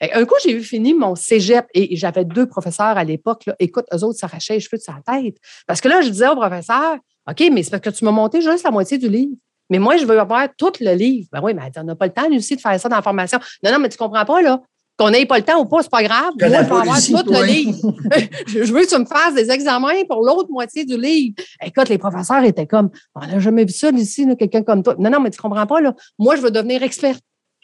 Un 0.01 0.25
coup, 0.25 0.35
j'ai 0.43 0.51
eu 0.51 0.61
fini 0.61 0.93
mon 0.93 1.15
cégep 1.15 1.65
et 1.73 1.95
j'avais 1.95 2.25
deux 2.25 2.45
professeurs 2.45 2.97
à 2.97 3.03
l'époque. 3.05 3.49
Écoute, 3.59 3.85
eux 3.93 4.03
autres 4.03 4.19
s'arrachaient 4.19 4.55
les 4.55 4.59
cheveux 4.59 4.77
de 4.77 4.83
sa 4.83 4.95
tête. 5.05 5.37
Parce 5.65 5.79
que 5.79 5.87
là, 5.87 6.01
je 6.01 6.09
disais 6.09 6.27
au 6.27 6.35
professeur, 6.35 6.97
OK, 7.29 7.43
mais 7.51 7.63
c'est 7.63 7.71
parce 7.71 7.81
que 7.81 7.89
tu 7.89 8.03
m'as 8.03 8.11
monté 8.11 8.41
juste 8.41 8.65
la 8.65 8.71
moitié 8.71 8.97
du 8.97 9.07
livre. 9.07 9.35
Mais 9.69 9.79
moi, 9.79 9.95
je 9.95 10.05
veux 10.05 10.19
avoir 10.19 10.49
tout 10.57 10.73
le 10.81 10.93
livre. 10.93 11.29
Ben 11.31 11.39
oui, 11.41 11.53
mais 11.53 11.71
on 11.77 11.83
n'a 11.83 11.95
pas 11.95 12.07
le 12.07 12.13
temps, 12.13 12.27
Lucie, 12.27 12.57
de 12.57 12.61
faire 12.61 12.77
ça 12.77 12.89
dans 12.89 12.97
la 12.97 13.01
formation. 13.01 13.39
Non, 13.63 13.71
non, 13.71 13.79
mais 13.79 13.87
tu 13.87 13.97
comprends 13.97 14.25
pas, 14.25 14.41
là. 14.41 14.61
Qu'on 14.97 15.09
n'ait 15.09 15.25
pas 15.25 15.37
le 15.39 15.43
temps 15.43 15.59
ou 15.59 15.65
pas, 15.65 15.81
c'est 15.81 15.89
pas 15.89 16.03
grave. 16.03 16.33
Moi, 16.39 16.47
je 16.47 16.53
vais 16.53 16.55
avoir 16.57 17.23
tout 17.23 17.31
le 17.33 17.45
livre. 17.45 17.77
je 18.47 18.71
veux 18.71 18.81
que 18.81 18.89
tu 18.89 18.99
me 18.99 19.05
fasses 19.05 19.33
des 19.33 19.49
examens 19.49 20.03
pour 20.07 20.23
l'autre 20.23 20.49
moitié 20.51 20.85
du 20.85 20.97
livre. 20.97 21.35
Écoute, 21.63 21.89
les 21.89 21.97
professeurs 21.97 22.43
étaient 22.43 22.67
comme, 22.67 22.89
on 23.15 23.21
n'a 23.25 23.39
jamais 23.39 23.65
vu 23.65 23.73
ça 23.73 23.89
ici, 23.89 24.27
quelqu'un 24.37 24.61
comme 24.61 24.83
toi. 24.83 24.95
Non, 24.99 25.09
non, 25.09 25.19
mais 25.19 25.31
tu 25.31 25.41
comprends 25.41 25.65
pas, 25.65 25.81
là. 25.81 25.95
Moi, 26.19 26.35
je 26.35 26.41
veux 26.41 26.51
devenir 26.51 26.83
expert. 26.83 27.15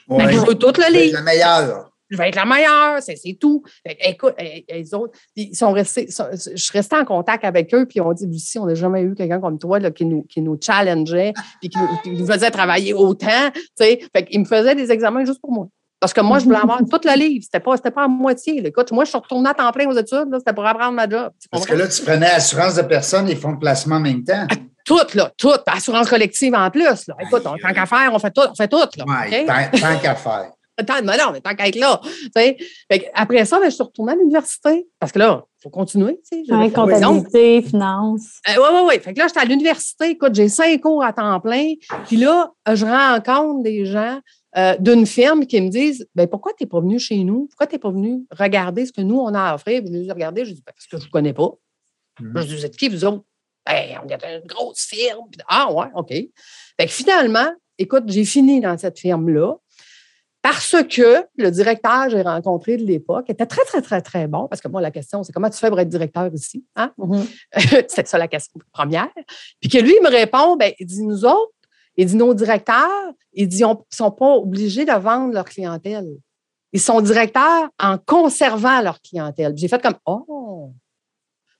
Ben, 0.07 0.25
Ouais. 0.25 0.33
je 0.33 0.39
veux 0.39 0.55
tout 0.55 0.73
le 0.75 0.91
livre 0.91 1.13
la 1.13 1.21
meilleure. 1.21 1.91
je 2.09 2.17
vais 2.17 2.29
être 2.29 2.35
la 2.35 2.45
meilleure, 2.45 2.99
c'est 3.03 3.37
tout. 3.39 3.61
Écoute, 3.85 4.33
eh, 4.39 4.65
eh, 4.67 4.73
les 4.79 4.93
autres, 4.95 5.13
ils 5.35 5.55
sont 5.55 5.71
restés, 5.71 6.09
sont- 6.09 6.25
je 6.33 6.55
suis 6.55 6.71
restée 6.75 6.95
en 6.95 7.05
contact 7.05 7.45
avec 7.45 7.71
eux, 7.75 7.85
puis 7.85 8.01
on 8.01 8.11
dit, 8.13 8.25
Lucie, 8.25 8.57
on 8.57 8.65
n'a 8.65 8.73
jamais 8.73 9.03
eu 9.03 9.13
quelqu'un 9.13 9.39
comme 9.39 9.59
toi 9.59 9.77
là, 9.77 9.91
qui, 9.91 10.05
nous, 10.05 10.23
qui 10.23 10.41
nous 10.41 10.57
challengeait, 10.59 11.33
puis 11.61 11.69
qui 11.69 11.77
nous, 11.77 11.87
qui 12.03 12.09
nous 12.19 12.25
faisait 12.25 12.49
travailler 12.49 12.95
autant. 12.95 13.51
tu 13.53 13.61
sais. 13.75 13.99
Fait 14.11 14.25
qu'ils 14.25 14.39
me 14.39 14.45
faisaient 14.45 14.73
des 14.73 14.91
examens 14.91 15.23
juste 15.25 15.39
pour 15.41 15.51
moi. 15.51 15.67
Parce 15.99 16.13
que 16.13 16.21
moi, 16.21 16.39
je 16.39 16.45
voulais 16.45 16.57
avoir 16.57 16.79
tout 16.89 16.99
le 17.03 17.17
livre. 17.17 17.43
C'était 17.43 17.59
pas, 17.59 17.75
c'était 17.77 17.91
pas 17.91 18.03
à 18.03 18.07
moitié. 18.07 18.61
là. 18.61 18.69
Écoute, 18.69 18.91
moi, 18.91 19.03
je 19.03 19.09
suis 19.09 19.17
retournée 19.19 19.49
à 19.49 19.53
temps 19.53 19.71
plein 19.71 19.87
aux 19.87 19.97
études. 19.97 20.29
là, 20.31 20.37
C'était 20.39 20.53
pour 20.53 20.65
apprendre 20.65 20.93
ma 20.93 21.09
job. 21.09 21.31
Parce 21.51 21.65
que 21.65 21.73
là, 21.75 21.87
tu 21.87 22.01
prenais 22.03 22.27
assurance 22.29 22.75
de 22.75 22.83
personnes 22.83 23.27
et 23.29 23.35
fonds 23.35 23.53
de 23.53 23.59
placement 23.59 23.97
en 23.97 24.01
même 24.01 24.23
temps. 24.23 24.47
Tout, 24.85 24.97
là, 25.13 25.31
tout. 25.37 25.51
Assurance 25.67 26.09
collective 26.09 26.53
en 26.55 26.69
plus. 26.71 26.83
Là. 27.07 27.15
Écoute, 27.21 27.43
on, 27.45 27.55
tant 27.57 27.73
qu'à 27.73 27.85
faire, 27.85 28.09
on 28.13 28.19
fait 28.19 28.31
tout, 28.31 28.41
on 28.49 28.55
fait 28.55 28.67
tout. 28.67 28.77
Là, 28.77 29.05
Ouais, 29.05 29.45
tant, 29.45 29.77
tant 29.79 29.99
qu'à 29.99 30.15
faire. 30.15 30.51
Tant, 30.87 30.93
mais 31.03 31.17
non, 31.17 31.31
mais 31.33 31.41
tant 31.41 31.53
qu'à 31.55 31.67
être 31.67 31.75
là. 31.75 31.99
tu 32.01 32.29
sais. 32.33 32.55
Fait 32.89 32.99
que 32.99 33.05
après 33.13 33.43
ça, 33.43 33.59
ben, 33.59 33.65
je 33.65 33.75
suis 33.75 33.83
retournée 33.83 34.13
à 34.13 34.15
l'université. 34.15 34.87
Parce 34.97 35.11
que 35.11 35.19
là, 35.19 35.43
il 35.57 35.63
faut 35.63 35.69
continuer. 35.69 36.17
tu 36.31 36.45
sais. 36.45 36.53
Ouais, 36.55 36.71
comptabilité, 36.71 37.61
finance. 37.63 38.39
oui, 38.47 38.53
oui, 38.57 38.79
oui. 38.87 38.99
Fait 39.01 39.13
que 39.13 39.19
là, 39.19 39.27
j'étais 39.27 39.41
à 39.41 39.43
l'université. 39.45 40.11
Écoute, 40.11 40.33
j'ai 40.35 40.47
cinq 40.47 40.79
cours 40.79 41.03
à 41.03 41.11
temps 41.11 41.37
plein. 41.41 41.73
Puis 42.07 42.15
là, 42.15 42.51
je 42.73 42.85
rencontre 42.85 43.61
des 43.61 43.85
gens 43.85 44.19
euh, 44.57 44.75
d'une 44.79 45.05
firme 45.05 45.45
qui 45.45 45.61
me 45.61 45.69
disent 45.69 46.07
ben, 46.15 46.27
Pourquoi 46.27 46.53
tu 46.57 46.63
n'es 46.63 46.69
pas 46.69 46.79
venu 46.79 46.99
chez 46.99 47.23
nous? 47.23 47.47
Pourquoi 47.47 47.67
tu 47.67 47.75
n'es 47.75 47.79
pas 47.79 47.91
venu 47.91 48.25
regarder 48.31 48.85
ce 48.85 48.91
que 48.91 49.01
nous, 49.01 49.19
on 49.19 49.33
a 49.33 49.51
à 49.51 49.55
offrir? 49.55 49.81
Puis 49.81 49.93
je 49.93 49.99
les 49.99 50.07
ai 50.07 50.11
regardés. 50.11 50.45
Je 50.45 50.53
dis 50.53 50.63
ben, 50.65 50.71
Parce 50.75 50.87
que 50.87 50.97
je 50.97 51.01
ne 51.01 51.05
vous 51.05 51.11
connais 51.11 51.33
pas. 51.33 51.51
Mhm. 52.19 52.33
Je 52.35 52.43
dis 52.43 52.55
Vous 52.55 52.65
êtes 52.65 52.77
qui, 52.77 52.89
vous 52.89 53.05
autres? 53.05 53.23
Ben, 53.65 53.99
on 54.03 54.07
est 54.07 54.39
une 54.39 54.47
grosse 54.47 54.81
firme. 54.81 55.27
Puis, 55.31 55.41
ah, 55.47 55.71
ouais, 55.71 55.87
OK. 55.95 56.09
Fait 56.09 56.85
que 56.85 56.91
finalement, 56.91 57.53
écoute, 57.77 58.05
j'ai 58.07 58.25
fini 58.25 58.59
dans 58.59 58.77
cette 58.77 58.97
firme-là. 58.97 59.55
Parce 60.41 60.75
que 60.89 61.25
le 61.35 61.51
directeur 61.51 62.05
que 62.05 62.11
j'ai 62.11 62.21
rencontré 62.21 62.77
de 62.77 62.83
l'époque 62.83 63.29
était 63.29 63.45
très, 63.45 63.63
très, 63.65 63.81
très, 63.81 64.01
très 64.01 64.27
bon. 64.27 64.47
Parce 64.47 64.61
que 64.61 64.69
moi, 64.69 64.79
la 64.79 64.89
question, 64.89 65.21
c'est 65.21 65.33
comment 65.33 65.49
tu 65.49 65.57
fais 65.57 65.67
pour 65.67 65.79
être 65.79 65.89
directeur 65.89 66.33
ici? 66.33 66.65
Hein? 66.75 66.93
Mhm. 66.97 67.27
c'est 67.87 68.07
ça 68.07 68.17
la 68.17 68.27
question 68.29 68.59
première. 68.71 69.09
Puis 69.59 69.69
que 69.69 69.77
lui, 69.77 69.95
il 69.97 70.01
me 70.01 70.09
répond, 70.09 70.55
ben, 70.55 70.71
il 70.79 70.85
dit, 70.85 71.03
nous 71.03 71.25
autres, 71.25 71.51
il 71.99 72.05
dit, 72.05 72.15
nos 72.15 72.33
directeurs, 72.33 73.11
il 73.33 73.47
dit, 73.49 73.59
ils 73.59 73.67
ne 73.67 73.73
sont 73.89 74.11
pas 74.11 74.35
obligés 74.35 74.85
de 74.85 74.91
vendre 74.93 75.33
leur 75.33 75.43
clientèle. 75.43 76.07
Ils 76.71 76.79
sont 76.79 77.01
directeurs 77.01 77.67
en 77.77 77.97
conservant 77.97 78.79
leur 78.81 79.01
clientèle. 79.01 79.51
J'ai 79.57 79.67
fait 79.67 79.81
comme, 79.81 79.97
oh, 80.05 80.71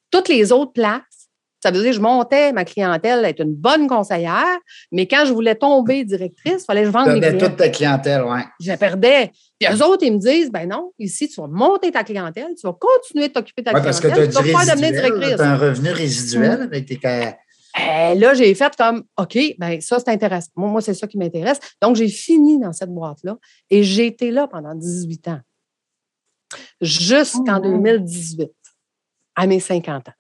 toutes 0.10 0.30
les 0.30 0.54
autres 0.54 0.72
places, 0.72 1.02
ça 1.62 1.72
veut 1.72 1.82
dire 1.82 1.90
que 1.90 1.98
je 1.98 2.02
montais 2.02 2.54
ma 2.54 2.64
clientèle 2.64 3.26
être 3.26 3.42
une 3.42 3.54
bonne 3.54 3.86
conseillère, 3.90 4.58
mais 4.94 5.08
quand 5.08 5.26
je 5.26 5.34
voulais 5.34 5.56
tomber 5.56 6.06
directrice, 6.06 6.62
il 6.62 6.66
fallait 6.66 6.82
que 6.82 6.88
je 6.88 6.92
vende 6.94 7.10
mes 7.10 7.20
clients. 7.20 7.38
toute 7.38 7.58
ta 7.58 7.68
clientèle, 7.68 8.24
ouais. 8.24 8.46
Je 8.62 8.70
la 8.70 8.78
perdais. 8.78 9.32
Puis 9.60 9.70
eux 9.70 9.84
autres, 9.84 10.04
ils 10.06 10.14
me 10.14 10.20
disent, 10.20 10.50
ben 10.52 10.70
non, 10.70 10.94
ici, 11.00 11.28
tu 11.28 11.42
vas 11.42 11.48
monter 11.48 11.92
ta 11.92 12.06
clientèle, 12.06 12.56
tu 12.58 12.66
vas 12.66 12.78
continuer 12.80 13.28
de 13.28 13.34
t'occuper 13.34 13.62
de 13.62 13.72
ta 13.72 13.74
Ouais, 13.74 13.84
parce 13.84 14.00
que 14.00 14.08
tu 14.08 14.14
clientèle, 14.14 14.38
as 14.38 14.42
tu 14.42 14.48
du 14.48 14.54
vas 14.54 14.60
pas 14.60 14.66
devenir 14.74 14.92
directrice. 14.92 15.40
as 15.42 15.52
un 15.52 15.58
revenu 15.58 15.92
résiduel 15.92 16.62
avec 16.62 16.86
tes. 16.86 16.98
Eh, 17.78 18.16
là, 18.16 18.34
j'ai 18.34 18.54
fait 18.56 18.76
comme, 18.76 19.04
OK, 19.18 19.38
ben 19.58 19.80
ça, 19.82 20.00
c'est 20.00 20.10
intéressant. 20.10 20.50
Moi, 20.56 20.70
moi 20.70 20.82
c'est 20.82 20.94
ça 20.94 21.08
qui 21.08 21.18
m'intéresse. 21.18 21.60
Donc, 21.82 21.96
j'ai 21.96 22.08
fini 22.08 22.60
dans 22.60 22.74
cette 22.74 22.90
boîte-là 22.90 23.38
et 23.70 23.84
j'ai 23.84 24.08
été 24.08 24.32
là 24.32 24.48
pendant 24.48 24.74
18 24.74 25.28
ans. 25.28 25.40
Jusqu'en 26.82 27.60
Oh, 27.60 27.68
wow. 27.68 27.82
2018, 27.82 28.50
à 29.36 29.46
mes 29.46 29.60
50 29.60 30.10
ans. 30.10 30.14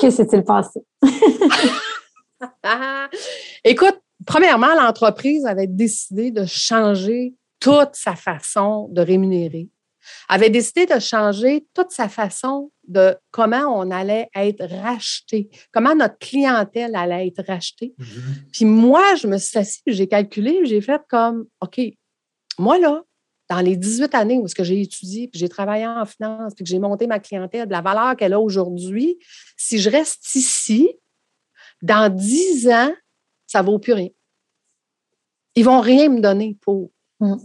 Que 0.00 0.10
s'est-il 0.10 0.44
passé? 0.44 0.80
Écoute, 3.64 4.00
premièrement, 4.26 4.74
l'entreprise 4.74 5.44
avait 5.44 5.66
décidé 5.66 6.30
de 6.30 6.46
changer 6.46 7.34
toute 7.60 7.90
sa 7.94 8.14
façon 8.14 8.88
de 8.90 9.02
rémunérer, 9.02 9.68
avait 10.28 10.50
décidé 10.50 10.86
de 10.86 10.98
changer 10.98 11.66
toute 11.74 11.90
sa 11.90 12.08
façon 12.08 12.70
de 12.86 13.16
comment 13.30 13.78
on 13.78 13.90
allait 13.90 14.28
être 14.34 14.64
racheté, 14.64 15.50
comment 15.72 15.94
notre 15.94 16.18
clientèle 16.18 16.94
allait 16.96 17.28
être 17.28 17.44
rachetée. 17.46 17.94
Puis 18.52 18.64
moi, 18.64 19.14
je 19.16 19.26
me 19.26 19.38
suis 19.38 19.58
assise, 19.58 19.82
j'ai 19.86 20.08
calculé, 20.08 20.60
j'ai 20.64 20.80
fait 20.80 21.02
comme, 21.08 21.46
OK, 21.60 21.80
moi 22.58 22.78
là, 22.78 23.02
dans 23.48 23.60
les 23.60 23.76
18 23.76 24.14
années 24.14 24.38
où 24.38 24.46
que 24.46 24.64
j'ai 24.64 24.80
étudié, 24.80 25.28
puis 25.28 25.38
j'ai 25.40 25.48
travaillé 25.48 25.86
en 25.86 26.04
finance, 26.04 26.54
puis 26.54 26.64
que 26.64 26.70
j'ai 26.70 26.78
monté 26.78 27.06
ma 27.06 27.18
clientèle, 27.18 27.66
de 27.66 27.72
la 27.72 27.80
valeur 27.80 28.16
qu'elle 28.16 28.34
a 28.34 28.40
aujourd'hui, 28.40 29.18
si 29.56 29.78
je 29.78 29.88
reste 29.88 30.34
ici, 30.34 30.90
dans 31.82 32.14
10 32.14 32.68
ans, 32.68 32.94
ça 33.46 33.62
ne 33.62 33.66
vaut 33.66 33.78
plus 33.78 33.94
rien. 33.94 34.10
Ils 35.54 35.62
ne 35.62 35.64
vont 35.64 35.80
rien 35.80 36.08
me 36.08 36.20
donner 36.20 36.56
pour. 36.60 36.90
Mm. 37.20 37.36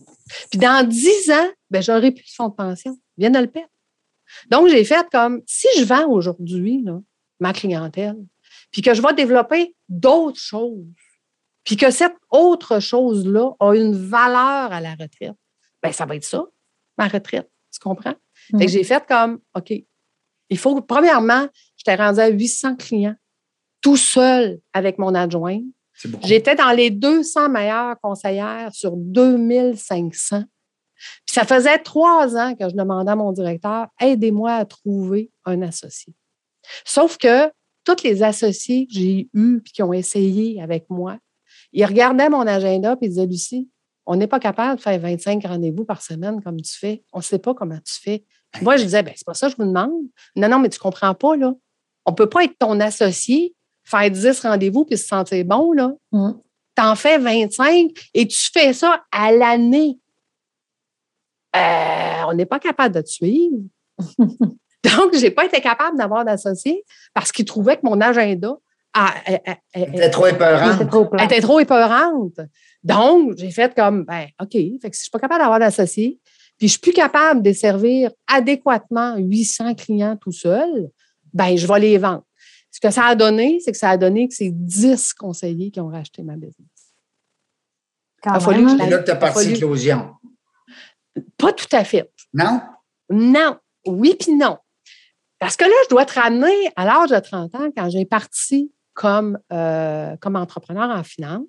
Puis 0.52 0.60
dans 0.60 0.88
10 0.88 1.32
ans, 1.32 1.49
ben, 1.74 1.82
j'aurai 1.82 2.12
plus 2.12 2.24
de 2.24 2.30
fonds 2.30 2.50
de 2.50 2.54
pension. 2.54 2.96
Viennent 3.18 3.34
de 3.34 3.40
le 3.40 3.48
perdre. 3.48 3.70
Donc, 4.50 4.70
j'ai 4.70 4.84
fait 4.86 5.06
comme, 5.12 5.42
si 5.48 5.68
je 5.78 5.84
vends 5.84 6.08
aujourd'hui 6.08 6.86
ma 7.40 7.52
clientèle, 7.52 8.16
puis 8.72 8.84
que 8.84 8.94
je 8.94 9.02
vais 9.02 9.14
développer 9.14 9.76
d'autres 9.90 10.40
choses, 10.40 10.86
puis 11.64 11.76
que 11.76 11.90
cette 11.90 12.16
autre 12.30 12.80
chose-là 12.80 13.52
a 13.60 13.74
une 13.74 13.96
valeur 13.96 14.72
à 14.72 14.80
la 14.82 14.92
retraite, 14.92 15.36
ben 15.82 15.92
ça 15.92 16.06
va 16.06 16.16
être 16.16 16.24
ça, 16.24 16.46
ma 16.98 17.08
retraite. 17.08 17.50
Tu 17.72 17.80
comprends? 17.80 18.16
Fait 18.52 18.66
que 18.66 18.72
j'ai 18.72 18.84
fait 18.84 19.04
comme, 19.08 19.40
OK, 19.56 19.74
il 20.50 20.58
faut, 20.58 20.80
premièrement, 20.82 21.48
j'étais 21.76 21.96
rendue 21.96 22.20
à 22.20 22.28
800 22.28 22.76
clients, 22.76 23.16
tout 23.82 23.98
seul 23.98 24.60
avec 24.74 25.00
mon 25.00 25.16
adjoint. 25.16 25.60
J'étais 26.24 26.56
dans 26.56 26.72
les 26.72 26.92
200 26.92 27.50
meilleures 27.50 28.00
conseillères 28.00 28.70
sur 28.74 28.96
2500. 28.96 30.44
Puis 31.26 31.34
ça 31.34 31.46
faisait 31.46 31.80
trois 31.80 32.36
ans 32.36 32.56
que 32.56 32.70
je 32.70 32.76
demandais 32.76 33.12
à 33.12 33.16
mon 33.16 33.32
directeur, 33.32 33.88
aidez-moi 34.00 34.54
à 34.54 34.66
trouver 34.66 35.32
un 35.46 35.62
associé. 35.62 36.13
Sauf 36.86 37.18
que 37.18 37.52
tous 37.84 38.04
les 38.04 38.24
associés 38.24 38.88
que 38.88 38.94
j'ai 38.94 39.30
eus 39.34 39.62
puis 39.62 39.74
qui 39.74 39.84
ont 39.84 39.94
essayé 39.94 40.62
avec 40.62 40.86
moi, 40.89 41.18
ils 41.72 41.86
regardaient 41.86 42.30
mon 42.30 42.48
agenda 42.48 42.94
et 42.94 43.06
ils 43.06 43.10
disaient, 43.10 43.26
Lucie, 43.26 43.70
on 44.06 44.16
n'est 44.16 44.28
pas 44.28 44.39
capable 44.39 44.78
de 44.78 44.82
faire 44.82 45.00
25 45.00 45.46
rendez-vous 45.46 45.86
par 45.86 46.02
semaine 46.02 46.42
comme 46.42 46.62
tu 46.62 46.78
fais. 46.78 47.04
On 47.13 47.20
ne 47.20 47.24
sait 47.24 47.39
pas 47.39 47.54
comment 47.54 47.80
tu 47.86 47.94
fais. 47.94 48.26
Puis 48.52 48.63
moi, 48.63 48.78
je 48.78 48.84
disais, 48.84 49.02
ben, 49.02 49.13
c'est 49.16 49.26
pas 49.26 49.34
ça 49.34 49.48
que 49.48 49.54
je 49.54 49.58
vous 49.58 49.68
demande. 49.68 49.92
Non, 50.36 50.50
non, 50.50 50.60
mais 50.60 50.70
tu 50.70 50.78
ne 50.78 50.82
comprends 50.84 51.13
pas, 51.13 51.36
là. 51.36 51.54
On 52.06 52.12
ne 52.12 52.16
peut 52.16 52.28
pas 52.28 52.44
être 52.44 52.58
ton 52.60 52.80
associé, 52.80 53.56
faire 53.84 54.10
10 54.12 54.42
rendez-vous 54.42 54.86
puis 54.86 54.98
se 54.98 55.08
sentir 55.08 55.46
bon, 55.46 55.72
là. 55.72 55.94
Mm. 56.12 56.32
Tu 56.76 56.84
en 56.84 56.96
fais 56.96 57.18
25 57.18 57.92
et 58.13 58.28
tu 58.28 58.50
fais 58.52 58.74
ça 58.74 59.04
à 59.12 59.32
l'année. 59.32 60.00
Euh, 61.56 62.24
on 62.28 62.34
n'est 62.34 62.46
pas 62.46 62.60
capable 62.60 62.96
de 62.96 63.02
te 63.02 63.10
suivre. 63.10 63.58
Donc, 64.18 65.16
je 65.16 65.22
n'ai 65.22 65.32
pas 65.32 65.46
été 65.46 65.62
capable 65.62 65.98
d'avoir 65.98 66.26
d'associé 66.26 66.84
parce 67.13 67.32
qu'ils 67.32 67.46
trouvaient 67.46 67.78
que 67.78 67.86
mon 67.86 68.02
agenda 68.02 68.54
a- 68.94 69.13
a- 69.26 69.52
a- 69.52 69.52
a- 69.52 69.86
C'était 69.86 70.10
trop 70.10 70.26
C'était 70.26 70.36
épeurant. 70.36 70.86
trop 70.88 71.06
plat. 71.06 71.24
était 71.24 71.42
trop 71.42 71.60
épeurante. 71.60 72.39
Donc, 72.84 73.34
j'ai 73.38 73.52
fait 73.52 73.74
comme, 73.76 74.04
ben, 74.04 74.28
OK, 74.42 74.52
fait 74.52 74.60
que 74.60 74.68
si 74.68 74.82
je 74.82 74.88
ne 74.88 74.94
suis 74.94 75.10
pas 75.10 75.20
capable 75.20 75.42
d'avoir 75.42 75.60
d'associé, 75.60 76.20
puis 76.58 76.60
je 76.60 76.66
ne 76.66 76.70
suis 76.70 76.80
plus 76.80 76.94
capable 76.94 77.42
de 77.42 77.54
servir 77.54 78.12
adéquatement 78.28 79.16
800 79.18 79.74
clients 79.76 80.18
tout 80.18 80.32
seul, 80.32 80.89
ben, 81.34 81.56
je 81.56 81.66
vais 81.66 81.80
les 81.80 81.98
vendre. 81.98 82.24
Ce 82.70 82.80
que 82.80 82.92
ça 82.92 83.06
a 83.06 83.16
donné, 83.16 83.60
c'est 83.63 83.72
que 83.72 83.78
ça 83.78 83.89
a 83.92 83.98
donné 83.98 84.28
que 84.28 84.34
c'est 84.34 84.52
10 84.52 85.13
conseillers 85.13 85.72
qui 85.72 85.80
ont 85.80 85.88
racheté 85.88 86.24
ma 86.24 86.36
business. 86.36 86.68
Quand 88.22 88.32
a 88.34 88.39
fallu 88.39 88.66
même, 88.66 88.78
que 88.78 88.84
je 88.84 88.88
hein? 88.88 88.89
Là 88.89 88.98
que 89.00 89.06
tu 89.06 89.12
as 89.12 89.16
parti 89.16 89.46
fallu-. 89.46 89.60
Pas 91.38 91.54
tout 91.54 91.67
à 91.71 91.84
fait. 91.84 92.12
Non? 92.34 92.62
Non. 93.10 93.58
Oui, 93.86 94.15
puis 94.19 94.34
non. 94.34 94.58
Parce 95.39 95.58
que 95.58 95.65
là, 95.65 95.76
je 95.86 95.89
dois 95.89 96.06
te 96.06 96.19
ramener 96.19 96.71
à 96.76 96.86
l'âge 96.86 97.10
de 97.10 97.19
30 97.19 97.56
ans, 97.56 97.69
quand 97.76 97.89
j'ai 97.89 98.06
parti 98.06 98.71
comme, 98.93 99.38
euh, 99.52 100.15
comme 100.21 100.36
entrepreneur 100.36 100.89
en 100.89 101.04
finance. 101.04 101.47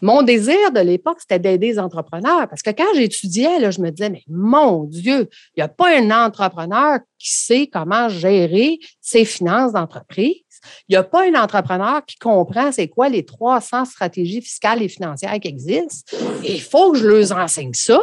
Mon 0.00 0.22
désir 0.22 0.72
de 0.72 0.80
l'époque, 0.80 1.18
c'était 1.20 1.38
d'aider 1.38 1.68
les 1.68 1.78
entrepreneurs. 1.78 2.48
Parce 2.48 2.62
que 2.62 2.70
quand 2.70 2.92
j'étudiais, 2.94 3.60
là, 3.60 3.70
je 3.70 3.80
me 3.80 3.90
disais, 3.90 4.10
mais 4.10 4.24
mon 4.28 4.84
Dieu, 4.84 5.28
il 5.54 5.60
n'y 5.60 5.62
a 5.62 5.68
pas 5.68 5.96
un 5.96 6.10
entrepreneur 6.10 6.98
qui 7.18 7.30
sait 7.30 7.68
comment 7.72 8.08
gérer 8.08 8.78
ses 9.00 9.24
finances 9.24 9.72
d'entreprise. 9.72 10.42
Il 10.88 10.92
n'y 10.92 10.96
a 10.96 11.04
pas 11.04 11.24
un 11.26 11.34
entrepreneur 11.34 12.04
qui 12.04 12.16
comprend 12.16 12.72
c'est 12.72 12.88
quoi 12.88 13.08
les 13.08 13.24
300 13.24 13.84
stratégies 13.84 14.42
fiscales 14.42 14.82
et 14.82 14.88
financières 14.88 15.38
qui 15.40 15.48
existent. 15.48 16.16
Il 16.44 16.60
faut 16.60 16.92
que 16.92 16.98
je 16.98 17.06
leur 17.06 17.38
enseigne 17.38 17.74
ça. 17.74 18.00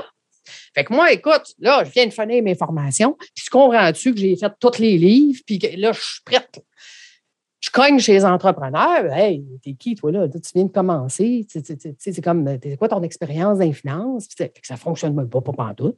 Fait 0.73 0.83
que 0.83 0.93
moi, 0.93 1.11
écoute, 1.11 1.55
là, 1.59 1.83
je 1.83 1.91
viens 1.91 2.05
de 2.05 2.11
finir 2.11 2.43
mes 2.43 2.55
formations, 2.55 3.13
puis 3.13 3.43
tu 3.43 3.49
comprends-tu 3.49 4.13
que 4.13 4.19
j'ai 4.19 4.35
fait 4.35 4.51
tous 4.59 4.79
les 4.79 4.97
livres, 4.97 5.41
puis 5.45 5.57
là, 5.77 5.91
je 5.91 5.99
suis 5.99 6.21
prête. 6.23 6.63
Je 7.59 7.69
cogne 7.69 7.99
chez 7.99 8.13
les 8.13 8.23
entrepreneurs. 8.23 9.11
Hey, 9.11 9.43
t'es 9.61 9.73
qui, 9.73 9.93
toi, 9.95 10.11
là? 10.11 10.29
Tu 10.29 10.39
viens 10.55 10.63
de 10.63 10.71
commencer. 10.71 11.45
C'est 11.49 12.21
comme, 12.21 12.57
c'est 12.63 12.77
quoi 12.77 12.87
ton 12.87 13.03
expérience 13.03 13.57
d'influence? 13.57 14.27
Fait 14.35 14.49
que 14.49 14.65
ça 14.65 14.75
ne 14.75 14.79
fonctionne 14.79 15.13
même 15.13 15.29
pas, 15.29 15.41
pas 15.41 15.51
pantoute. 15.51 15.97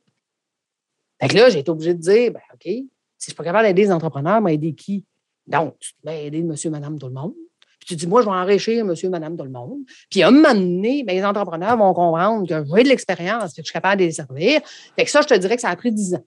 Fait 1.22 1.28
que 1.28 1.36
là, 1.36 1.50
j'ai 1.50 1.60
été 1.60 1.70
obligée 1.70 1.94
de 1.94 2.00
dire, 2.00 2.32
ben, 2.32 2.42
OK, 2.54 2.64
si 2.64 2.90
je 3.20 3.26
suis 3.26 3.34
pas 3.36 3.44
capable 3.44 3.68
d'aider 3.68 3.84
les 3.84 3.92
entrepreneurs, 3.92 4.42
moi, 4.42 4.52
aider 4.52 4.74
qui? 4.74 5.06
Donc, 5.46 5.78
tu 5.80 5.92
mets 6.04 6.26
aider 6.26 6.42
monsieur, 6.42 6.72
madame, 6.72 6.98
tout 6.98 7.08
le 7.08 7.14
monde. 7.14 7.36
Puis 7.82 7.90
tu 7.90 7.96
dis, 7.96 8.08
moi, 8.08 8.22
je 8.22 8.28
vais 8.28 8.32
enrichir 8.32 8.86
monsieur, 8.86 9.10
madame, 9.10 9.36
tout 9.36 9.44
le 9.44 9.50
monde. 9.50 9.80
Puis 10.10 10.22
à 10.22 10.28
un 10.28 10.32
moment 10.32 10.54
donné, 10.54 11.04
ben, 11.04 11.16
les 11.16 11.26
entrepreneurs 11.26 11.76
vont 11.78 11.94
comprendre 11.94 12.48
que 12.48 12.64
j'ai 12.64 12.84
de 12.84 12.90
l'expérience, 12.90 13.54
que 13.54 13.62
je 13.62 13.64
suis 13.64 13.74
capable 13.74 14.02
de 14.02 14.06
les 14.06 14.12
servir. 14.12 14.62
Fait 14.96 15.04
que 15.04 15.10
ça, 15.10 15.22
je 15.22 15.28
te 15.28 15.34
dirais 15.34 15.56
que 15.56 15.62
ça 15.62 15.70
a 15.70 15.76
pris 15.76 15.92
10 15.92 16.16
ans. 16.16 16.24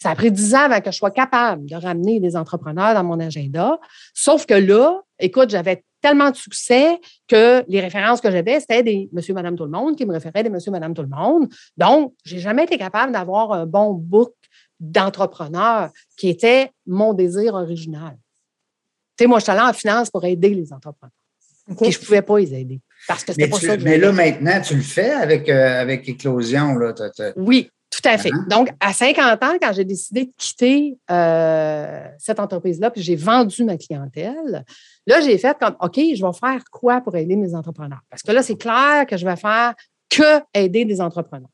Ça 0.00 0.10
a 0.10 0.14
pris 0.14 0.32
10 0.32 0.54
ans 0.54 0.60
avant 0.60 0.80
que 0.80 0.90
je 0.90 0.96
sois 0.96 1.10
capable 1.10 1.66
de 1.66 1.76
ramener 1.76 2.20
des 2.20 2.36
entrepreneurs 2.36 2.94
dans 2.94 3.04
mon 3.04 3.20
agenda. 3.20 3.78
Sauf 4.14 4.46
que 4.46 4.54
là, 4.54 5.02
écoute, 5.18 5.50
j'avais 5.50 5.84
tellement 6.00 6.30
de 6.30 6.36
succès 6.36 6.98
que 7.28 7.64
les 7.68 7.80
références 7.80 8.20
que 8.20 8.30
j'avais, 8.30 8.60
c'était 8.60 8.82
des 8.82 9.08
monsieur, 9.12 9.34
madame, 9.34 9.56
tout 9.56 9.64
le 9.64 9.70
monde 9.70 9.96
qui 9.96 10.06
me 10.06 10.12
référaient 10.12 10.42
des 10.42 10.50
monsieur, 10.50 10.70
madame, 10.70 10.94
tout 10.94 11.02
le 11.02 11.08
monde. 11.08 11.48
Donc, 11.76 12.14
j'ai 12.24 12.38
jamais 12.38 12.64
été 12.64 12.78
capable 12.78 13.12
d'avoir 13.12 13.52
un 13.52 13.66
bon 13.66 13.92
book 13.92 14.34
d'entrepreneurs 14.80 15.90
qui 16.16 16.28
était 16.28 16.70
mon 16.86 17.14
désir 17.14 17.54
original. 17.54 18.16
Tu 19.16 19.24
sais, 19.24 19.26
moi, 19.28 19.38
je 19.38 19.44
suis 19.44 19.52
allée 19.52 19.60
en 19.68 19.72
finance 19.72 20.10
pour 20.10 20.24
aider 20.24 20.50
les 20.50 20.72
entrepreneurs. 20.72 21.12
Et 21.80 21.90
je 21.90 21.98
ne 21.98 22.04
pouvais 22.04 22.22
pas 22.22 22.38
les 22.38 22.52
aider. 22.54 22.80
Parce 23.08 23.24
que 23.24 23.32
c'était 23.32 23.44
Mais, 23.44 23.50
pas 23.50 23.58
tu- 23.58 23.66
ça 23.66 23.76
que 23.76 23.82
mais 23.82 23.96
là, 23.96 24.12
maintenant, 24.12 24.60
tu 24.60 24.74
le 24.74 24.82
fais 24.82 25.12
avec, 25.12 25.48
euh, 25.48 25.80
avec 25.80 26.06
Éclosion. 26.08 26.74
Là, 26.76 26.92
Oui, 27.36 27.70
tout 27.90 28.06
à 28.06 28.18
fait. 28.18 28.32
Hein? 28.32 28.46
Donc, 28.50 28.70
à 28.80 28.92
50 28.92 29.42
ans, 29.42 29.56
quand 29.60 29.72
j'ai 29.72 29.84
décidé 29.84 30.26
de 30.26 30.30
quitter 30.36 30.98
euh, 31.10 32.04
cette 32.18 32.38
entreprise-là, 32.40 32.90
puis 32.90 33.00
j'ai 33.02 33.16
vendu 33.16 33.64
ma 33.64 33.78
clientèle, 33.78 34.64
là, 35.06 35.20
j'ai 35.20 35.38
fait 35.38 35.56
comme, 35.58 35.76
OK, 35.80 35.94
je 35.96 36.22
vais 36.26 36.32
faire 36.38 36.62
quoi 36.70 37.00
pour 37.00 37.16
aider 37.16 37.36
mes 37.36 37.54
entrepreneurs? 37.54 38.02
Parce 38.10 38.22
que 38.22 38.32
là, 38.32 38.42
c'est 38.42 38.56
clair 38.56 39.06
que 39.08 39.16
je 39.16 39.24
vais 39.24 39.36
faire 39.36 39.74
que 40.10 40.40
aider 40.52 40.84
des 40.84 41.00
entrepreneurs. 41.00 41.48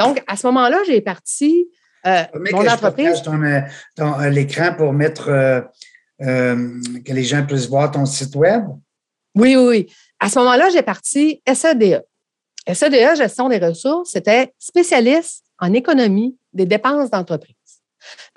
Donc, 0.00 0.20
à 0.26 0.36
ce 0.36 0.46
moment-là, 0.48 0.78
j'ai 0.86 1.00
parti 1.00 1.68
euh, 2.06 2.22
mon 2.52 2.66
entreprise. 2.66 3.22
ton, 3.22 3.40
euh, 3.42 3.60
ton, 3.94 4.18
l'écran 4.30 4.74
pour 4.76 4.92
mettre 4.92 5.30
euh, 6.22 6.80
que 7.04 7.12
les 7.12 7.24
gens 7.24 7.44
puissent 7.44 7.68
voir 7.68 7.90
ton 7.90 8.06
site 8.06 8.34
web? 8.36 8.64
Oui, 9.34 9.56
oui. 9.56 9.92
À 10.20 10.28
ce 10.28 10.38
moment-là, 10.38 10.70
j'ai 10.70 10.82
parti 10.82 11.42
SEDA. 11.46 12.02
SEDA, 12.72 13.14
gestion 13.14 13.48
des 13.48 13.58
ressources, 13.58 14.10
c'était 14.12 14.52
spécialiste 14.58 15.44
en 15.58 15.72
économie 15.72 16.36
des 16.52 16.66
dépenses 16.66 17.10
d'entreprise. 17.10 17.54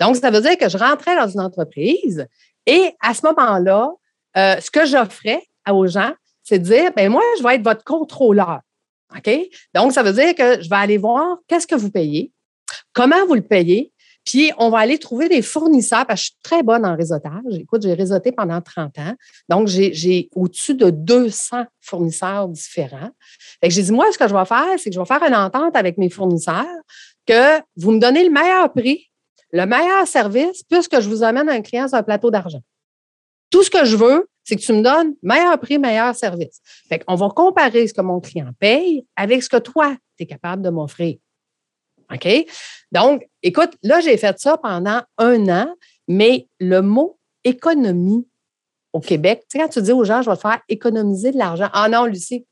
Donc, 0.00 0.16
ça 0.16 0.30
veut 0.30 0.40
dire 0.40 0.56
que 0.58 0.68
je 0.68 0.76
rentrais 0.76 1.16
dans 1.16 1.28
une 1.28 1.40
entreprise 1.40 2.26
et 2.66 2.94
à 3.00 3.14
ce 3.14 3.26
moment-là, 3.26 3.90
euh, 4.36 4.60
ce 4.60 4.70
que 4.70 4.84
j'offrais 4.84 5.42
aux 5.70 5.86
gens, 5.86 6.12
c'est 6.42 6.58
de 6.58 6.64
dire, 6.64 6.92
ben 6.96 7.10
moi, 7.10 7.22
je 7.38 7.42
vais 7.42 7.56
être 7.56 7.64
votre 7.64 7.84
contrôleur. 7.84 8.60
OK? 9.16 9.30
Donc, 9.74 9.92
ça 9.92 10.02
veut 10.02 10.12
dire 10.12 10.34
que 10.34 10.62
je 10.62 10.68
vais 10.68 10.76
aller 10.76 10.98
voir 10.98 11.38
qu'est-ce 11.46 11.66
que 11.66 11.74
vous 11.74 11.90
payez, 11.90 12.32
comment 12.92 13.26
vous 13.26 13.34
le 13.34 13.42
payez, 13.42 13.92
puis 14.28 14.52
on 14.58 14.68
va 14.68 14.80
aller 14.80 14.98
trouver 14.98 15.30
des 15.30 15.40
fournisseurs, 15.40 16.04
parce 16.06 16.20
que 16.20 16.26
je 16.26 16.30
suis 16.32 16.38
très 16.42 16.62
bonne 16.62 16.84
en 16.84 16.94
réseautage. 16.94 17.54
Écoute, 17.58 17.80
j'ai 17.80 17.94
réseauté 17.94 18.30
pendant 18.30 18.60
30 18.60 18.98
ans. 18.98 19.14
Donc, 19.48 19.68
j'ai- 19.68 20.28
au-dessus 20.34 20.74
de 20.74 20.90
200 20.90 21.64
fournisseurs 21.80 22.46
différents. 22.48 23.08
Fait 23.62 23.68
que 23.68 23.74
j'ai 23.74 23.82
dit, 23.82 23.90
moi, 23.90 24.04
ce 24.12 24.18
que 24.18 24.28
je 24.28 24.34
vais 24.34 24.44
faire, 24.44 24.66
c'est 24.76 24.90
que 24.90 24.94
je 24.94 25.00
vais 25.00 25.06
faire 25.06 25.22
une 25.22 25.34
entente 25.34 25.74
avec 25.74 25.96
mes 25.96 26.10
fournisseurs 26.10 26.66
que 27.26 27.58
vous 27.76 27.92
me 27.92 27.98
donnez 27.98 28.22
le 28.22 28.30
meilleur 28.30 28.70
prix, 28.70 29.06
le 29.50 29.64
meilleur 29.64 30.06
service, 30.06 30.62
puisque 30.62 31.00
je 31.00 31.08
vous 31.08 31.22
amène 31.22 31.48
un 31.48 31.62
client 31.62 31.88
sur 31.88 31.96
un 31.96 32.02
plateau 32.02 32.30
d'argent. 32.30 32.60
Tout 33.48 33.62
ce 33.62 33.70
que 33.70 33.86
je 33.86 33.96
veux, 33.96 34.28
c'est 34.44 34.56
que 34.56 34.60
tu 34.60 34.74
me 34.74 34.82
donnes 34.82 35.14
meilleur 35.22 35.58
prix, 35.58 35.78
meilleur 35.78 36.14
service. 36.14 36.60
Fait 36.90 36.98
qu'on 36.98 37.14
va 37.14 37.30
comparer 37.30 37.86
ce 37.86 37.94
que 37.94 38.02
mon 38.02 38.20
client 38.20 38.50
paye 38.58 39.06
avec 39.16 39.42
ce 39.42 39.48
que 39.48 39.56
toi, 39.56 39.96
tu 40.18 40.24
es 40.24 40.26
capable 40.26 40.60
de 40.60 40.68
m'offrir. 40.68 41.16
OK? 42.12 42.46
Donc, 42.92 43.26
écoute, 43.42 43.70
là, 43.82 44.00
j'ai 44.00 44.16
fait 44.16 44.38
ça 44.38 44.56
pendant 44.56 45.02
un 45.18 45.48
an, 45.48 45.74
mais 46.06 46.48
le 46.58 46.80
mot 46.80 47.18
économie 47.44 48.26
au 48.92 49.00
Québec, 49.00 49.42
tu 49.42 49.58
sais, 49.58 49.64
quand 49.64 49.68
tu 49.68 49.82
dis 49.82 49.92
aux 49.92 50.04
gens, 50.04 50.22
je 50.22 50.30
vais 50.30 50.36
te 50.36 50.40
faire 50.40 50.60
économiser 50.68 51.32
de 51.32 51.38
l'argent. 51.38 51.68
Ah 51.72 51.88
non, 51.88 52.06
Lucie, 52.06 52.46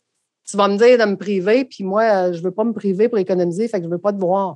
tu 0.49 0.57
vas 0.57 0.69
me 0.69 0.77
dire 0.77 0.99
de 0.99 1.11
me 1.11 1.17
priver, 1.17 1.65
puis 1.65 1.83
moi, 1.83 2.03
euh, 2.03 2.33
je 2.33 2.39
ne 2.39 2.45
veux 2.45 2.51
pas 2.51 2.65
me 2.65 2.73
priver 2.73 3.09
pour 3.09 3.19
économiser, 3.19 3.69
fait 3.69 3.79
que 3.79 3.85
je 3.85 3.89
ne 3.89 3.95
veux 3.95 4.01
pas 4.01 4.13
te 4.13 4.19
voir. 4.19 4.55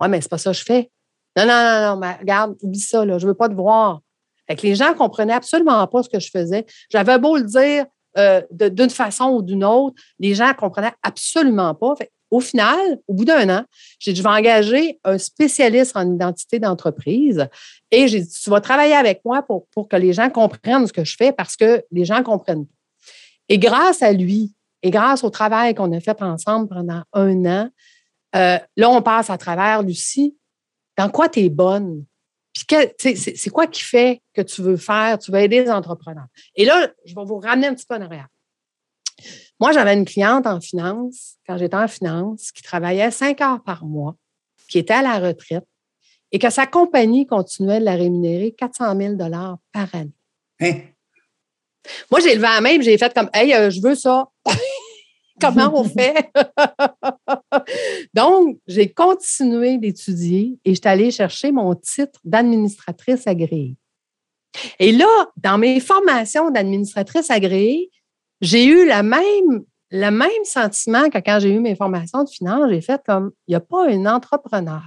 Oui, 0.00 0.08
mais 0.08 0.20
c'est 0.20 0.30
pas 0.30 0.38
ça 0.38 0.52
que 0.52 0.56
je 0.56 0.64
fais. 0.64 0.90
Non, 1.36 1.44
non, 1.44 1.52
non, 1.52 1.94
non, 1.94 1.96
mais 1.96 2.14
regarde, 2.14 2.56
oublie 2.62 2.80
ça, 2.80 3.04
là, 3.04 3.18
je 3.18 3.26
ne 3.26 3.30
veux 3.30 3.36
pas 3.36 3.48
te 3.48 3.54
voir. 3.54 4.00
Fait 4.46 4.56
que 4.56 4.62
les 4.62 4.74
gens 4.74 4.90
ne 4.90 4.94
comprenaient 4.94 5.34
absolument 5.34 5.86
pas 5.86 6.02
ce 6.02 6.08
que 6.08 6.20
je 6.20 6.30
faisais. 6.30 6.64
J'avais 6.90 7.18
beau 7.18 7.36
le 7.36 7.44
dire 7.44 7.84
euh, 8.16 8.40
d'une 8.50 8.90
façon 8.90 9.26
ou 9.26 9.42
d'une 9.42 9.64
autre, 9.64 10.00
les 10.18 10.34
gens 10.34 10.48
ne 10.48 10.54
comprenaient 10.54 10.94
absolument 11.02 11.74
pas. 11.74 11.94
Fait, 11.96 12.10
au 12.30 12.40
final, 12.40 12.98
au 13.06 13.14
bout 13.14 13.24
d'un 13.24 13.48
an, 13.48 13.64
j'ai 13.98 14.12
dit, 14.12 14.18
je 14.18 14.22
vais 14.22 14.28
engager 14.28 15.00
un 15.04 15.18
spécialiste 15.18 15.96
en 15.96 16.14
identité 16.14 16.58
d'entreprise 16.58 17.48
et 17.90 18.08
j'ai 18.08 18.20
dit, 18.20 18.28
tu 18.28 18.50
vas 18.50 18.60
travailler 18.60 18.94
avec 18.94 19.24
moi 19.24 19.42
pour, 19.42 19.66
pour 19.68 19.88
que 19.88 19.96
les 19.96 20.12
gens 20.12 20.28
comprennent 20.28 20.86
ce 20.86 20.92
que 20.92 21.04
je 21.04 21.16
fais 21.16 21.32
parce 21.32 21.56
que 21.56 21.82
les 21.90 22.04
gens 22.04 22.18
ne 22.18 22.24
comprennent 22.24 22.66
pas. 22.66 22.74
Et 23.48 23.58
grâce 23.58 24.02
à 24.02 24.12
lui 24.12 24.54
et 24.82 24.90
grâce 24.90 25.24
au 25.24 25.30
travail 25.30 25.74
qu'on 25.74 25.92
a 25.92 26.00
fait 26.00 26.20
ensemble 26.22 26.68
pendant 26.68 27.02
un 27.12 27.44
an, 27.46 27.70
euh, 28.36 28.58
là, 28.76 28.90
on 28.90 29.02
passe 29.02 29.30
à 29.30 29.38
travers, 29.38 29.82
Lucie, 29.82 30.36
dans 30.96 31.08
quoi 31.08 31.28
tu 31.28 31.40
es 31.40 31.48
bonne? 31.48 32.04
C'est 32.98 33.50
quoi 33.50 33.66
qui 33.66 33.82
fait 33.82 34.20
que 34.34 34.42
tu 34.42 34.62
veux 34.62 34.76
faire? 34.76 35.18
Tu 35.18 35.30
veux 35.30 35.38
aider 35.38 35.62
les 35.62 35.70
entrepreneurs? 35.70 36.26
Et 36.54 36.64
là, 36.64 36.88
je 37.04 37.14
vais 37.14 37.24
vous 37.24 37.38
ramener 37.38 37.68
un 37.68 37.74
petit 37.74 37.86
peu 37.86 37.94
en 37.94 38.02
arrière. 38.02 38.28
Moi, 39.60 39.72
j'avais 39.72 39.94
une 39.94 40.04
cliente 40.04 40.46
en 40.46 40.60
finance, 40.60 41.36
quand 41.46 41.58
j'étais 41.58 41.76
en 41.76 41.88
finance, 41.88 42.52
qui 42.52 42.62
travaillait 42.62 43.10
cinq 43.10 43.40
heures 43.40 43.62
par 43.62 43.84
mois, 43.84 44.16
qui 44.68 44.78
était 44.78 44.94
à 44.94 45.02
la 45.02 45.18
retraite 45.18 45.66
et 46.30 46.38
que 46.38 46.50
sa 46.50 46.66
compagnie 46.66 47.26
continuait 47.26 47.80
de 47.80 47.84
la 47.84 47.94
rémunérer 47.94 48.52
400 48.52 48.96
000 48.96 49.16
par 49.16 49.94
année. 49.94 50.12
Hein? 50.60 50.74
Moi, 52.10 52.20
j'ai 52.20 52.34
levé 52.34 52.42
la 52.42 52.60
main 52.60 52.70
et 52.70 52.82
j'ai 52.82 52.98
fait 52.98 53.14
comme 53.14 53.30
Hey, 53.32 53.54
euh, 53.54 53.70
je 53.70 53.80
veux 53.80 53.94
ça. 53.94 54.28
Comment 55.40 55.72
on 55.72 55.84
fait? 55.84 56.30
Donc, 58.14 58.58
j'ai 58.66 58.92
continué 58.92 59.78
d'étudier 59.78 60.58
et 60.64 60.74
j'étais 60.74 60.88
allée 60.88 61.10
chercher 61.12 61.52
mon 61.52 61.74
titre 61.76 62.20
d'administratrice 62.24 63.26
agréée. 63.26 63.76
Et 64.80 64.90
là, 64.90 65.06
dans 65.36 65.56
mes 65.56 65.78
formations 65.78 66.50
d'administratrice 66.50 67.30
agréée, 67.30 67.88
j'ai 68.40 68.66
eu 68.66 68.86
la 68.86 69.02
même, 69.02 69.64
le 69.90 70.10
même 70.10 70.44
sentiment 70.44 71.10
que 71.10 71.18
quand 71.18 71.40
j'ai 71.40 71.52
eu 71.52 71.60
mes 71.60 71.76
formations 71.76 72.24
de 72.24 72.28
finance. 72.28 72.70
J'ai 72.70 72.80
fait 72.80 73.00
comme 73.04 73.32
il 73.46 73.52
n'y 73.52 73.56
a 73.56 73.60
pas 73.60 73.88
un 73.88 74.06
entrepreneur 74.06 74.82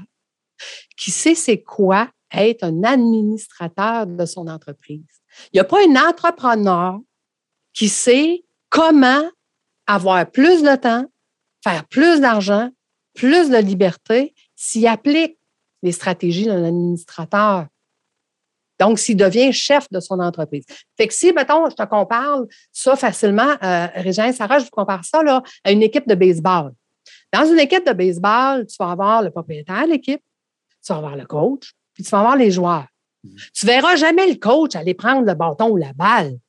qui 0.97 1.12
sait 1.12 1.36
c'est 1.36 1.62
quoi 1.62 2.10
être 2.34 2.64
un 2.64 2.84
administrateur 2.84 4.08
de 4.08 4.26
son 4.26 4.47
entreprise. 4.47 5.04
Il 5.52 5.58
n'y 5.58 5.60
a 5.60 5.66
pas 5.66 5.80
un 5.86 5.95
entrepreneur 5.95 6.99
qui 7.74 7.89
sait 7.89 8.45
comment 8.70 9.24
avoir 9.88 10.30
plus 10.30 10.64
de 10.64 10.76
temps, 10.76 11.06
faire 11.64 11.86
plus 11.88 12.22
d'argent, 12.22 12.70
plus 13.14 13.49
de 13.49 13.58
liberté 13.58 14.34
s'il 14.56 14.88
applique 14.88 15.38
les 15.84 15.91
stratégies 15.91 16.45
d'un 16.45 16.64
administrateur. 16.64 17.68
Donc, 18.82 18.97
s'il 18.97 19.15
devient 19.15 19.53
chef 19.53 19.88
de 19.91 19.99
son 19.99 20.19
entreprise. 20.19 20.65
Fait 20.97 21.07
que 21.07 21.13
si, 21.13 21.32
mettons, 21.34 21.69
je 21.69 21.75
te 21.75 21.84
compare 21.84 22.41
ça 22.71 22.95
facilement, 22.95 23.55
euh, 23.61 23.88
Régin 23.93 24.32
Sarah, 24.32 24.57
je 24.57 24.63
vous 24.63 24.71
compare 24.71 25.05
ça 25.05 25.21
là, 25.21 25.43
à 25.63 25.71
une 25.71 25.84
équipe 25.84 26.07
de 26.07 26.15
baseball. 26.15 26.73
Dans 27.32 27.45
une 27.45 27.59
équipe 27.59 27.86
de 27.86 27.93
baseball, 27.93 28.65
tu 28.65 28.75
vas 28.79 28.89
avoir 28.89 29.21
le 29.21 29.29
propriétaire 29.29 29.86
de 29.86 29.91
l'équipe, 29.91 30.23
tu 30.84 30.91
vas 30.91 30.97
avoir 30.97 31.15
le 31.15 31.27
coach, 31.27 31.73
puis 31.93 32.03
tu 32.03 32.09
vas 32.09 32.21
avoir 32.21 32.36
les 32.36 32.49
joueurs. 32.49 32.88
Tu 33.53 33.67
verras 33.67 33.95
jamais 33.97 34.27
le 34.27 34.39
coach 34.39 34.75
aller 34.75 34.95
prendre 34.95 35.27
le 35.27 35.36
bâton 35.36 35.69
ou 35.69 35.77
la 35.77 35.93
balle. 35.93 36.39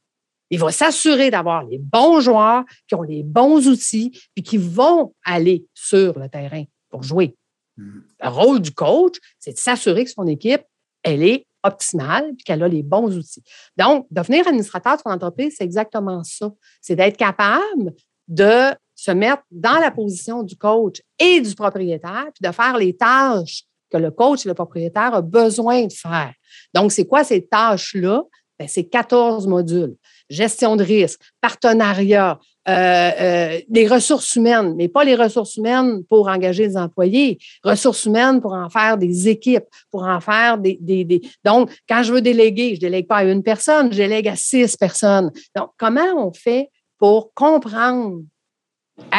Il 0.49 0.59
va 0.59 0.73
s'assurer 0.73 1.31
d'avoir 1.31 1.65
les 1.65 1.77
bons 1.77 2.21
joueurs 2.21 2.65
qui 2.89 2.95
ont 2.95 3.03
les 3.03 3.23
bons 3.23 3.69
outils 3.69 4.19
puis 4.35 4.43
qui 4.43 4.57
vont 4.57 5.13
aller 5.23 5.67
sur 5.75 6.19
le 6.19 6.31
terrain 6.31 6.65
pour 6.89 7.03
jouer. 7.03 7.37
Mhm. 7.77 8.05
Le 8.23 8.29
rôle 8.31 8.61
du 8.63 8.73
coach, 8.73 9.17
c'est 9.39 9.53
de 9.53 9.59
s'assurer 9.59 10.05
que 10.05 10.11
son 10.11 10.27
équipe, 10.27 10.63
elle 11.03 11.23
est 11.23 11.47
optimale 11.63 12.33
puis 12.37 12.45
qu'elle 12.45 12.63
a 12.63 12.69
les 12.69 12.83
bons 12.83 13.17
outils. 13.17 13.43
Donc, 13.77 14.07
devenir 14.11 14.47
administrateur 14.47 14.97
de 14.97 15.03
son 15.03 15.11
entreprise, 15.11 15.55
c'est 15.57 15.65
exactement 15.65 16.23
ça. 16.25 16.51
C'est 16.81 16.97
d'être 16.97 17.17
capable 17.17 17.95
de 18.29 18.75
se 18.95 19.11
mettre 19.11 19.43
dans 19.51 19.79
la 19.79 19.91
position 19.91 20.43
du 20.43 20.57
coach 20.57 21.03
et 21.19 21.41
du 21.41 21.55
propriétaire 21.55 22.27
puis 22.35 22.49
de 22.49 22.53
faire 22.53 22.77
les 22.77 22.97
tâches 22.97 23.65
que 23.91 23.99
le 23.99 24.11
coach 24.11 24.47
et 24.47 24.49
le 24.49 24.55
propriétaire 24.55 25.13
ont 25.15 25.23
besoin 25.23 25.87
de 25.87 25.93
faire. 25.93 26.33
Donc, 26.75 26.93
c'est 26.93 27.07
quoi 27.07 27.25
ces 27.25 27.47
tâches-là? 27.47 28.23
Ben, 28.59 28.69
c'est 28.69 28.85
14 28.85 29.47
modules. 29.47 29.97
Gestion 30.31 30.77
de 30.77 30.85
risque, 30.85 31.21
partenariat, 31.41 32.39
euh, 32.69 33.11
euh, 33.21 33.61
les 33.69 33.89
ressources 33.89 34.37
humaines, 34.37 34.75
mais 34.77 34.89
pas 34.89 35.03
les 35.03 35.17
ressources 35.17 35.57
humaines 35.57 36.05
pour 36.09 36.29
engager 36.29 36.69
des 36.69 36.77
employés, 36.77 37.39
ressources 37.65 38.05
humaines 38.05 38.41
pour 38.41 38.53
en 38.53 38.71
faire 38.71 38.97
des 38.97 39.29
équipes, 39.29 39.65
pour 39.91 40.05
en 40.05 40.21
faire 40.21 40.59
des, 40.59 40.79
des, 40.81 41.05
des... 41.05 41.21
Donc, 41.45 41.71
quand 41.89 42.05
je 42.05 42.13
veux 42.13 42.21
déléguer, 42.21 42.77
je 42.77 42.81
délègue 42.81 43.09
pas 43.09 43.17
à 43.17 43.25
une 43.25 43.43
personne, 43.43 43.93
je 43.93 43.97
délègue 43.97 44.29
à 44.29 44.37
six 44.37 44.77
personnes. 44.77 45.33
Donc, 45.57 45.71
comment 45.77 46.15
on 46.17 46.33
fait 46.33 46.71
pour 46.99 47.35
comprendre 47.35 48.21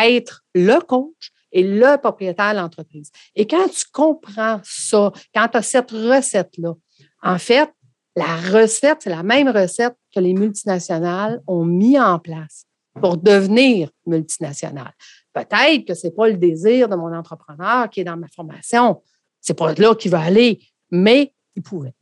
être 0.02 0.44
le 0.56 0.80
coach 0.80 1.32
est 1.52 1.64
le 1.64 1.98
propriétaire 1.98 2.54
de 2.54 2.60
l'entreprise? 2.60 3.12
Et 3.36 3.46
quand 3.46 3.68
tu 3.68 3.84
comprends 3.92 4.62
ça, 4.64 5.12
quand 5.36 5.50
tu 5.50 5.58
as 5.58 5.62
cette 5.64 5.92
recette-là, 5.92 6.76
en 7.22 7.38
fait, 7.38 7.70
la 8.16 8.38
recette, 8.38 9.00
c'est 9.02 9.10
la 9.10 9.24
même 9.24 9.50
recette 9.50 9.96
que 10.14 10.20
les 10.20 10.34
multinationales 10.34 11.42
ont 11.48 11.66
mis 11.66 12.00
en 12.00 12.20
place 12.20 12.66
pour 13.02 13.18
devenir 13.18 13.90
multinationales. 14.06 14.94
Peut-être 15.34 15.86
que 15.86 15.96
ce 15.96 16.08
n'est 16.08 16.14
pas 16.14 16.28
le 16.28 16.38
désir 16.38 16.88
de 16.88 16.96
mon 16.96 17.14
entrepreneur 17.14 17.90
qui 17.90 18.02
est 18.02 18.04
dans 18.04 18.18
ma 18.18 18.28
formation. 18.28 19.02
C'est 19.42 19.58
pas 19.58 19.74
là 19.74 19.96
qu'il 19.96 20.12
va 20.12 20.22
aller, 20.22 20.60
mais 20.92 21.34
il 21.56 21.64
pourrait. 21.64 21.96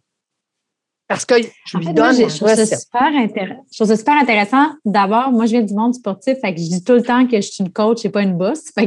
Parce 1.08 1.26
que 1.26 1.36
je 1.66 1.78
lui 1.78 1.94
donne 1.94 2.16
je, 2.16 2.38
trouve 2.38 2.48
ça 2.48 2.66
super 2.66 3.12
je 3.12 3.76
trouve 3.76 3.88
ça 3.88 3.98
super 3.98 4.16
intéressant. 4.16 4.70
D'abord, 4.86 5.30
moi, 5.32 5.46
je 5.46 5.52
viens 5.52 5.62
du 5.62 5.74
monde 5.74 5.94
sportif, 5.94 6.38
fait 6.40 6.54
que 6.54 6.62
je 6.62 6.70
dis 6.70 6.82
tout 6.86 6.94
le 6.94 7.04
temps 7.04 7.28
que 7.28 7.36
je 7.36 7.42
suis 7.52 7.62
une 7.66 7.74
coach 7.74 8.06
et 8.06 8.10
pas 8.10 8.22
une 8.22 8.38
boss. 8.38 8.72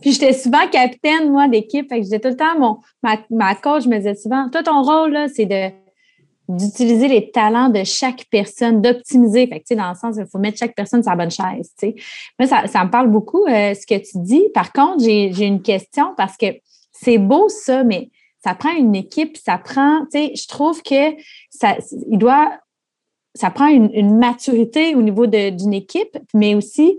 Puis 0.00 0.12
j'étais 0.12 0.32
souvent 0.32 0.68
capitaine, 0.70 1.32
moi, 1.32 1.48
d'équipe. 1.48 1.88
Fait 1.88 1.96
que 1.96 2.02
je 2.02 2.04
disais 2.04 2.20
tout 2.20 2.28
le 2.28 2.36
temps, 2.36 2.56
mon, 2.56 2.78
ma, 3.02 3.18
ma 3.30 3.56
coach 3.56 3.86
me 3.86 3.96
disait 3.96 4.14
souvent, 4.14 4.48
toi, 4.48 4.62
ton 4.62 4.82
rôle, 4.82 5.10
là, 5.10 5.26
c'est 5.26 5.46
de 5.46 5.81
d'utiliser 6.48 7.08
les 7.08 7.30
talents 7.30 7.68
de 7.68 7.84
chaque 7.84 8.26
personne, 8.30 8.82
d'optimiser. 8.82 9.46
Fait 9.46 9.60
que, 9.60 9.74
dans 9.74 9.90
le 9.90 9.94
sens, 9.94 10.16
il 10.18 10.26
faut 10.26 10.38
mettre 10.38 10.58
chaque 10.58 10.74
personne 10.74 11.02
sur 11.02 11.10
la 11.10 11.16
bonne 11.16 11.30
chaise. 11.30 11.72
Moi, 12.38 12.48
ça, 12.48 12.66
ça, 12.66 12.84
me 12.84 12.90
parle 12.90 13.10
beaucoup, 13.10 13.44
euh, 13.46 13.74
ce 13.74 13.86
que 13.86 13.98
tu 13.98 14.18
dis. 14.18 14.48
Par 14.54 14.72
contre, 14.72 15.02
j'ai 15.02 15.46
une 15.46 15.62
question 15.62 16.14
parce 16.16 16.36
que 16.36 16.46
c'est 16.92 17.18
beau 17.18 17.48
ça, 17.48 17.84
mais 17.84 18.10
ça 18.44 18.54
prend 18.54 18.72
une 18.72 18.94
équipe, 18.94 19.36
ça 19.36 19.58
prend, 19.58 20.00
tu 20.12 20.18
sais, 20.18 20.32
je 20.34 20.48
trouve 20.48 20.82
que 20.82 21.14
ça, 21.50 21.76
il 22.10 22.18
doit, 22.18 22.58
ça 23.34 23.50
prend 23.50 23.68
une, 23.68 24.18
maturité 24.18 24.94
au 24.94 25.02
niveau 25.02 25.26
d'une 25.26 25.74
équipe, 25.74 26.18
mais 26.34 26.54
aussi, 26.54 26.98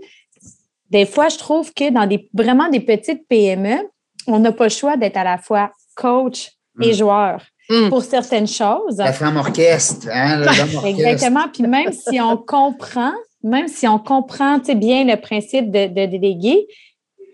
des 0.90 1.06
fois, 1.06 1.28
je 1.28 1.38
trouve 1.38 1.72
que 1.74 1.90
dans 1.90 2.06
des 2.06 2.28
vraiment 2.32 2.68
des 2.68 2.80
petites 2.80 3.26
PME, 3.28 3.88
on 4.26 4.38
n'a 4.38 4.52
pas 4.52 4.64
le 4.64 4.70
choix 4.70 4.96
d'être 4.96 5.16
à 5.16 5.24
la 5.24 5.38
fois 5.38 5.70
coach 5.96 6.52
et 6.80 6.90
mm. 6.90 6.94
joueur. 6.94 7.42
Mm. 7.70 7.88
Pour 7.88 8.02
certaines 8.02 8.46
choses. 8.46 8.98
La 8.98 9.12
femme 9.12 9.36
orchestre, 9.38 10.08
hein, 10.12 10.42
orchestre. 10.42 10.84
Exactement. 10.84 11.46
Puis 11.52 11.62
même 11.62 11.92
si 11.92 12.20
on 12.20 12.36
comprend, 12.36 13.12
même 13.42 13.68
si 13.68 13.88
on 13.88 13.98
comprend 13.98 14.58
bien 14.58 15.04
le 15.04 15.16
principe 15.16 15.70
de, 15.70 15.86
de 15.86 16.06
déléguer, 16.06 16.66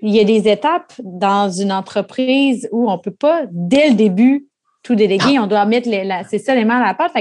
il 0.03 0.15
y 0.15 0.21
a 0.21 0.25
des 0.25 0.49
étapes 0.49 0.93
dans 1.03 1.51
une 1.51 1.73
entreprise 1.73 2.69
où 2.73 2.89
on 2.89 2.97
ne 2.97 3.01
peut 3.01 3.11
pas, 3.11 3.43
dès 3.51 3.91
le 3.91 3.95
début, 3.95 4.47
tout 4.83 4.95
déléguer. 4.95 5.39
On 5.39 5.47
doit 5.47 5.65
mettre 5.67 5.89
les, 5.89 6.05
la, 6.05 6.25
c'est 6.25 6.39
ça 6.39 6.55
les 6.55 6.65
mains 6.65 6.81
à 6.81 6.87
la 6.87 6.95
pâte. 6.95 7.13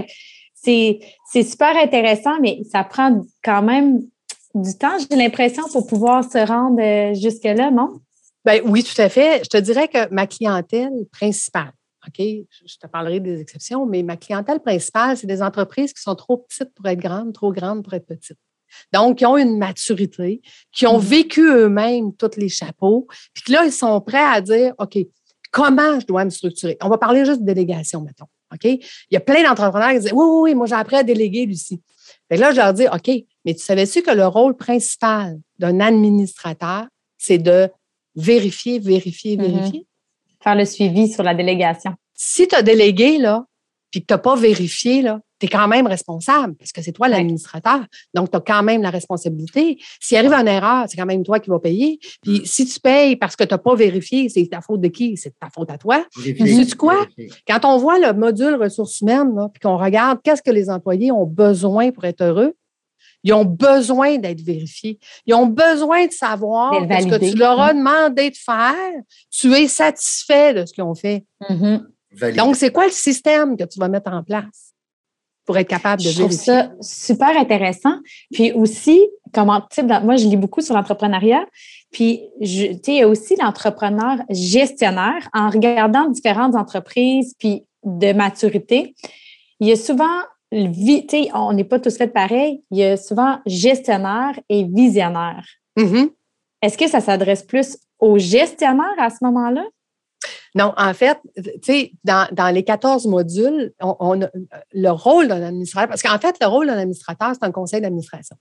c'est, 0.53 0.99
c'est 1.31 1.43
super 1.43 1.75
intéressant, 1.77 2.39
mais 2.41 2.61
ça 2.71 2.83
prend 2.83 3.21
quand 3.43 3.61
même 3.61 4.01
du 4.55 4.77
temps, 4.77 4.97
j'ai 4.99 5.17
l'impression, 5.17 5.63
pour 5.71 5.85
pouvoir 5.85 6.23
se 6.23 6.37
rendre 6.37 6.81
euh, 6.81 7.13
jusque-là, 7.13 7.69
non? 7.71 7.99
Ben 8.45 8.61
oui, 8.65 8.83
tout 8.83 8.99
à 8.99 9.09
fait. 9.09 9.41
Je 9.43 9.49
te 9.49 9.57
dirais 9.57 9.87
que 9.87 10.11
ma 10.11 10.25
clientèle 10.25 11.05
principale, 11.11 11.71
OK, 12.09 12.25
je 12.65 12.77
te 12.77 12.87
parlerai 12.87 13.19
des 13.19 13.39
exceptions, 13.39 13.85
mais 13.85 14.03
ma 14.03 14.17
clientèle 14.17 14.59
principale, 14.59 15.15
c'est 15.15 15.27
des 15.27 15.41
entreprises 15.41 15.93
qui 15.93 16.01
sont 16.01 16.15
trop 16.15 16.37
petites 16.37 16.73
pour 16.73 16.87
être 16.87 16.99
grandes, 16.99 17.33
trop 17.33 17.51
grandes 17.53 17.83
pour 17.83 17.93
être 17.93 18.07
petites. 18.07 18.37
Donc, 18.93 19.19
qui 19.19 19.25
ont 19.25 19.37
une 19.37 19.57
maturité, 19.57 20.41
qui 20.71 20.87
ont 20.87 20.97
mmh. 20.99 21.03
vécu 21.03 21.47
eux-mêmes 21.47 22.15
tous 22.15 22.37
les 22.37 22.49
chapeaux, 22.49 23.07
puis 23.33 23.53
là, 23.53 23.65
ils 23.65 23.71
sont 23.71 23.99
prêts 24.01 24.23
à 24.23 24.41
dire, 24.41 24.73
OK, 24.79 24.97
comment 25.51 25.99
je 25.99 26.05
dois 26.05 26.25
me 26.25 26.29
structurer? 26.29 26.77
On 26.81 26.89
va 26.89 26.97
parler 26.97 27.25
juste 27.25 27.41
de 27.41 27.45
délégation, 27.45 28.01
mettons. 28.01 28.27
OK? 28.53 28.65
Il 28.65 28.81
y 29.11 29.17
a 29.17 29.19
plein 29.19 29.43
d'entrepreneurs 29.43 29.91
qui 29.91 29.99
disent, 29.99 30.13
oui, 30.13 30.25
oui, 30.25 30.41
oui, 30.41 30.55
moi, 30.55 30.65
j'ai 30.65 30.75
appris 30.75 30.95
à 30.95 31.03
déléguer, 31.03 31.45
Lucie. 31.45 31.81
Fait 32.27 32.37
là, 32.37 32.51
je 32.51 32.57
leur 32.57 32.73
dis, 32.73 32.87
OK, 32.87 33.09
mais 33.45 33.53
tu 33.53 33.59
savais-tu 33.59 34.01
que 34.01 34.11
le 34.11 34.25
rôle 34.25 34.55
principal 34.55 35.39
d'un 35.57 35.79
administrateur, 35.79 36.87
c'est 37.17 37.37
de 37.37 37.69
vérifier, 38.15 38.79
vérifier, 38.79 39.37
mmh 39.37 39.41
vérifier? 39.41 39.87
Faire 40.43 40.55
le 40.55 40.65
suivi 40.65 41.07
sur 41.09 41.23
la 41.23 41.33
délégation. 41.33 41.93
Si 42.13 42.47
tu 42.47 42.55
as 42.55 42.61
délégué, 42.61 43.17
là, 43.17 43.45
puis 43.91 44.01
que 44.01 44.05
tu 44.07 44.13
n'as 44.13 44.19
pas 44.19 44.35
vérifié, 44.35 45.01
là, 45.01 45.19
tu 45.39 45.45
es 45.45 45.49
quand 45.49 45.67
même 45.67 45.87
responsable 45.87 46.55
parce 46.55 46.71
que 46.71 46.81
c'est 46.81 46.91
toi 46.91 47.07
l'administrateur. 47.07 47.85
Donc, 48.13 48.29
tu 48.29 48.37
as 48.37 48.41
quand 48.41 48.61
même 48.61 48.81
la 48.81 48.89
responsabilité. 48.89 49.79
S'il 49.99 50.17
arrive 50.17 50.33
une 50.33 50.47
erreur, 50.47 50.85
c'est 50.87 50.97
quand 50.97 51.05
même 51.05 51.23
toi 51.23 51.39
qui 51.39 51.49
vas 51.49 51.59
payer. 51.59 51.99
Puis, 52.21 52.41
si 52.45 52.65
tu 52.65 52.79
payes 52.79 53.15
parce 53.15 53.35
que 53.35 53.43
tu 53.43 53.53
n'as 53.53 53.57
pas 53.57 53.73
vérifié, 53.75 54.27
c'est 54.29 54.45
ta 54.47 54.61
faute 54.61 54.81
de 54.81 54.89
qui? 54.89 55.15
C'est 55.17 55.33
ta 55.39 55.49
faute 55.49 55.71
à 55.71 55.77
toi. 55.77 56.05
sais 56.65 56.75
quoi? 56.75 57.07
Quand 57.47 57.63
on 57.65 57.77
voit 57.77 57.99
le 57.99 58.13
module 58.13 58.55
ressources 58.55 59.01
humaines, 59.01 59.33
puis 59.53 59.61
qu'on 59.61 59.77
regarde 59.77 60.19
qu'est-ce 60.23 60.41
que 60.41 60.51
les 60.51 60.69
employés 60.69 61.11
ont 61.11 61.25
besoin 61.25 61.91
pour 61.91 62.03
être 62.03 62.21
heureux, 62.21 62.53
ils 63.23 63.33
ont 63.33 63.45
besoin 63.45 64.17
d'être 64.17 64.41
vérifiés. 64.41 64.99
Ils 65.25 65.33
ont 65.33 65.47
besoin 65.47 66.07
de 66.07 66.11
savoir 66.11 66.73
ce 66.73 67.07
que 67.07 67.31
tu 67.31 67.37
leur 67.37 67.59
as 67.59 67.73
demandé 67.73 68.29
de 68.29 68.37
faire. 68.37 68.93
Tu 69.29 69.53
es 69.53 69.67
satisfait 69.67 70.53
de 70.53 70.65
ce 70.65 70.73
qu'ils 70.73 70.83
ont 70.83 70.95
fait. 70.95 71.25
Mm-hmm. 71.49 72.35
Donc, 72.35 72.55
c'est 72.55 72.71
quoi 72.71 72.85
le 72.85 72.91
système 72.91 73.57
que 73.57 73.63
tu 73.65 73.79
vas 73.79 73.87
mettre 73.87 74.11
en 74.11 74.23
place? 74.23 74.69
pour 75.49 75.57
être 75.57 75.67
capable 75.67 76.03
de 76.03 76.09
je 76.09 76.19
trouve 76.19 76.31
ça 76.31 76.69
super 76.79 77.35
intéressant. 77.35 77.95
Puis 78.31 78.51
aussi, 78.51 79.01
comment, 79.33 79.67
moi, 80.03 80.15
je 80.15 80.27
lis 80.27 80.37
beaucoup 80.37 80.61
sur 80.61 80.75
l'entrepreneuriat. 80.75 81.43
Puis, 81.91 82.21
il 82.39 82.79
y 82.87 83.01
a 83.01 83.07
aussi 83.07 83.35
l'entrepreneur 83.41 84.17
gestionnaire. 84.29 85.27
En 85.33 85.49
regardant 85.49 86.07
différentes 86.07 86.53
entreprises, 86.53 87.33
puis 87.39 87.63
de 87.83 88.13
maturité, 88.13 88.93
il 89.59 89.69
y 89.69 89.71
a 89.71 89.75
souvent, 89.75 90.19
on 90.51 91.53
n'est 91.53 91.63
pas 91.63 91.79
tous 91.79 91.97
faits 91.97 92.13
pareil, 92.13 92.63
il 92.71 92.77
y 92.79 92.83
a 92.83 92.97
souvent 92.97 93.39
gestionnaire 93.45 94.39
et 94.49 94.63
visionnaire. 94.63 95.45
Mm-hmm. 95.77 96.09
Est-ce 96.61 96.77
que 96.77 96.87
ça 96.87 97.01
s'adresse 97.01 97.43
plus 97.43 97.77
aux 97.99 98.17
gestionnaires 98.17 98.95
à 98.97 99.09
ce 99.09 99.17
moment-là? 99.21 99.63
Non, 100.55 100.73
en 100.77 100.93
fait, 100.93 101.17
tu 101.35 101.51
sais, 101.63 101.91
dans, 102.03 102.53
les 102.53 102.63
14 102.63 103.05
modules, 103.07 103.71
on, 103.79 104.19
le 104.73 104.89
rôle 104.89 105.27
d'un 105.27 105.43
administrateur, 105.43 105.87
parce 105.87 106.01
qu'en 106.01 106.17
fait, 106.17 106.35
le 106.41 106.47
rôle 106.47 106.67
d'un 106.67 106.77
administrateur, 106.77 107.31
c'est 107.33 107.45
un 107.45 107.51
conseil 107.51 107.81
d'administration. 107.81 108.35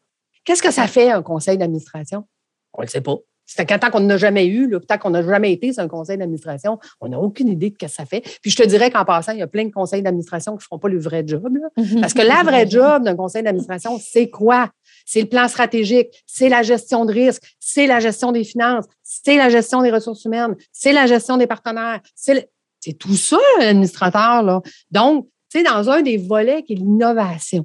Qu'est-ce 0.44 0.62
que 0.62 0.70
ça 0.70 0.86
fait, 0.86 1.10
un 1.10 1.22
conseil 1.22 1.58
d'administration? 1.58 2.24
On 2.72 2.80
ne 2.80 2.86
le 2.86 2.90
sait 2.90 3.02
pas. 3.02 3.16
C'est 3.50 3.64
tant 3.64 3.90
qu'on 3.90 4.00
n'a 4.00 4.18
jamais 4.18 4.46
eu, 4.46 4.70
tant 4.86 4.98
qu'on 4.98 5.08
n'a 5.08 5.22
jamais 5.22 5.52
été 5.52 5.72
sur 5.72 5.82
un 5.82 5.88
conseil 5.88 6.18
d'administration, 6.18 6.78
on 7.00 7.08
n'a 7.08 7.18
aucune 7.18 7.48
idée 7.48 7.70
de 7.70 7.74
ce 7.80 7.86
que 7.86 7.90
ça 7.90 8.04
fait. 8.04 8.20
Puis 8.42 8.50
je 8.50 8.56
te 8.56 8.62
dirais 8.62 8.90
qu'en 8.90 9.06
passant, 9.06 9.32
il 9.32 9.38
y 9.38 9.42
a 9.42 9.46
plein 9.46 9.64
de 9.64 9.72
conseils 9.72 10.02
d'administration 10.02 10.52
qui 10.52 10.58
ne 10.58 10.62
feront 10.64 10.78
pas 10.78 10.88
le 10.88 10.98
vrai 10.98 11.24
job. 11.26 11.58
Mhm. 11.78 12.00
Parce 12.02 12.12
que 12.12 12.20
la 12.20 12.42
vraie 12.42 12.68
job 12.68 13.04
d'un 13.04 13.16
conseil 13.16 13.42
d'administration, 13.42 13.98
c'est 13.98 14.28
quoi? 14.28 14.70
C'est 15.06 15.22
le 15.22 15.28
plan 15.28 15.48
stratégique, 15.48 16.08
c'est 16.26 16.50
la 16.50 16.62
gestion 16.62 17.06
de 17.06 17.12
risque, 17.14 17.42
c'est 17.58 17.86
la 17.86 18.00
gestion 18.00 18.32
des 18.32 18.44
finances, 18.44 18.84
c'est 19.02 19.38
la 19.38 19.48
gestion 19.48 19.80
des 19.80 19.90
ressources 19.90 20.26
humaines, 20.26 20.54
c'est 20.70 20.92
la 20.92 21.06
gestion 21.06 21.38
des 21.38 21.46
partenaires. 21.46 22.00
C'est 22.14 22.50
tout 22.98 23.16
ça, 23.16 23.38
l'administrateur. 23.60 24.42
Là. 24.42 24.60
Donc, 24.90 25.26
tu 25.50 25.58
sais, 25.58 25.64
dans 25.64 25.88
un 25.88 26.02
des 26.02 26.18
volets 26.18 26.62
qui 26.62 26.74
est 26.74 26.76
l'innovation. 26.76 27.64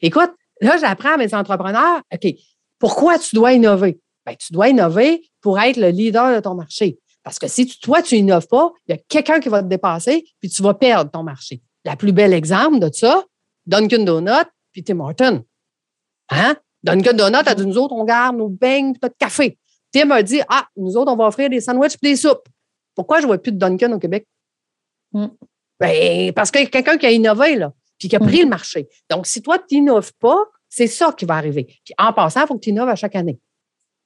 Écoute, 0.00 0.30
là, 0.62 0.78
j'apprends 0.78 1.14
à 1.14 1.16
mes 1.18 1.34
entrepreneurs, 1.34 2.00
OK, 2.14 2.32
pourquoi 2.78 3.18
tu 3.18 3.36
dois 3.36 3.52
innover? 3.52 3.98
Ben, 4.28 4.36
tu 4.36 4.52
dois 4.52 4.68
innover 4.68 5.22
pour 5.40 5.58
être 5.58 5.78
le 5.78 5.88
leader 5.88 6.34
de 6.34 6.40
ton 6.40 6.54
marché. 6.54 6.98
Parce 7.22 7.38
que 7.38 7.48
si 7.48 7.66
toi, 7.80 8.02
tu 8.02 8.16
innoves 8.16 8.46
pas, 8.46 8.72
il 8.86 8.94
y 8.94 8.94
a 8.94 9.00
quelqu'un 9.08 9.40
qui 9.40 9.48
va 9.48 9.62
te 9.62 9.68
dépasser, 9.68 10.24
puis 10.38 10.50
tu 10.50 10.62
vas 10.62 10.74
perdre 10.74 11.10
ton 11.10 11.22
marché. 11.22 11.62
La 11.84 11.96
plus 11.96 12.12
belle 12.12 12.34
exemple 12.34 12.78
de 12.78 12.90
ça, 12.92 13.24
Dunkin' 13.66 14.04
Donut, 14.04 14.46
puis 14.70 14.84
Tim 14.84 15.00
Horton. 15.00 15.42
Hein? 16.30 16.56
Dunkin' 16.82 17.14
Donut 17.14 17.46
a 17.46 17.54
dit, 17.54 17.66
nous 17.66 17.78
autres, 17.78 17.94
on 17.94 18.04
garde 18.04 18.36
nos 18.36 18.50
beignes, 18.50 18.98
pas 18.98 19.08
de 19.08 19.14
café. 19.18 19.58
Tim 19.92 20.10
a 20.10 20.22
dit, 20.22 20.42
ah, 20.50 20.66
nous 20.76 20.94
autres, 20.96 21.10
on 21.10 21.16
va 21.16 21.26
offrir 21.26 21.48
des 21.48 21.62
sandwichs 21.62 21.94
et 21.94 22.08
des 22.10 22.16
soupes. 22.16 22.46
Pourquoi 22.94 23.18
je 23.18 23.22
ne 23.22 23.28
vois 23.28 23.38
plus 23.38 23.52
de 23.52 23.58
Dunkin' 23.58 23.92
au 23.94 23.98
Québec? 23.98 24.26
Mm. 25.12 25.26
Ben, 25.80 26.32
parce 26.34 26.50
qu'il 26.50 26.62
y 26.62 26.66
a 26.66 26.68
quelqu'un 26.68 26.98
qui 26.98 27.06
a 27.06 27.10
innové, 27.10 27.56
là, 27.56 27.72
puis 27.98 28.08
qui 28.08 28.16
a 28.16 28.20
pris 28.20 28.40
mm. 28.40 28.42
le 28.42 28.48
marché. 28.48 28.88
Donc, 29.08 29.26
si 29.26 29.40
toi, 29.40 29.58
tu 29.58 29.76
n'innoves 29.76 30.12
pas, 30.20 30.44
c'est 30.68 30.86
ça 30.86 31.12
qui 31.12 31.24
va 31.24 31.36
arriver. 31.36 31.64
Puis 31.64 31.94
en 31.96 32.12
passant, 32.12 32.42
il 32.42 32.46
faut 32.46 32.54
que 32.56 32.60
tu 32.60 32.70
innoves 32.70 32.90
à 32.90 32.96
chaque 32.96 33.16
année. 33.16 33.38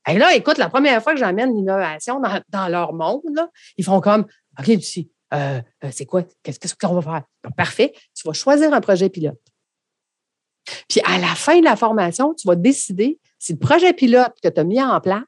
Et 0.08 0.18
là, 0.18 0.34
écoute, 0.34 0.58
la 0.58 0.68
première 0.68 1.02
fois 1.02 1.12
que 1.12 1.20
j'amène 1.20 1.54
l'innovation 1.54 2.20
dans, 2.48 2.68
leur 2.68 2.92
monde, 2.92 3.48
ils 3.76 3.84
font 3.84 4.00
comme 4.00 4.26
OK, 4.58 4.66
Lucie, 4.66 5.10
euh, 5.32 5.60
euh, 5.84 5.88
c'est 5.92 6.06
quoi? 6.06 6.22
Qu'est-ce 6.42 6.74
qu'on 6.74 6.94
va 6.98 7.02
faire? 7.02 7.52
parfait, 7.56 7.92
tu 8.14 8.26
vas 8.26 8.32
choisir 8.32 8.72
un 8.72 8.80
projet 8.80 9.08
pilote. 9.08 9.40
Puis 10.88 11.00
à 11.04 11.18
la 11.18 11.34
fin 11.34 11.58
de 11.58 11.64
la 11.64 11.76
formation, 11.76 12.34
tu 12.34 12.46
vas 12.46 12.56
décider 12.56 13.18
si 13.38 13.52
le 13.52 13.58
projet 13.58 13.92
pilote 13.92 14.34
que 14.42 14.48
tu 14.48 14.60
as 14.60 14.64
mis 14.64 14.82
en 14.82 15.00
place, 15.00 15.24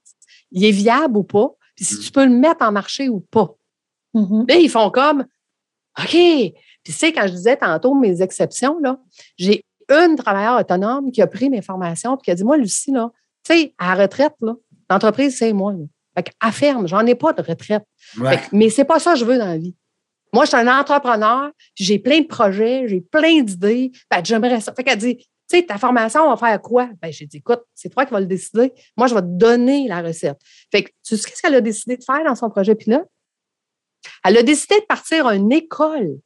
il 0.53 0.65
est 0.65 0.71
viable 0.71 1.17
ou 1.17 1.25
pas, 1.25 1.51
puis 1.75 1.85
si 1.85 1.99
tu 1.99 2.13
peux 2.13 2.25
le 2.25 2.31
mettre 2.31 2.65
en 2.65 2.71
marché 2.71 3.09
ou 3.09 3.21
pas. 3.21 3.55
Mm-hmm. 4.15 4.49
Là, 4.49 4.57
ils 4.57 4.71
font 4.71 4.91
comme 4.91 5.27
OK. 5.99 6.11
Puis 6.11 6.55
tu 6.85 6.93
sais, 6.93 7.13
quand 7.13 7.27
je 7.27 7.33
disais 7.33 7.57
tantôt 7.57 7.95
mes 7.95 8.23
exceptions, 8.23 8.79
là, 8.81 9.01
j'ai 9.37 9.65
une 9.89 10.17
travailleur 10.17 10.61
autonome 10.61 11.11
qui 11.11 11.23
a 11.23 11.27
pris 11.27 11.51
mes 11.51 11.63
formations 11.63 12.17
et 12.17 12.23
qui 12.23 12.31
a 12.31 12.35
dit 12.35 12.45
Moi, 12.45 12.57
Lucie, 12.57 12.93
là, 12.93 13.11
tu 13.45 13.55
sais, 13.55 13.75
à 13.79 13.95
la 13.95 14.03
retraite, 14.03 14.35
l'entreprise, 14.91 15.37
c'est 15.39 15.53
moi. 15.53 15.75
Fait 16.17 16.33
ferme, 16.53 16.87
j'en 16.87 17.05
ai 17.07 17.15
pas 17.15 17.33
de 17.33 17.43
retraite. 17.43 17.85
Mais 18.17 18.37
ce 18.37 18.43
mais 18.53 18.71
c'est 18.71 18.85
pas 18.85 18.99
ça 18.99 19.15
que 19.15 19.19
je 19.19 19.25
veux 19.25 19.39
dans 19.39 19.47
la 19.47 19.59
vie. 19.59 19.75
Moi, 20.33 20.45
je 20.45 20.49
suis 20.49 20.57
un 20.57 20.81
entrepreneur, 20.81 21.51
j'ai 21.77 21.99
plein 21.99 22.21
de 22.21 22.27
projets, 22.27 22.89
j'ai 22.89 23.01
plein 23.01 23.43
d'idées. 23.43 23.93
J'aimerais 24.25 24.61
ça. 24.61 24.73
Fait 24.75 24.83
qu'elle 24.83 24.99
dit, 24.99 25.17
tu 25.17 25.25
sais, 25.47 25.63
ta 25.65 25.79
formation, 25.79 26.23
on 26.23 26.35
va 26.35 26.37
faire 26.37 26.61
quoi? 26.61 26.89
Ben, 27.01 27.13
j'ai 27.13 27.27
dit, 27.27 27.37
écoute, 27.37 27.61
c'est 27.75 27.89
toi 27.89 28.05
qui 28.05 28.13
vas 28.13 28.21
le 28.21 28.27
décider. 28.27 28.73
Moi, 28.97 29.07
je 29.07 29.15
vais 29.15 29.21
te 29.21 29.27
donner 29.27 29.87
la 29.87 30.03
recette. 30.03 30.39
Fait 30.73 30.85
que, 30.85 30.91
tu 31.05 31.17
sais 31.17 31.31
ce 31.35 31.43
qu'elle 31.43 31.55
a 31.55 31.61
décidé 31.61 31.97
de 31.97 32.03
faire 32.03 32.25
dans 32.25 32.35
son 32.35 32.51
projet 32.51 32.75
pilote? 32.75 33.07
Elle 34.25 34.39
a 34.39 34.43
décidé 34.43 34.77
de 34.81 34.87
partir 34.87 35.27
à 35.27 35.37
une 35.37 35.53
école 35.53 36.19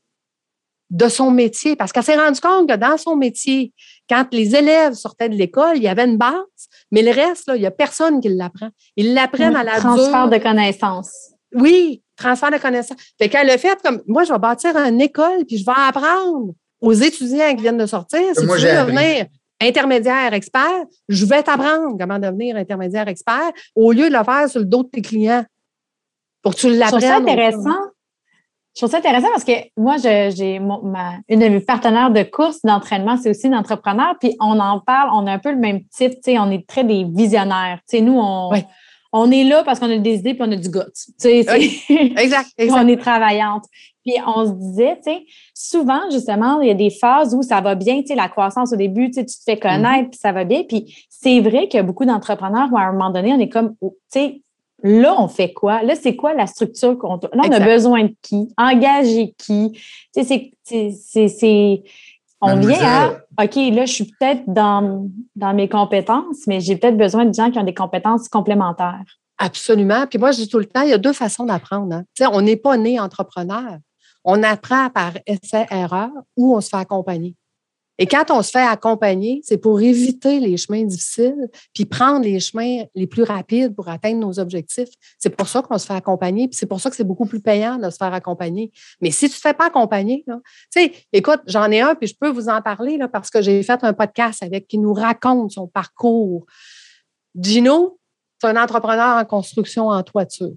de 0.91 1.09
son 1.09 1.31
métier 1.31 1.77
parce 1.77 1.93
qu'elle 1.93 2.05
s'est 2.05 2.17
rendue 2.17 2.41
compte 2.41 2.69
que 2.69 2.77
dans 2.77 2.97
son 2.97 3.17
métier, 3.17 3.73
quand 4.09 4.27
les 4.33 4.57
élèves 4.57 4.95
sortaient 4.95 5.29
de 5.29 5.35
l'école, 5.35 5.77
il 5.77 5.83
y 5.83 5.89
avait 5.89 6.05
une 6.05 6.17
base, 6.17 6.33
mais 6.91 7.03
le 7.03 7.11
reste, 7.11 7.47
là, 7.49 7.57
il 7.57 7.61
n'y 7.61 7.67
a 7.67 7.71
personne 7.71 8.21
qui 8.21 8.29
l'apprend. 8.31 8.71
Ils 8.97 9.13
l'apprennent 9.15 9.57
à 9.57 9.65
la 9.65 9.79
Transfert 9.79 10.29
de 10.29 10.39
connaissances. 10.39 11.33
Oui, 11.55 12.03
transfert 12.17 12.51
de 12.51 12.59
connaissances. 12.59 12.99
Fait 13.19 13.29
qu'elle 13.29 13.49
a 13.51 13.59
fait 13.59 13.81
comme, 13.83 14.03
moi, 14.07 14.25
je 14.25 14.33
vais 14.33 14.39
bâtir 14.39 14.77
une 14.77 15.01
école, 15.01 15.45
puis 15.47 15.59
je 15.59 15.65
vais 15.65 15.73
apprendre 15.77 16.53
aux 16.81 16.93
étudiants 16.93 17.55
qui 17.55 17.63
viennent 17.63 17.79
de 17.79 17.87
sortir. 17.87 18.21
Si 18.37 18.47
Moi, 18.47 18.57
tu 18.57 18.65
veux 18.65 18.73
devenir 18.73 19.27
intermédiaire 19.61 20.33
expert, 20.35 20.85
je 21.09 21.25
vais 21.27 21.43
t'apprendre 21.43 21.97
comment 21.99 22.19
devenir 22.19 22.57
intermédiaire 22.57 23.09
expert 23.09 23.51
au 23.75 23.93
lieu 23.93 24.09
de 24.09 24.17
le 24.17 24.25
faire 24.25 24.49
sur 24.49 24.61
le 24.61 24.67
dos 24.67 24.85
de 24.85 24.89
tes 24.89 25.03
clients 25.03 25.45
pour 26.43 26.55
que 26.55 26.61
tu 26.61 26.73
Je 26.73 26.81
trouve 26.81 27.01
ça 27.01 27.19
l'apprennes. 27.19 27.29
intéressant. 27.29 27.79
Je 28.75 28.81
trouve 28.83 28.91
ça 28.91 28.99
intéressant 28.99 29.29
parce 29.31 29.45
que 29.45 29.53
moi, 29.77 29.97
j'ai 29.97 30.55
une 30.57 31.41
de 31.41 31.49
mes 31.49 31.61
partenaires 31.61 32.11
de 32.11 32.23
course 32.23 32.61
d'entraînement, 32.63 33.17
c'est 33.17 33.31
aussi 33.31 33.49
une 33.49 33.55
entrepreneur, 33.57 34.15
puis 34.21 34.37
on 34.41 34.61
en 34.61 34.79
parle, 34.81 35.11
on 35.13 35.27
a 35.27 35.33
un 35.33 35.39
peu 35.39 35.51
le 35.51 35.59
même 35.59 35.81
type, 35.97 36.13
tu 36.13 36.19
sais, 36.33 36.39
on 36.39 36.51
est 36.51 36.67
très 36.67 36.85
des 36.85 37.05
visionnaires. 37.05 37.81
Tu 37.89 37.97
sais, 37.97 38.03
nous, 38.03 38.19
on, 38.19 38.51
Oui. 38.53 38.63
on 39.13 39.31
est 39.33 39.43
là 39.45 39.65
parce 39.65 39.81
qu'on 39.81 39.91
a 39.91 39.99
des 39.99 40.19
idées 40.19 40.35
puis 40.35 40.45
on 40.47 40.53
a 40.53 40.57
du 40.57 40.69
goût. 40.71 40.81
Tu 40.95 41.13
sais, 41.19 41.39
Exact, 41.89 42.51
exact. 42.57 42.79
on 42.81 42.87
est 42.87 42.99
travaillante. 42.99 43.65
Puis 44.07 44.15
on 44.25 44.47
se 44.47 44.53
disait, 44.53 44.97
tu 45.05 45.11
sais, 45.11 45.25
souvent, 45.55 46.01
justement, 46.11 46.61
il 46.61 46.69
y 46.69 46.71
a 46.71 46.75
des 46.75 46.91
phases 46.91 47.35
où 47.35 47.43
ça 47.43 47.61
va 47.61 47.75
bien, 47.75 48.01
tu 48.01 48.07
sais, 48.09 48.15
la 48.15 48.29
croissance 48.29 48.73
au 48.73 48.77
début, 48.77 49.09
tu 49.11 49.15
sais, 49.15 49.27
tu 49.27 49.37
te 49.37 49.43
fais 49.45 49.59
connaître, 49.59 50.11
puis 50.11 50.21
ça 50.23 50.31
va 50.33 50.45
bien. 50.45 50.63
Puis 50.63 51.07
c'est 51.11 51.41
vrai 51.41 51.69
que 51.69 51.83
beaucoup 51.83 52.05
d'entrepreneurs, 52.05 52.69
à 52.77 52.83
un 52.83 52.93
moment 52.93 53.11
donné, 53.11 53.33
on 53.35 53.41
est 53.41 53.49
comme, 53.49 53.75
oh, 53.81 53.97
tu 54.13 54.21
sais, 54.21 54.43
là, 54.83 55.15
on 55.19 55.29
fait 55.29 55.53
quoi? 55.53 55.83
Là, 55.83 55.95
c'est 55.95 56.15
quoi 56.17 56.35
la 56.35 56.47
structure 56.47 56.97
qu'on... 56.99 57.15
Là, 57.17 57.29
on 57.35 57.51
a 57.53 57.61
besoin 57.67 58.05
de 58.05 58.15
qui? 58.23 58.53
Engager 58.57 59.35
qui? 59.39 59.73
Tu 59.73 59.81
sais, 60.13 60.25
c'est- 60.25 60.53
c'est... 60.65 60.91
c'est- 60.91 61.29
c'est- 61.29 61.83
On 62.41 62.55
vient 62.69 62.79
à, 63.37 63.45
OK, 63.45 63.57
là, 63.75 63.85
je 63.85 63.93
suis 63.93 64.05
peut-être 64.05 64.43
dans, 64.47 65.09
dans 65.35 65.53
mes 65.55 65.69
compétences, 65.69 66.47
mais 66.47 66.61
j'ai 66.61 66.77
peut-être 66.77 66.97
besoin 66.97 67.25
de 67.25 67.35
gens 67.35 67.51
qui 67.51 67.59
ont 67.59 67.65
des 67.65 67.75
compétences 67.75 68.29
complémentaires. 68.29 69.03
Absolument. 69.39 70.07
Puis 70.09 70.19
moi, 70.21 70.31
je 70.31 70.37
dis 70.39 70.49
tout 70.49 70.59
le 70.61 70.65
temps, 70.67 70.83
il 70.83 70.91
y 70.91 70.93
a 70.93 70.99
deux 70.99 71.13
façons 71.13 71.45
d'apprendre. 71.45 71.93
hein. 71.95 72.05
Tu 72.15 72.23
sais, 72.25 72.31
on 72.33 72.41
n'est 72.41 72.57
pas 72.57 72.77
né 72.77 73.01
entrepreneur. 73.01 73.79
On 74.25 74.43
apprend 74.45 74.89
par 74.91 75.13
essai-erreur 75.27 76.11
ou 76.37 76.55
on 76.57 76.61
se 76.61 76.69
fait 76.69 76.77
accompagner. 76.77 77.35
Et 78.01 78.07
quand 78.07 78.31
on 78.31 78.43
se 78.43 78.51
fait 78.51 78.63
accompagner, 78.63 79.41
c'est 79.43 79.59
pour 79.59 79.81
éviter 79.81 80.39
les 80.39 80.57
chemins 80.57 80.85
difficiles, 80.85 81.49
puis 81.75 81.85
prendre 81.85 82.25
les 82.25 82.39
chemins 82.39 82.85
les 82.95 83.09
plus 83.09 83.25
rapides 83.25 83.75
pour 83.75 83.89
atteindre 83.89 84.21
nos 84.21 84.39
objectifs. 84.39 84.89
C'est 85.19 85.31
pour 85.31 85.49
ça 85.49 85.63
qu'on 85.63 85.77
se 85.79 85.87
fait 85.87 85.95
accompagner, 85.95 86.47
puis 86.47 86.57
c'est 86.57 86.67
pour 86.67 86.81
ça 86.81 86.91
que 86.91 86.97
c'est 86.97 87.05
beaucoup 87.05 87.27
plus 87.27 87.41
payant 87.41 87.77
de 87.77 87.91
se 87.91 87.97
faire 87.97 88.15
accompagner. 88.15 88.71
Mais 89.01 89.11
si 89.11 89.29
tu 89.29 89.33
ne 89.33 89.37
te 89.37 89.41
fais 89.41 89.55
pas 89.55 89.67
accompagner, 89.67 90.25
tu 90.27 90.35
sais, 90.71 90.93
écoute, 91.13 91.41
j'en 91.47 91.69
ai 91.73 91.81
un, 91.81 91.97
puis 91.97 92.07
je 92.07 92.15
peux 92.19 92.29
vous 92.29 92.49
en 92.49 92.63
parler 92.63 92.99
là, 92.99 93.09
parce 93.09 93.31
que 93.31 93.43
j'ai 93.43 93.63
fait 93.65 93.83
un 93.83 93.93
podcast 93.93 94.45
avec 94.45 94.69
qui 94.69 94.79
nous 94.79 94.95
raconte 94.95 95.51
son 95.51 95.67
parcours. 95.67 96.47
Gino, 97.37 97.99
c'est 98.41 98.47
un 98.47 98.63
entrepreneur 98.63 99.17
en 99.17 99.25
construction 99.25 99.89
en 99.89 100.03
toiture. 100.05 100.53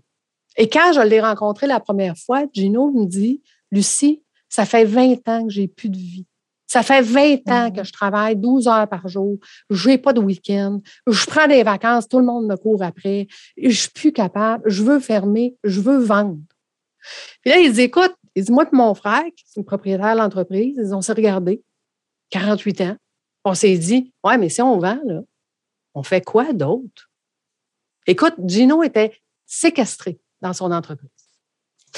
Et 0.57 0.69
quand 0.69 0.93
je 0.93 1.01
l'ai 1.01 1.21
rencontré 1.21 1.65
la 1.65 1.79
première 1.79 2.17
fois, 2.17 2.43
Gino 2.53 2.91
me 2.91 3.05
dit 3.05 3.41
Lucie, 3.71 4.21
ça 4.47 4.65
fait 4.65 4.85
20 4.85 5.27
ans 5.27 5.43
que 5.45 5.49
j'ai 5.49 5.67
plus 5.67 5.89
de 5.89 5.97
vie. 5.97 6.25
Ça 6.72 6.84
fait 6.84 7.01
20 7.01 7.49
ans 7.49 7.65
Mhm. 7.69 7.76
que 7.76 7.84
je 7.84 7.91
travaille 7.91 8.38
12 8.38 8.65
heures 8.69 8.88
par 8.88 9.05
jour. 9.09 9.38
Je 9.69 9.89
n'ai 9.89 9.97
pas 9.97 10.13
de 10.13 10.22
week-end. 10.22 10.80
Je 11.05 11.26
prends 11.26 11.45
des 11.45 11.63
vacances. 11.63 12.07
Tout 12.07 12.19
le 12.19 12.26
monde 12.26 12.45
me 12.47 12.55
court 12.55 12.82
après. 12.82 13.28
Je 13.61 13.69
suis 13.72 13.89
plus 13.89 14.13
capable. 14.13 14.63
Je 14.69 14.82
veux 14.82 15.01
fermer. 15.01 15.57
Je 15.65 15.82
veux 15.82 15.97
vendre. 15.97 16.39
Puis 17.41 17.49
là, 17.51 17.57
il 17.57 17.74
dit 17.74 17.82
Écoute, 17.82 18.15
il 18.36 18.45
dit 18.45 18.51
Moi 18.53 18.63
et 18.72 18.74
mon 18.76 18.93
frère, 18.95 19.24
qui 19.36 19.43
est 19.43 19.57
le 19.57 19.63
propriétaire 19.63 20.13
de 20.13 20.19
l'entreprise, 20.19 20.76
ils 20.78 20.93
ont 20.95 21.01
s'est 21.01 21.11
regardés, 21.11 21.61
48 22.30 22.80
ans. 22.82 22.95
On 23.43 23.53
s'est 23.53 23.78
dit 23.78 24.13
Ouais, 24.24 24.38
mais 24.38 24.47
si 24.47 24.61
on 24.61 24.78
vend, 24.80 24.99
là, 25.05 25.19
on 25.93 26.03
fait 26.03 26.22
quoi 26.24 26.53
d'autre? 26.53 27.09
Écoute, 28.07 28.36
Gino 28.47 28.82
était 28.82 29.11
séquestré 29.45 30.22
dans 30.41 30.53
son 30.53 30.72
entreprise. 30.72 31.09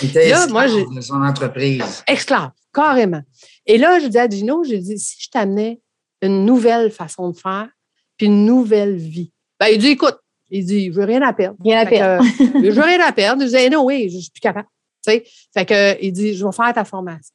Il 0.02 0.10
était 0.10 0.30
Là, 0.32 0.48
moi, 0.48 0.66
de 0.68 1.02
son 1.02 1.22
entreprise. 1.22 2.04
Esclave, 2.08 2.50
carrément. 2.74 3.22
Et 3.66 3.78
là, 3.78 4.00
je 4.00 4.08
dis 4.08 4.18
à 4.18 4.28
Gino, 4.28 4.64
je 4.64 4.76
dis, 4.76 5.00
si 5.00 5.22
je 5.22 5.30
t'amenais 5.30 5.82
une 6.22 6.46
nouvelle 6.46 6.92
façon 6.92 7.30
de 7.30 7.38
faire, 7.38 7.70
puis 8.18 8.28
une 8.28 8.46
nouvelle 8.46 8.96
vie. 8.96 9.32
Ben, 9.60 9.68
il 9.68 9.78
dit, 9.78 9.90
écoute, 9.90 10.18
il 10.50 10.66
dit, 10.66 10.88
je 10.88 10.92
veux 10.92 11.06
rien 11.06 11.22
à 11.22 11.34
perdre. 11.34 11.58
Rien 11.64 11.80
à 11.80 11.86
que, 11.86 11.90
perdre. 11.90 12.26
je 12.40 12.72
veux 12.72 12.82
rien 12.82 13.02
à 13.02 13.12
perdre. 13.12 13.42
Je 13.42 13.48
disais, 13.48 13.70
non, 13.70 13.86
oui, 13.86 14.10
je 14.10 14.20
suis 14.20 14.32
plus 14.32 14.40
capable. 14.40 14.68
Tu 15.06 15.12
sais? 15.12 15.24
Fait 15.54 15.66
que, 15.66 16.02
il 16.02 16.12
dit, 16.12 16.34
je 16.36 16.46
vais 16.46 16.52
faire 16.52 16.74
ta 16.74 16.86
formation. 16.86 17.34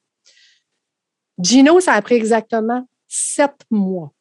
Gino, 1.39 1.81
ça 1.81 1.93
a 1.93 2.03
pris 2.03 2.15
exactement 2.15 2.87
sept 3.07 3.65
mois. 3.71 4.13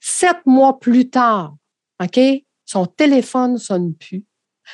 Sept 0.00 0.38
mois 0.46 0.78
plus 0.78 1.10
tard, 1.10 1.56
OK? 2.02 2.18
Son 2.64 2.86
téléphone 2.86 3.54
ne 3.54 3.58
sonne 3.58 3.94
plus. 3.94 4.24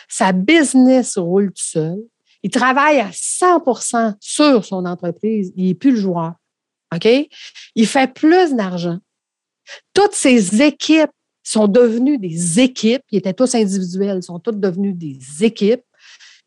Sa 0.09 0.33
business 0.33 1.19
roule 1.19 1.49
tout 1.49 1.63
seul. 1.63 1.99
Il 2.43 2.51
travaille 2.51 3.01
à 3.01 3.11
100% 3.11 4.15
sur 4.21 4.65
son 4.65 4.85
entreprise. 4.85 5.53
Il 5.57 5.67
n'est 5.67 5.75
plus 5.75 5.93
le 5.93 6.01
joueur. 6.01 6.35
OK? 6.95 7.09
Il 7.75 7.87
fait 7.87 8.13
plus 8.13 8.55
d'argent. 8.55 8.99
Toutes 9.95 10.15
ses 10.15 10.63
équipes 10.63 11.11
sont 11.43 11.69
devenues 11.69 12.19
des 12.19 12.61
équipes. 12.61 13.03
Ils 13.11 13.19
étaient 13.19 13.35
tous 13.35 13.55
individuels. 13.55 14.19
Ils 14.19 14.23
sont 14.23 14.39
tous 14.39 14.53
devenus 14.53 14.95
des 14.95 15.45
équipes. 15.45 15.83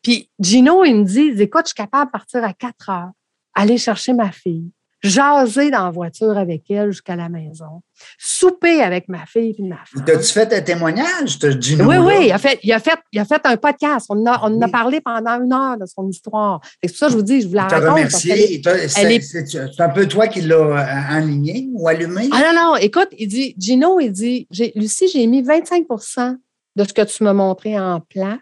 Puis 0.02 0.30
Gino, 0.38 0.84
il 0.84 0.96
me 0.96 1.04
dit, 1.04 1.42
écoute, 1.42 1.62
je 1.64 1.68
suis 1.68 1.74
capable 1.74 2.06
de 2.06 2.12
partir 2.12 2.42
à 2.42 2.54
4 2.54 2.88
heures, 2.88 3.10
aller 3.54 3.76
chercher 3.76 4.14
ma 4.14 4.32
fille, 4.32 4.70
jaser 5.02 5.70
dans 5.70 5.84
la 5.84 5.90
voiture 5.90 6.36
avec 6.36 6.70
elle 6.70 6.90
jusqu'à 6.92 7.16
la 7.16 7.28
maison, 7.28 7.82
souper 8.18 8.82
avec 8.82 9.08
ma 9.08 9.24
fille 9.26 9.54
et 9.58 9.62
ma 9.62 9.76
femme. 9.86 10.04
T'as-tu 10.04 10.32
fait 10.32 10.52
un 10.52 10.60
témoignage, 10.60 11.38
Gino? 11.60 11.84
Oui, 11.88 11.96
oui, 11.96 12.14
il 12.26 12.32
a, 12.32 12.38
fait, 12.38 12.58
il, 12.62 12.72
a 12.72 12.78
fait, 12.80 12.98
il 13.12 13.18
a 13.20 13.24
fait 13.24 13.40
un 13.44 13.56
podcast. 13.56 14.06
On, 14.10 14.26
a, 14.26 14.38
on 14.42 14.56
en 14.56 14.60
a 14.62 14.68
parlé 14.68 15.00
pendant 15.00 15.40
une 15.42 15.52
heure 15.52 15.78
de 15.78 15.86
son 15.86 16.08
histoire. 16.08 16.60
C'est 16.82 16.88
pour 16.90 16.96
ça 16.98 17.06
que 17.06 17.12
je 17.12 17.16
vous 17.16 17.22
dis, 17.22 17.40
je 17.40 17.48
vous 17.48 17.54
la 17.54 17.64
t'a 17.66 17.76
raconte. 17.78 17.90
remercié. 17.96 18.62
C'est 18.62 18.70
est- 19.14 19.20
c'est- 19.20 19.46
c'est 19.46 19.80
un 19.80 19.88
peu 19.88 20.06
toi 20.06 20.28
qui 20.28 20.42
l'as 20.42 20.56
euh, 20.56 21.16
enligné 21.18 21.68
ou 21.72 21.88
allumé? 21.88 22.28
Ah 22.32 22.52
non, 22.52 22.60
non, 22.72 22.76
écoute, 22.76 23.08
il 23.18 23.28
dit, 23.28 23.54
Gino, 23.58 24.00
il 24.00 24.12
dit, 24.12 24.46
Lucie, 24.74 25.08
j'ai 25.08 25.26
mis 25.26 25.42
25% 25.42 26.36
de 26.76 26.84
ce 26.84 26.92
que 26.92 27.02
tu 27.02 27.24
m'as 27.24 27.32
montré 27.32 27.78
en 27.78 28.00
place. 28.00 28.38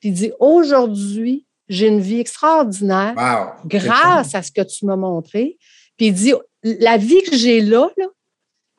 Puis 0.00 0.10
il 0.10 0.12
dit, 0.12 0.32
aujourd'hui, 0.40 1.46
j'ai 1.68 1.88
une 1.88 2.00
vie 2.00 2.20
extraordinaire 2.20 3.14
Wow. 3.16 3.68
grâce 3.68 4.34
à 4.34 4.42
ce 4.42 4.52
que 4.52 4.62
tu 4.62 4.86
m'as 4.86 4.96
montré. 4.96 5.58
Puis 5.96 6.06
il 6.06 6.14
dit, 6.14 6.32
la 6.62 6.96
vie 6.96 7.22
que 7.22 7.36
j'ai 7.36 7.60
là, 7.60 7.88
là, 7.96 8.06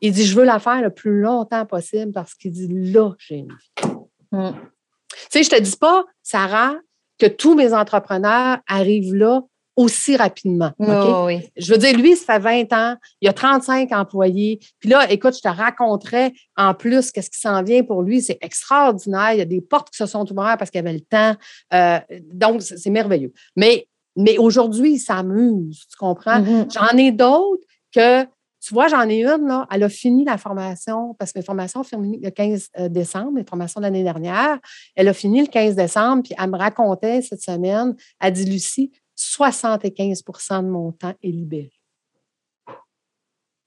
il 0.02 0.12
dit, 0.12 0.26
je 0.26 0.36
veux 0.36 0.46
la 0.46 0.60
faire 0.60 0.82
le 0.82 0.92
plus 0.92 1.22
longtemps 1.22 1.66
possible 1.66 2.12
parce 2.12 2.36
qu'il 2.36 2.52
dit, 2.52 2.68
là, 2.68 3.14
j'ai 3.18 3.38
une 3.38 3.48
vie. 3.48 3.92
Mm. 4.32 4.52
Tu 4.52 5.18
sais, 5.30 5.44
je 5.44 5.50
te 5.50 5.60
dis 5.60 5.78
pas, 5.78 6.06
Sarah, 6.22 6.76
que 7.18 7.26
tous 7.26 7.56
mes 7.56 7.74
entrepreneurs 7.74 8.60
arrivent 8.68 9.16
là 9.16 9.42
aussi 9.78 10.18
rapidement. 10.18 10.72
Oh, 10.80 11.26
oui. 11.28 11.48
Je 11.56 11.72
veux 11.72 11.78
dire, 11.78 11.96
lui, 11.98 12.16
ça 12.16 12.34
fait 12.34 12.66
20 12.68 12.74
ans, 12.74 12.96
il 13.22 13.30
a 13.30 13.34
35 13.34 13.92
employés. 13.92 14.60
Puis 14.80 14.90
là, 14.90 15.10
écoute, 15.12 15.36
je 15.36 15.42
te 15.42 15.48
raconterai 15.48 16.34
en 16.58 16.74
plus 16.74 17.12
qu'est-ce 17.12 17.30
qui 17.30 17.40
s'en 17.40 17.62
vient 17.62 17.84
pour 17.84 18.02
lui. 18.02 18.22
C'est 18.22 18.40
extraordinaire. 18.42 19.34
Il 19.34 19.38
y 19.38 19.42
a 19.42 19.46
des 19.46 19.62
portes 19.62 19.92
qui 19.92 19.98
se 19.98 20.08
sont 20.08 20.30
ouvertes 20.32 20.58
parce 20.58 20.72
qu'il 20.72 20.80
y 20.80 20.86
avait 20.86 20.94
le 20.94 21.02
temps. 21.02 21.36
Euh, 21.74 22.00
donc, 22.34 22.64
c'est 22.64 22.90
merveilleux. 22.90 23.32
Mais, 23.56 23.87
mais 24.18 24.38
aujourd'hui, 24.38 24.94
il 24.94 25.00
s'amuse, 25.00 25.86
tu 25.90 25.96
comprends? 25.98 26.42
Mhm. 26.42 26.68
J'en 26.72 26.98
ai 26.98 27.12
d'autres 27.12 27.64
que, 27.94 28.24
tu 28.24 28.74
vois, 28.74 28.88
j'en 28.88 29.08
ai 29.08 29.24
une, 29.24 29.48
là, 29.48 29.68
elle 29.72 29.84
a 29.84 29.90
fini 29.90 30.26
la 30.26 30.38
formation, 30.38 31.14
parce 31.14 31.32
que 31.32 31.40
mes 31.40 31.46
formations 31.46 31.82
ont 31.82 31.84
fini 31.84 32.20
le 32.20 32.32
15 32.32 32.70
décembre, 32.90 33.32
mes 33.32 33.46
formations 33.46 33.80
de 33.80 33.86
l'année 33.86 34.04
dernière. 34.04 34.60
Elle 34.96 35.08
a 35.08 35.14
fini 35.14 35.42
le 35.42 35.48
15 35.48 35.76
décembre, 35.76 36.24
puis 36.24 36.34
elle 36.38 36.50
me 36.50 36.58
racontait 36.58 37.22
cette 37.22 37.42
semaine, 37.42 37.96
elle 38.20 38.34
dit, 38.34 38.46
Lucie, 38.46 38.92
75% 39.16 40.64
de 40.64 40.68
mon 40.68 40.92
temps 40.92 41.14
est 41.24 41.30
libéré. 41.30 41.72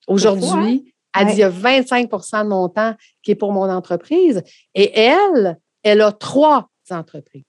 Aujourd'hui, 0.06 0.92
elle 1.16 1.26
dit, 1.28 1.32
il 1.34 1.38
y 1.38 1.42
a 1.44 1.50
25% 1.50 2.44
de 2.44 2.48
mon 2.48 2.68
temps 2.68 2.94
qui 3.22 3.30
est 3.30 3.36
pour 3.36 3.52
mon 3.52 3.70
entreprise. 3.70 4.42
Et 4.74 4.98
elle, 4.98 5.58
elle 5.82 6.00
a 6.02 6.12
trois 6.12 6.68
entreprises. 6.90 7.44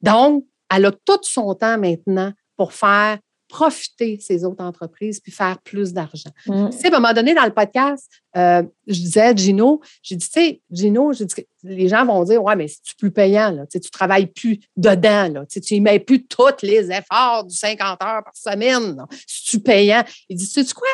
Donc, 0.00 0.44
elle 0.74 0.86
a 0.86 0.92
tout 0.92 1.20
son 1.22 1.54
temps 1.54 1.78
maintenant 1.78 2.32
pour 2.56 2.72
faire 2.72 3.18
profiter 3.48 4.18
ses 4.20 4.44
autres 4.44 4.64
entreprises 4.64 5.20
puis 5.20 5.30
faire 5.30 5.58
plus 5.62 5.92
d'argent. 5.92 6.30
Mm. 6.46 6.70
Tu 6.70 6.78
sais, 6.78 6.92
à 6.92 6.96
un 6.96 7.00
moment 7.00 7.12
donné, 7.12 7.32
dans 7.32 7.44
le 7.44 7.54
podcast, 7.54 8.10
euh, 8.36 8.62
je 8.88 9.00
disais 9.00 9.20
à 9.20 9.34
Gino, 9.36 9.80
j'ai 10.02 10.16
dit, 10.16 10.26
tu 10.26 10.32
sais, 10.32 10.60
Gino, 10.70 11.12
j'ai 11.12 11.26
dit 11.26 11.34
que 11.34 11.42
les 11.62 11.88
gens 11.88 12.04
vont 12.04 12.24
dire, 12.24 12.42
ouais, 12.42 12.56
mais 12.56 12.66
c'est 12.66 12.96
plus 12.98 13.12
payant, 13.12 13.52
là? 13.52 13.62
Tu 13.66 13.74
sais, 13.74 13.80
tu 13.80 13.90
travailles 13.90 14.26
plus 14.26 14.58
dedans, 14.76 15.32
là. 15.32 15.46
Tu 15.46 15.54
sais, 15.54 15.60
tu 15.60 15.74
y 15.74 15.80
mets 15.80 16.00
plus 16.00 16.26
tous 16.26 16.62
les 16.62 16.90
efforts 16.90 17.44
du 17.44 17.54
50 17.54 18.02
heures 18.02 18.24
par 18.24 18.34
semaine. 18.34 18.96
C'est-tu 19.26 19.60
payant? 19.60 20.02
Il 20.28 20.36
dit, 20.36 20.46
sais-tu 20.46 20.74
quoi? 20.74 20.88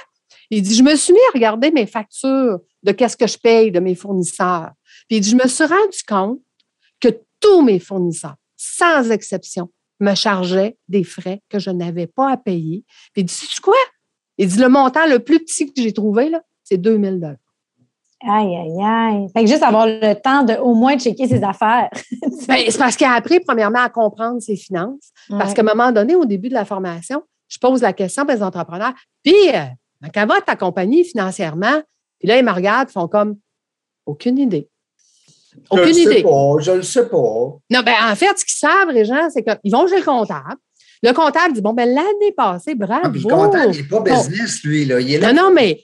il 0.53 0.63
dit, 0.63 0.75
je 0.75 0.83
me 0.83 0.95
suis 0.97 1.15
mis 1.15 1.19
à 1.31 1.33
regarder 1.35 1.71
mes 1.71 1.87
factures 1.87 2.61
de 2.83 2.93
qu'est-ce 2.93 3.17
que 3.17 3.27
je 3.27 3.39
paye 3.39 3.73
de 3.73 3.81
mes 3.81 3.95
fournisseurs. 3.95 4.73
Puis 5.09 5.17
il 5.17 5.21
dit, 5.21 5.31
je 5.31 5.37
me 5.37 5.49
suis 5.49 5.65
rendu 5.65 5.99
compte 6.07 6.41
que 7.01 7.09
tous 7.41 7.63
mes 7.63 7.79
fournisseurs, 7.79 8.37
sans 8.63 9.11
exception, 9.11 9.71
me 10.01 10.15
chargeaient 10.15 10.77
des 10.89 11.05
frais 11.05 11.41
que 11.49 11.59
je 11.59 11.71
n'avais 11.71 12.07
pas 12.07 12.31
à 12.31 12.37
payer. 12.37 12.85
Puis 13.13 13.23
il 13.23 13.25
dit, 13.25 13.33
sais 13.35 13.61
quoi? 13.61 13.75
Il 14.39 14.49
dit, 14.49 14.59
le 14.59 14.69
montant 14.69 15.07
le 15.07 15.19
plus 15.19 15.41
petit 15.41 15.67
que 15.67 15.83
j'ai 15.83 15.93
trouvé, 15.93 16.29
là, 16.29 16.41
c'est 16.63 16.79
2000 16.79 17.21
dollars. 17.21 17.37
Aïe, 18.25 18.57
aïe, 18.57 18.81
aïe. 18.81 19.27
Fait 19.35 19.43
que 19.43 19.51
juste 19.51 19.65
avoir 19.65 19.87
le 19.87 20.15
temps 20.15 20.45
de 20.45 20.55
au 20.55 20.75
moins 20.75 20.97
checker 20.97 21.27
ses 21.27 21.43
affaires. 21.43 21.91
Ben, 22.49 22.59
c'est 22.69 22.79
parce 22.79 22.97
qu'il 22.97 23.07
a 23.07 23.13
appris, 23.13 23.39
premièrement, 23.41 23.81
à 23.81 23.89
comprendre 23.89 24.41
ses 24.41 24.57
finances. 24.57 25.13
Parce 25.29 25.55
qu'à 25.55 25.63
un 25.63 25.65
moment 25.65 25.93
donné, 25.93 26.17
au 26.17 26.25
début 26.25 26.49
de 26.49 26.55
la 26.55 26.65
formation, 26.65 27.23
je 27.49 27.59
pose 27.59 27.83
la 27.83 27.93
question 27.93 28.25
aux 28.29 28.43
entrepreneurs. 28.43 28.95
Puis, 29.23 29.35
euh, 29.55 30.09
quand 30.13 30.27
va 30.27 30.41
ta 30.41 30.57
compagnie 30.57 31.05
financièrement? 31.05 31.83
Puis 32.19 32.29
là, 32.29 32.39
ils 32.39 32.45
me 32.45 32.51
regardent, 32.51 32.91
font 32.91 33.07
comme 33.07 33.37
aucune 34.07 34.39
idée. 34.39 34.69
Je 35.55 35.77
le 35.77 35.83
Aucune 35.83 35.95
sais 35.95 36.01
idée. 36.03 36.23
pas, 36.23 36.55
je 36.61 36.73
le 36.73 36.83
sais 36.83 37.07
pas. 37.09 37.17
Non, 37.17 37.81
ben, 37.85 37.95
en 38.11 38.15
fait, 38.15 38.39
ce 38.39 38.45
qu'ils 38.45 38.57
savent, 38.59 38.91
les 38.93 39.05
gens, 39.05 39.29
c'est 39.31 39.43
qu'ils 39.43 39.73
vont 39.73 39.87
chez 39.87 39.99
le 39.99 40.03
comptable. 40.05 40.57
Le 41.05 41.13
comptable 41.13 41.53
dit 41.55 41.61
Bon, 41.61 41.73
ben, 41.73 41.89
l'année 41.89 42.33
passée, 42.37 42.75
bravo. 42.77 43.01
Ah, 43.05 43.11
puis 43.11 43.23
le 43.23 43.29
comptable, 43.29 43.75
il 43.75 43.83
n'est 43.83 43.89
pas 43.89 44.01
business, 44.01 44.63
lui. 44.63 44.85
Là. 44.85 45.01
Il 45.01 45.13
est 45.13 45.19
là 45.19 45.33
Non, 45.33 45.45
non, 45.49 45.55
mais 45.55 45.81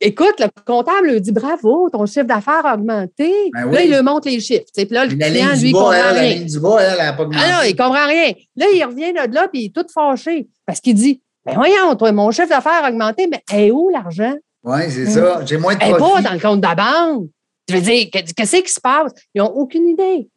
écoute, 0.00 0.34
le 0.38 0.46
comptable 0.64 1.08
lui 1.10 1.20
dit 1.20 1.32
bravo, 1.32 1.88
ton 1.90 2.06
chiffre 2.06 2.22
d'affaires 2.26 2.64
a 2.64 2.74
augmenté. 2.74 3.32
Ben 3.52 3.64
Là, 3.64 3.66
oui. 3.72 3.78
il 3.86 3.94
lui 3.96 4.02
montre 4.02 4.28
les 4.28 4.38
chiffres. 4.40 4.64
sais. 4.72 4.86
Puis 4.86 4.94
là, 4.94 5.06
le 5.06 5.16
La 5.16 5.26
client, 5.28 5.46
ligne 5.46 5.52
lui, 5.54 5.58
du 5.60 5.66
il 5.66 5.72
bas, 5.72 5.78
comprend 5.80 5.92
elle, 5.94 6.14
la 6.14 6.20
rien. 6.20 6.34
ligne 6.34 6.46
du 6.46 6.60
bas, 6.60 6.76
elle, 6.80 6.92
elle 6.92 7.04
n'a 7.06 7.12
pas 7.14 7.22
augmenté. 7.24 7.44
Ah 7.44 7.52
non, 7.52 7.68
il 7.68 7.76
comprend 7.76 8.06
rien. 8.06 8.32
Là, 8.56 8.66
il 8.74 8.84
revient 8.84 9.12
de 9.12 9.34
là, 9.34 9.48
puis 9.48 9.62
il 9.62 9.66
est 9.66 9.74
tout 9.74 9.86
fâché. 9.92 10.46
Parce 10.66 10.80
qu'il 10.80 10.94
dit 10.94 11.20
Ben 11.44 11.54
voyons, 11.56 11.96
toi, 11.96 12.12
mon 12.12 12.30
chiffre 12.30 12.48
d'affaires 12.48 12.84
a 12.84 12.88
augmenté, 12.90 13.26
mais 13.28 13.42
est 13.52 13.70
où 13.72 13.88
l'argent? 13.90 14.34
Oui, 14.62 14.80
c'est 14.88 15.06
ça. 15.06 15.40
J'ai 15.44 15.56
moins 15.56 15.74
de 15.74 15.80
Elle 15.82 15.88
n'est 15.92 15.98
pas 15.98 15.98
profit. 15.98 16.22
dans 16.24 16.32
le 16.32 16.40
compte 16.40 16.60
de 16.60 16.66
la 16.66 16.74
banque. 16.76 17.28
Je 17.68 17.74
veux 17.74 17.80
dire, 17.82 18.08
que- 18.10 18.32
qu'est-ce 18.32 18.56
qui 18.62 18.72
se 18.72 18.80
passe? 18.80 19.12
Ils 19.34 19.38
n'ont 19.42 19.50
aucune 19.52 19.88
idée. 19.88 20.28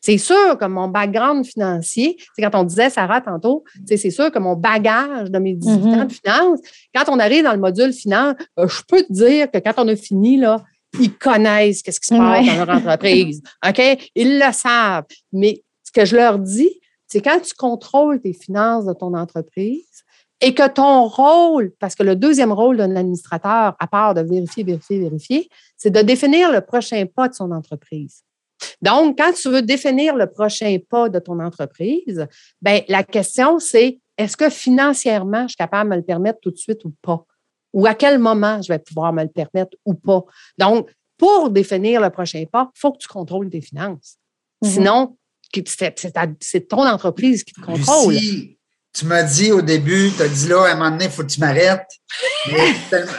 C'est 0.00 0.18
sûr 0.18 0.58
que 0.58 0.64
mon 0.64 0.88
background 0.88 1.44
financier, 1.46 2.16
c'est 2.34 2.42
quand 2.42 2.58
on 2.58 2.64
disait, 2.64 2.90
Sarah, 2.90 3.20
tantôt, 3.20 3.62
c'est 3.86 4.10
sûr 4.10 4.32
que 4.32 4.38
mon 4.40 4.56
bagage 4.56 5.30
de 5.30 5.38
mes 5.38 5.54
18 5.54 5.78
Mhm. 5.78 6.00
ans 6.00 6.04
de 6.06 6.12
finance, 6.12 6.60
quand 6.94 7.04
on 7.08 7.18
arrive 7.20 7.44
dans 7.44 7.52
le 7.52 7.60
module 7.60 7.92
finance, 7.92 8.34
euh, 8.58 8.66
je 8.66 8.82
peux 8.88 9.02
te 9.02 9.12
dire 9.12 9.48
que 9.50 9.58
quand 9.58 9.74
on 9.76 9.86
a 9.86 9.94
fini, 9.94 10.38
là, 10.38 10.60
ils 10.98 11.12
connaissent 11.16 11.78
ce 11.86 12.00
qui 12.00 12.06
se 12.06 12.14
passe 12.14 12.46
Ouais. 12.46 12.56
dans 12.56 12.64
leur 12.64 12.76
entreprise. 12.76 13.42
OK? 13.68 13.80
Ils 14.16 14.40
le 14.40 14.52
savent. 14.52 15.04
Mais 15.32 15.62
ce 15.84 15.92
que 15.92 16.04
je 16.04 16.16
leur 16.16 16.38
dis, 16.38 16.80
c'est 17.06 17.20
quand 17.20 17.38
tu 17.40 17.54
contrôles 17.54 18.20
tes 18.20 18.32
finances 18.32 18.86
de 18.86 18.94
ton 18.94 19.14
entreprise 19.14 19.86
et 20.42 20.54
que 20.54 20.68
ton 20.68 21.06
rôle, 21.06 21.72
parce 21.78 21.94
que 21.94 22.02
le 22.02 22.16
deuxième 22.16 22.52
rôle 22.52 22.76
d'un 22.76 22.96
administrateur, 22.96 23.76
à 23.78 23.86
part 23.86 24.12
de 24.12 24.22
vérifier, 24.22 24.64
vérifier, 24.64 24.98
vérifier, 24.98 25.48
c'est 25.76 25.90
de 25.90 26.02
définir 26.02 26.50
le 26.50 26.60
prochain 26.60 27.06
pas 27.06 27.28
de 27.28 27.34
son 27.34 27.52
entreprise. 27.52 28.24
Donc, 28.82 29.18
quand 29.18 29.32
tu 29.32 29.48
veux 29.48 29.62
définir 29.62 30.16
le 30.16 30.26
prochain 30.26 30.76
pas 30.90 31.08
de 31.08 31.20
ton 31.20 31.38
entreprise, 31.38 32.26
ben, 32.60 32.82
la 32.88 33.04
question, 33.04 33.60
c'est 33.60 34.00
est-ce 34.18 34.36
que 34.36 34.50
financièrement, 34.50 35.42
je 35.42 35.50
suis 35.50 35.56
capable 35.56 35.90
de 35.90 35.94
me 35.94 36.00
le 36.00 36.04
permettre 36.04 36.40
tout 36.40 36.50
de 36.50 36.58
suite 36.58 36.84
ou 36.84 36.92
pas? 37.00 37.24
Ou 37.72 37.86
à 37.86 37.94
quel 37.94 38.18
moment 38.18 38.60
je 38.60 38.72
vais 38.72 38.78
pouvoir 38.80 39.12
me 39.12 39.22
le 39.22 39.28
permettre 39.28 39.76
ou 39.86 39.94
pas? 39.94 40.24
Donc, 40.58 40.90
pour 41.16 41.50
définir 41.50 42.00
le 42.00 42.10
prochain 42.10 42.44
pas, 42.50 42.68
il 42.74 42.78
faut 42.78 42.92
que 42.92 42.98
tu 42.98 43.08
contrôles 43.08 43.48
tes 43.48 43.60
finances. 43.60 44.16
Mhm. 44.62 44.70
Sinon, 44.70 45.16
c'est 46.40 46.68
ton 46.68 46.84
entreprise 46.86 47.44
qui 47.44 47.52
te 47.52 47.60
contrôle. 47.60 48.14
Lucie, 48.14 48.58
tu 48.94 49.06
m'as 49.06 49.22
dit 49.22 49.52
au 49.52 49.62
début, 49.62 50.10
tu 50.16 50.22
as 50.22 50.28
dit 50.28 50.48
là, 50.48 50.64
à 50.66 50.72
un 50.72 50.74
moment 50.74 50.90
donné, 50.90 51.06
il 51.06 51.10
faut 51.10 51.22
que 51.22 51.28
tu 51.28 51.40
m'arrêtes. 51.40 51.86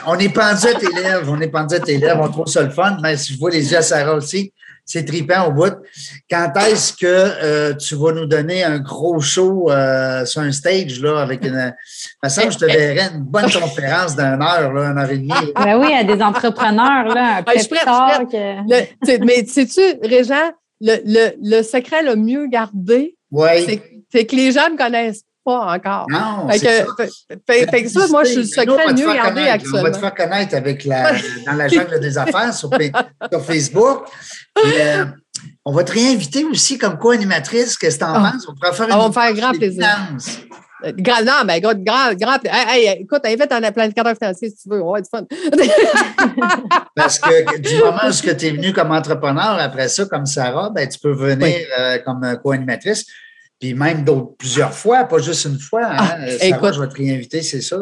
On 0.07 0.17
est 0.19 0.29
pendu 0.29 0.67
à 0.67 0.73
tes 0.75 0.87
lèvres, 0.93 1.31
on 1.31 1.41
est 1.41 1.47
pendu 1.47 1.75
à 1.75 1.79
tes 1.79 1.97
lèvres, 1.97 2.21
on 2.21 2.29
trouve 2.29 2.47
ça 2.47 2.61
le 2.61 2.69
fun, 2.69 2.97
mais 3.01 3.17
si 3.17 3.33
je 3.33 3.39
vois 3.39 3.49
les 3.49 3.71
yeux 3.71 3.77
à 3.77 3.81
Sarah 3.81 4.13
aussi, 4.13 4.53
c'est 4.85 5.05
tripant 5.05 5.47
au 5.47 5.51
bout. 5.53 5.73
Quand 6.29 6.51
est-ce 6.67 6.91
que 6.93 7.05
euh, 7.07 7.73
tu 7.73 7.95
vas 7.95 8.11
nous 8.11 8.25
donner 8.25 8.63
un 8.65 8.79
gros 8.79 9.19
show 9.21 9.71
euh, 9.71 10.25
sur 10.25 10.41
un 10.41 10.51
stage, 10.51 10.99
là, 10.99 11.21
avec 11.21 11.45
une. 11.45 11.73
Ça 12.21 12.29
semble 12.29 12.47
que 12.47 12.53
je 12.53 12.57
te 12.59 12.65
verrais 12.65 13.09
une 13.13 13.21
bonne 13.21 13.49
conférence 13.49 14.15
d'une 14.17 14.41
heure, 14.41 14.73
là, 14.73 14.91
une 14.91 14.97
heure 14.97 15.09
et 15.09 15.17
demie. 15.17 15.53
Ben 15.55 15.79
oui, 15.79 15.93
à 15.93 16.03
des 16.03 16.21
entrepreneurs, 16.21 17.05
là, 17.15 17.37
un 17.37 17.43
Ah, 17.47 17.53
pep 17.53 17.69
prête, 17.69 18.33
euh, 18.33 18.55
Le- 18.67 18.85
tu- 19.17 19.23
mais 19.25 19.45
sais-tu, 19.45 19.81
Régent, 20.05 20.51
le, 20.81 20.97
le, 21.05 21.31
le 21.41 21.63
secret 21.63 22.03
le 22.03 22.17
mieux 22.17 22.47
gardé, 22.47 23.15
c'est 24.11 24.25
que 24.25 24.35
les 24.35 24.51
gens 24.51 24.69
ne 24.69 24.77
connaissent 24.77 25.23
pas 25.43 25.73
encore. 25.75 26.05
Non, 26.09 26.47
Fait 26.49 26.57
c'est 26.59 26.65
que, 26.65 26.77
ça. 26.77 26.85
fait- 26.97 27.39
fait- 27.47 27.69
fait 27.71 27.83
que 27.83 27.89
ça, 27.89 28.07
moi, 28.07 28.23
je 28.23 28.29
suis 28.29 28.37
le 28.65 28.71
on 28.71 28.77
secret 28.77 28.93
mieux 28.93 29.13
gardé 29.13 29.41
actuellement. 29.41 29.79
On 29.79 29.83
va 29.83 29.91
te 29.91 29.97
faire 29.97 30.13
connaître 30.15 30.55
avec 30.55 30.85
la, 30.85 31.13
dans 31.45 31.53
la 31.53 31.67
jungle 31.67 31.99
des 31.99 32.17
affaires 32.17 32.53
sur, 32.53 32.69
Fa- 32.69 33.27
sur 33.31 33.45
Facebook. 33.45 34.05
Euh, 34.65 35.05
on 35.65 35.73
va 35.73 35.83
te 35.83 35.91
réinviter 35.93 36.45
aussi 36.45 36.77
comme 36.77 36.97
co-animatrice. 36.97 37.77
Qu'est-ce 37.77 37.97
que 37.97 38.03
tu 38.03 38.09
en 38.09 38.13
Ah. 38.15 38.31
penses? 38.33 38.47
On 38.47 38.53
pourrait 38.55 38.73
faire 38.73 38.85
une 38.85 38.91
Ça 38.91 38.97
va 39.09 39.11
faire 39.11 39.33
grand 39.33 39.51
plaisir. 39.51 39.83
finances. 40.07 40.39
Euh, 40.85 40.91
Grand, 40.97 41.23
non, 41.23 41.43
mais 41.45 41.61
grand, 41.61 41.75
grand, 41.81 42.13
grand. 42.13 42.37
Hey, 42.43 42.87
hey, 42.87 43.01
écoute, 43.03 43.21
invite 43.23 43.49
un 43.51 43.71
planificateur 43.71 44.15
financier 44.21 44.49
si 44.49 44.63
tu 44.63 44.69
veux. 44.69 44.81
On 44.83 44.91
va 44.91 44.99
être 44.99 45.07
fun. 45.09 45.23
Parce 46.95 47.19
que 47.19 47.57
du 47.61 47.77
moment 47.77 48.07
où 48.07 48.11
tu 48.11 48.29
es 48.29 48.51
venu 48.51 48.73
comme 48.73 48.91
entrepreneur, 48.91 49.57
après 49.59 49.87
ça, 49.87 50.05
comme 50.05 50.25
Sarah, 50.25 50.69
ben, 50.71 50.87
tu 50.87 50.99
peux 50.99 51.13
venir 51.13 51.47
Oui. 51.47 51.65
euh, 51.79 51.99
comme 52.05 52.37
co-animatrice. 52.43 53.05
Puis 53.63 53.73
même 53.73 54.03
d'autres 54.03 54.35
plusieurs 54.37 54.73
fois, 54.73 55.05
pas 55.05 55.19
juste 55.19 55.45
une 55.45 55.57
fois. 55.57 55.85
hein. 55.85 55.95
Ah, 55.97 56.17
Sarah, 56.27 56.45
écoute. 56.47 56.73
je 56.73 56.81
vais 56.81 56.87
te 56.89 56.95
réinviter, 56.97 57.41
c'est 57.41 57.61
sûr. 57.61 57.79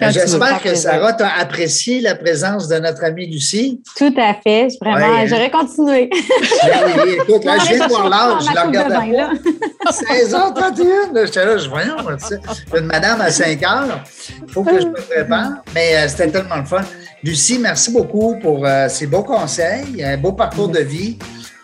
J'espère 0.00 0.62
que. 0.62 0.74
Sarah 0.74 1.12
t'a 1.12 1.28
apprécié 1.38 2.00
la 2.00 2.14
présence 2.14 2.66
de 2.66 2.78
notre 2.78 3.04
amie 3.04 3.26
Lucie. 3.26 3.82
Tout 3.94 4.14
à 4.16 4.32
fait. 4.42 4.68
Vraiment, 4.80 4.96
Ouais, 4.96 5.04
hein. 5.04 5.26
j'aurais 5.26 5.50
continué. 5.50 6.08
Ben 6.62 7.02
oui, 7.04 7.10
écoute, 7.20 7.44
là, 7.44 7.58
je 7.58 7.74
viens 7.74 7.86
de 7.86 7.92
voir 7.92 8.08
l'âge, 8.08 8.44
je 8.48 8.54
la 8.54 8.62
regarde 8.62 8.88
pas. 8.88 9.90
16h31, 9.92 11.12
là, 11.12 11.26
j'étais 11.26 11.44
là, 11.44 11.58
je 11.58 11.68
voyons, 11.68 11.96
tu 12.18 12.26
sais, 12.26 12.40
une 12.78 12.86
madame 12.86 13.20
à 13.20 13.30
5 13.30 13.62
heures, 13.64 14.02
il 14.46 14.50
faut 14.50 14.62
que 14.62 14.80
je 14.80 14.86
me 14.86 14.94
prépare, 14.94 15.50
mais 15.74 15.94
euh, 15.96 16.08
c'était 16.08 16.30
tellement 16.30 16.56
le 16.56 16.64
fun. 16.64 16.80
Lucie, 17.22 17.58
merci 17.58 17.92
beaucoup 17.92 18.38
pour 18.40 18.64
euh, 18.64 18.88
ces 18.88 19.06
beaux 19.06 19.24
conseils, 19.24 20.02
un 20.02 20.16
beau 20.16 20.32
parcours 20.32 20.68
de 20.68 20.80
vie, 20.80 21.18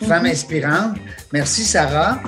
femme 0.07 0.27
inspirante. 0.27 0.97
Merci 1.33 1.63
Sarah 1.65 2.19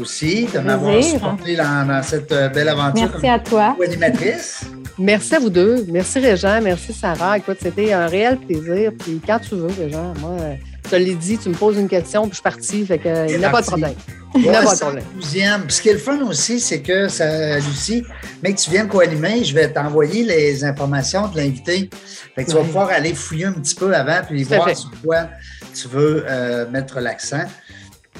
aussi 0.00 0.46
de 0.52 0.58
m'avoir 0.58 1.02
supporté 1.02 1.56
dans, 1.56 1.86
dans 1.86 2.02
cette 2.02 2.32
euh, 2.32 2.48
belle 2.48 2.68
aventure 2.68 3.08
Merci 3.12 3.28
à 3.28 3.38
toi. 3.38 3.74
comme 3.76 3.86
animatrice. 3.86 4.62
Merci 4.98 5.36
à 5.36 5.38
vous 5.38 5.50
deux. 5.50 5.84
Merci 5.88 6.18
Régent. 6.18 6.60
Merci 6.62 6.92
Sarah. 6.92 7.38
Écoute, 7.38 7.58
c'était 7.60 7.92
un 7.92 8.06
réel 8.06 8.36
plaisir. 8.38 8.92
Puis 8.98 9.20
quand 9.24 9.38
tu 9.38 9.54
veux, 9.54 9.68
Régent, 9.68 10.12
moi, 10.20 10.36
euh, 10.40 10.54
je 10.84 10.90
te 10.90 10.96
l'ai 10.96 11.14
dit, 11.14 11.38
tu 11.38 11.50
me 11.50 11.54
poses 11.54 11.76
une 11.76 11.88
question, 11.88 12.22
puis 12.22 12.30
je 12.30 12.34
suis 12.36 12.42
partie. 12.42 12.86
Fait 12.86 12.98
que, 12.98 13.30
il 13.30 13.38
n'y 13.38 13.44
a 13.44 13.50
pas 13.50 13.60
de 13.60 13.66
problème. 13.66 13.94
Il 14.34 14.42
n'y 14.42 14.48
a 14.48 14.62
pas 14.62 14.74
de 14.74 14.80
problème. 14.80 15.04
le 15.16 15.22
12e. 15.22 15.60
Puis 15.62 15.72
ce 15.72 15.82
qui 15.82 15.88
est 15.90 15.92
le 15.92 15.98
fun 15.98 16.18
aussi, 16.22 16.60
c'est 16.60 16.80
que, 16.80 17.08
ça, 17.08 17.56
Lucie, 17.58 18.04
mais 18.42 18.54
que 18.54 18.58
tu 18.58 18.70
viennes 18.70 18.88
co-animer, 18.88 19.44
je 19.44 19.54
vais 19.54 19.70
t'envoyer 19.70 20.24
les 20.24 20.64
informations 20.64 21.28
de 21.28 21.36
l'invité. 21.36 21.90
Fait 22.34 22.44
que 22.44 22.50
tu 22.50 22.56
vas 22.56 22.62
pouvoir 22.62 22.88
aller 22.90 23.14
fouiller 23.14 23.46
un 23.46 23.52
petit 23.52 23.74
peu 23.74 23.94
avant 23.94 24.20
puis 24.26 24.44
voir 24.44 24.68
fait. 24.68 24.74
sur 24.74 24.90
quoi 25.04 25.28
tu 25.74 25.88
veux 25.88 26.24
euh, 26.28 26.68
mettre 26.70 27.00
l'accent. 27.00 27.44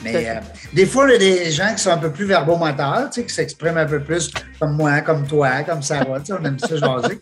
Mais 0.02 0.28
euh, 0.28 0.34
des 0.72 0.86
fois, 0.86 1.06
il 1.08 1.12
y 1.12 1.14
a 1.14 1.18
des 1.18 1.50
gens 1.50 1.74
qui 1.74 1.82
sont 1.82 1.90
un 1.90 1.98
peu 1.98 2.10
plus 2.10 2.24
verbomoteurs, 2.24 3.08
tu 3.10 3.20
sais, 3.20 3.26
qui 3.26 3.34
s'expriment 3.34 3.78
un 3.78 3.86
peu 3.86 4.00
plus 4.00 4.30
comme 4.60 4.76
moi, 4.76 5.00
comme 5.00 5.26
toi, 5.26 5.62
comme 5.62 5.82
Sarah, 5.82 6.20
tu 6.20 6.26
sais, 6.26 6.32
on 6.32 6.44
aime 6.44 6.58
ça 6.58 6.76
jaser. 6.76 7.18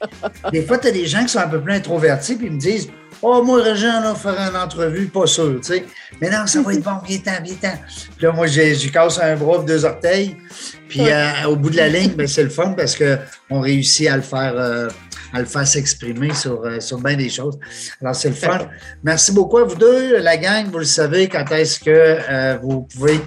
Des 0.53 0.63
fois, 0.63 0.79
tu 0.79 0.89
as 0.89 0.91
des 0.91 1.07
gens 1.07 1.23
qui 1.23 1.31
sont 1.31 1.39
un 1.39 1.49
peu 1.49 1.61
plus 1.61 1.73
introvertis 1.73 2.37
puis 2.37 2.47
ils 2.47 2.53
me 2.53 2.61
disent 2.61 2.89
Oh, 3.23 3.43
moi, 3.43 3.63
Régent, 3.63 4.01
là, 4.01 4.15
faire 4.15 4.39
une 4.39 4.57
entrevue, 4.57 5.07
pas 5.07 5.27
sûr, 5.27 5.59
tu 5.61 5.69
sais. 5.69 5.85
Mais 6.21 6.29
non, 6.29 6.47
ça 6.47 6.61
va 6.61 6.75
être 6.75 6.83
bon, 6.83 6.99
viens 7.07 7.19
temps, 7.19 7.43
viens 7.43 7.55
temps. 7.55 7.79
Puis 8.17 8.27
là, 8.27 8.33
moi, 8.33 8.47
j'ai 8.47 8.75
j'ai 8.75 8.91
casse 8.91 9.19
un 9.19 9.37
bras, 9.37 9.65
deux 9.67 9.85
orteils. 9.85 10.37
Puis 10.89 11.01
euh, 11.01 11.49
au 11.49 11.57
bout 11.57 11.71
de 11.71 11.77
la 11.77 11.89
ligne, 11.89 12.13
ben, 12.13 12.27
c'est 12.27 12.43
le 12.43 12.51
fun 12.51 12.75
parce 12.77 12.97
qu'on 12.97 13.61
réussit 13.61 14.09
à 14.09 14.17
le 14.17 14.23
faire, 14.23 14.53
euh, 14.57 14.89
à 15.33 15.41
le 15.41 15.47
faire 15.47 15.67
s'exprimer 15.67 16.33
sur, 16.35 16.65
euh, 16.65 16.81
sur 16.81 17.01
bien 17.01 17.17
des 17.17 17.29
choses. 17.29 17.59
Alors, 18.01 18.15
c'est 18.15 18.29
le 18.29 18.35
fun. 18.35 18.59
Merci 19.03 19.33
beaucoup 19.33 19.59
à 19.59 19.65
vous 19.65 19.77
deux, 19.77 20.19
la 20.19 20.37
gang. 20.37 20.67
Vous 20.71 20.79
le 20.79 20.85
savez, 20.85 21.29
quand 21.29 21.51
est-ce 21.53 21.81
que 21.81 21.91
euh, 21.91 22.59
vous 22.63 22.83
pouvez 22.83 23.21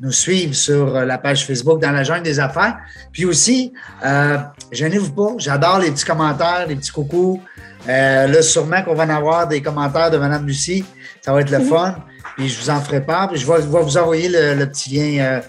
nous 0.00 0.12
suivre 0.12 0.54
sur 0.54 0.94
euh, 0.94 1.04
la 1.04 1.18
page 1.18 1.46
Facebook 1.46 1.80
dans 1.80 1.90
la 1.90 2.04
jungle 2.04 2.22
des 2.22 2.40
affaires. 2.40 2.76
Puis 3.12 3.24
aussi, 3.24 3.72
euh, 4.04 4.38
gênez-vous 4.72 5.12
pas, 5.12 5.34
j'adore 5.38 5.78
les 5.78 5.90
petits 5.90 6.04
commentaires, 6.04 6.66
les 6.68 6.76
petits 6.76 6.92
coucous. 6.92 7.40
Euh, 7.88 8.26
là, 8.26 8.42
sûrement 8.42 8.82
qu'on 8.82 8.94
va 8.94 9.04
en 9.04 9.10
avoir 9.10 9.46
des 9.46 9.62
commentaires 9.62 10.10
de 10.10 10.18
Mme 10.18 10.46
Lucie. 10.46 10.84
Ça 11.22 11.32
va 11.32 11.40
être 11.40 11.50
le 11.50 11.60
fun. 11.60 11.96
Puis 12.36 12.48
je 12.48 12.60
vous 12.60 12.70
en 12.70 12.80
ferai 12.80 13.00
part. 13.00 13.28
Puis 13.30 13.40
je 13.40 13.46
vais, 13.46 13.62
je 13.62 13.68
vais 13.68 13.82
vous 13.82 13.96
envoyer 13.96 14.28
le, 14.28 14.54
le 14.54 14.66
petit 14.66 14.90
lien 14.90 15.40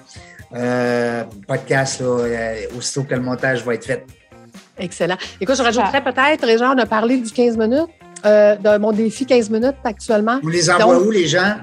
euh, 0.56 1.24
podcast 1.48 2.00
là, 2.00 2.54
aussitôt 2.78 3.04
que 3.04 3.16
le 3.16 3.22
montage 3.22 3.64
va 3.66 3.74
être 3.74 3.86
fait. 3.86 4.06
Excellent. 4.80 5.18
Écoute, 5.42 5.56
je 5.58 5.64
rajouterais 5.64 6.04
peut-être, 6.04 6.46
Régent, 6.46 6.74
on 6.76 6.78
a 6.78 6.86
parlé 6.86 7.18
du 7.18 7.32
15 7.32 7.58
minutes, 7.58 7.88
euh, 8.26 8.56
de 8.56 8.78
mon 8.78 8.92
défi 8.92 9.26
15 9.26 9.50
minutes 9.50 9.76
actuellement. 9.84 10.40
Vous 10.42 10.50
les 10.50 10.70
envoie 10.70 10.96
Donc- 10.96 11.06
où, 11.08 11.12
les 11.12 11.28
gens? 11.28 11.56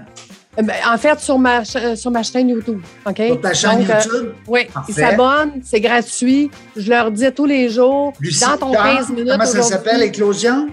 Euh, 0.58 0.62
ben, 0.62 0.74
en 0.88 0.96
fait, 0.98 1.18
sur 1.20 1.38
ma, 1.38 1.60
euh, 1.62 1.96
sur 1.96 2.10
ma 2.12 2.22
chaîne 2.22 2.48
YouTube. 2.48 2.80
OK? 3.06 3.16
Sur 3.26 3.40
ta 3.40 3.54
chaîne 3.54 3.78
Donc, 3.80 3.90
euh, 3.90 4.00
YouTube? 4.04 4.32
oui, 4.46 4.66
Parfait. 4.72 4.92
ils 4.92 4.94
s'abonnent, 4.94 5.60
c'est 5.64 5.80
gratuit. 5.80 6.50
Je 6.76 6.90
leur 6.90 7.10
dis 7.10 7.30
tous 7.32 7.46
les 7.46 7.68
jours, 7.70 8.12
Lucie 8.20 8.40
dans 8.44 8.56
ton 8.56 8.70
Picard, 8.70 8.96
15 8.98 9.10
minutes 9.10 9.28
Comment 9.32 9.46
ça 9.46 9.62
s'appelle, 9.62 10.02
Éclosion? 10.02 10.68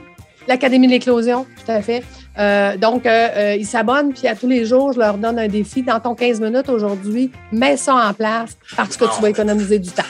L'Académie 0.48 0.88
de 0.88 0.92
l'éclosion, 0.94 1.46
tout 1.66 1.72
à 1.72 1.82
fait. 1.82 2.04
Euh, 2.40 2.78
donc, 2.78 3.06
euh, 3.06 3.28
euh, 3.36 3.56
ils 3.60 3.66
s'abonnent, 3.66 4.14
puis 4.14 4.28
à 4.28 4.36
tous 4.36 4.48
les 4.48 4.66
jours, 4.66 4.94
je 4.94 5.00
leur 5.00 5.18
donne 5.18 5.38
un 5.38 5.48
défi. 5.48 5.84
Dans 5.84 6.00
ton 6.00 6.16
15 6.16 6.40
minutes 6.42 6.70
aujourd'hui, 6.70 7.32
mets 7.52 7.78
ça 7.78 7.96
en 7.96 8.14
place 8.14 8.58
parce 8.76 8.98
que 8.98 9.06
tu 9.06 9.22
vas 9.22 9.30
économiser 9.30 9.80
du 9.80 9.90
temps. 9.92 10.04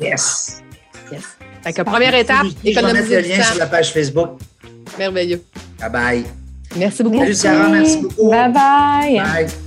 Yes. 0.00 0.62
Yes. 1.12 1.35
Fait 1.66 1.72
que 1.72 1.82
première 1.82 2.14
étape, 2.14 2.44
Lucie, 2.44 2.56
Je 2.64 2.68
vais 2.68 2.74
mettre 2.74 2.94
le 2.94 3.00
économiser 3.00 3.22
du 3.22 3.28
lien 3.28 3.42
sur 3.42 3.58
la 3.58 3.66
page 3.66 3.92
Facebook. 3.92 4.38
Merveilleux. 4.96 5.42
Bye 5.80 5.90
bye. 5.90 6.24
Merci 6.76 7.02
beaucoup. 7.02 7.18
Salut, 7.18 7.34
Sarah, 7.34 7.68
merci 7.70 7.96
beaucoup. 8.02 8.30
Bye 8.30 8.52
bye. 8.52 9.18
Bye. 9.18 9.65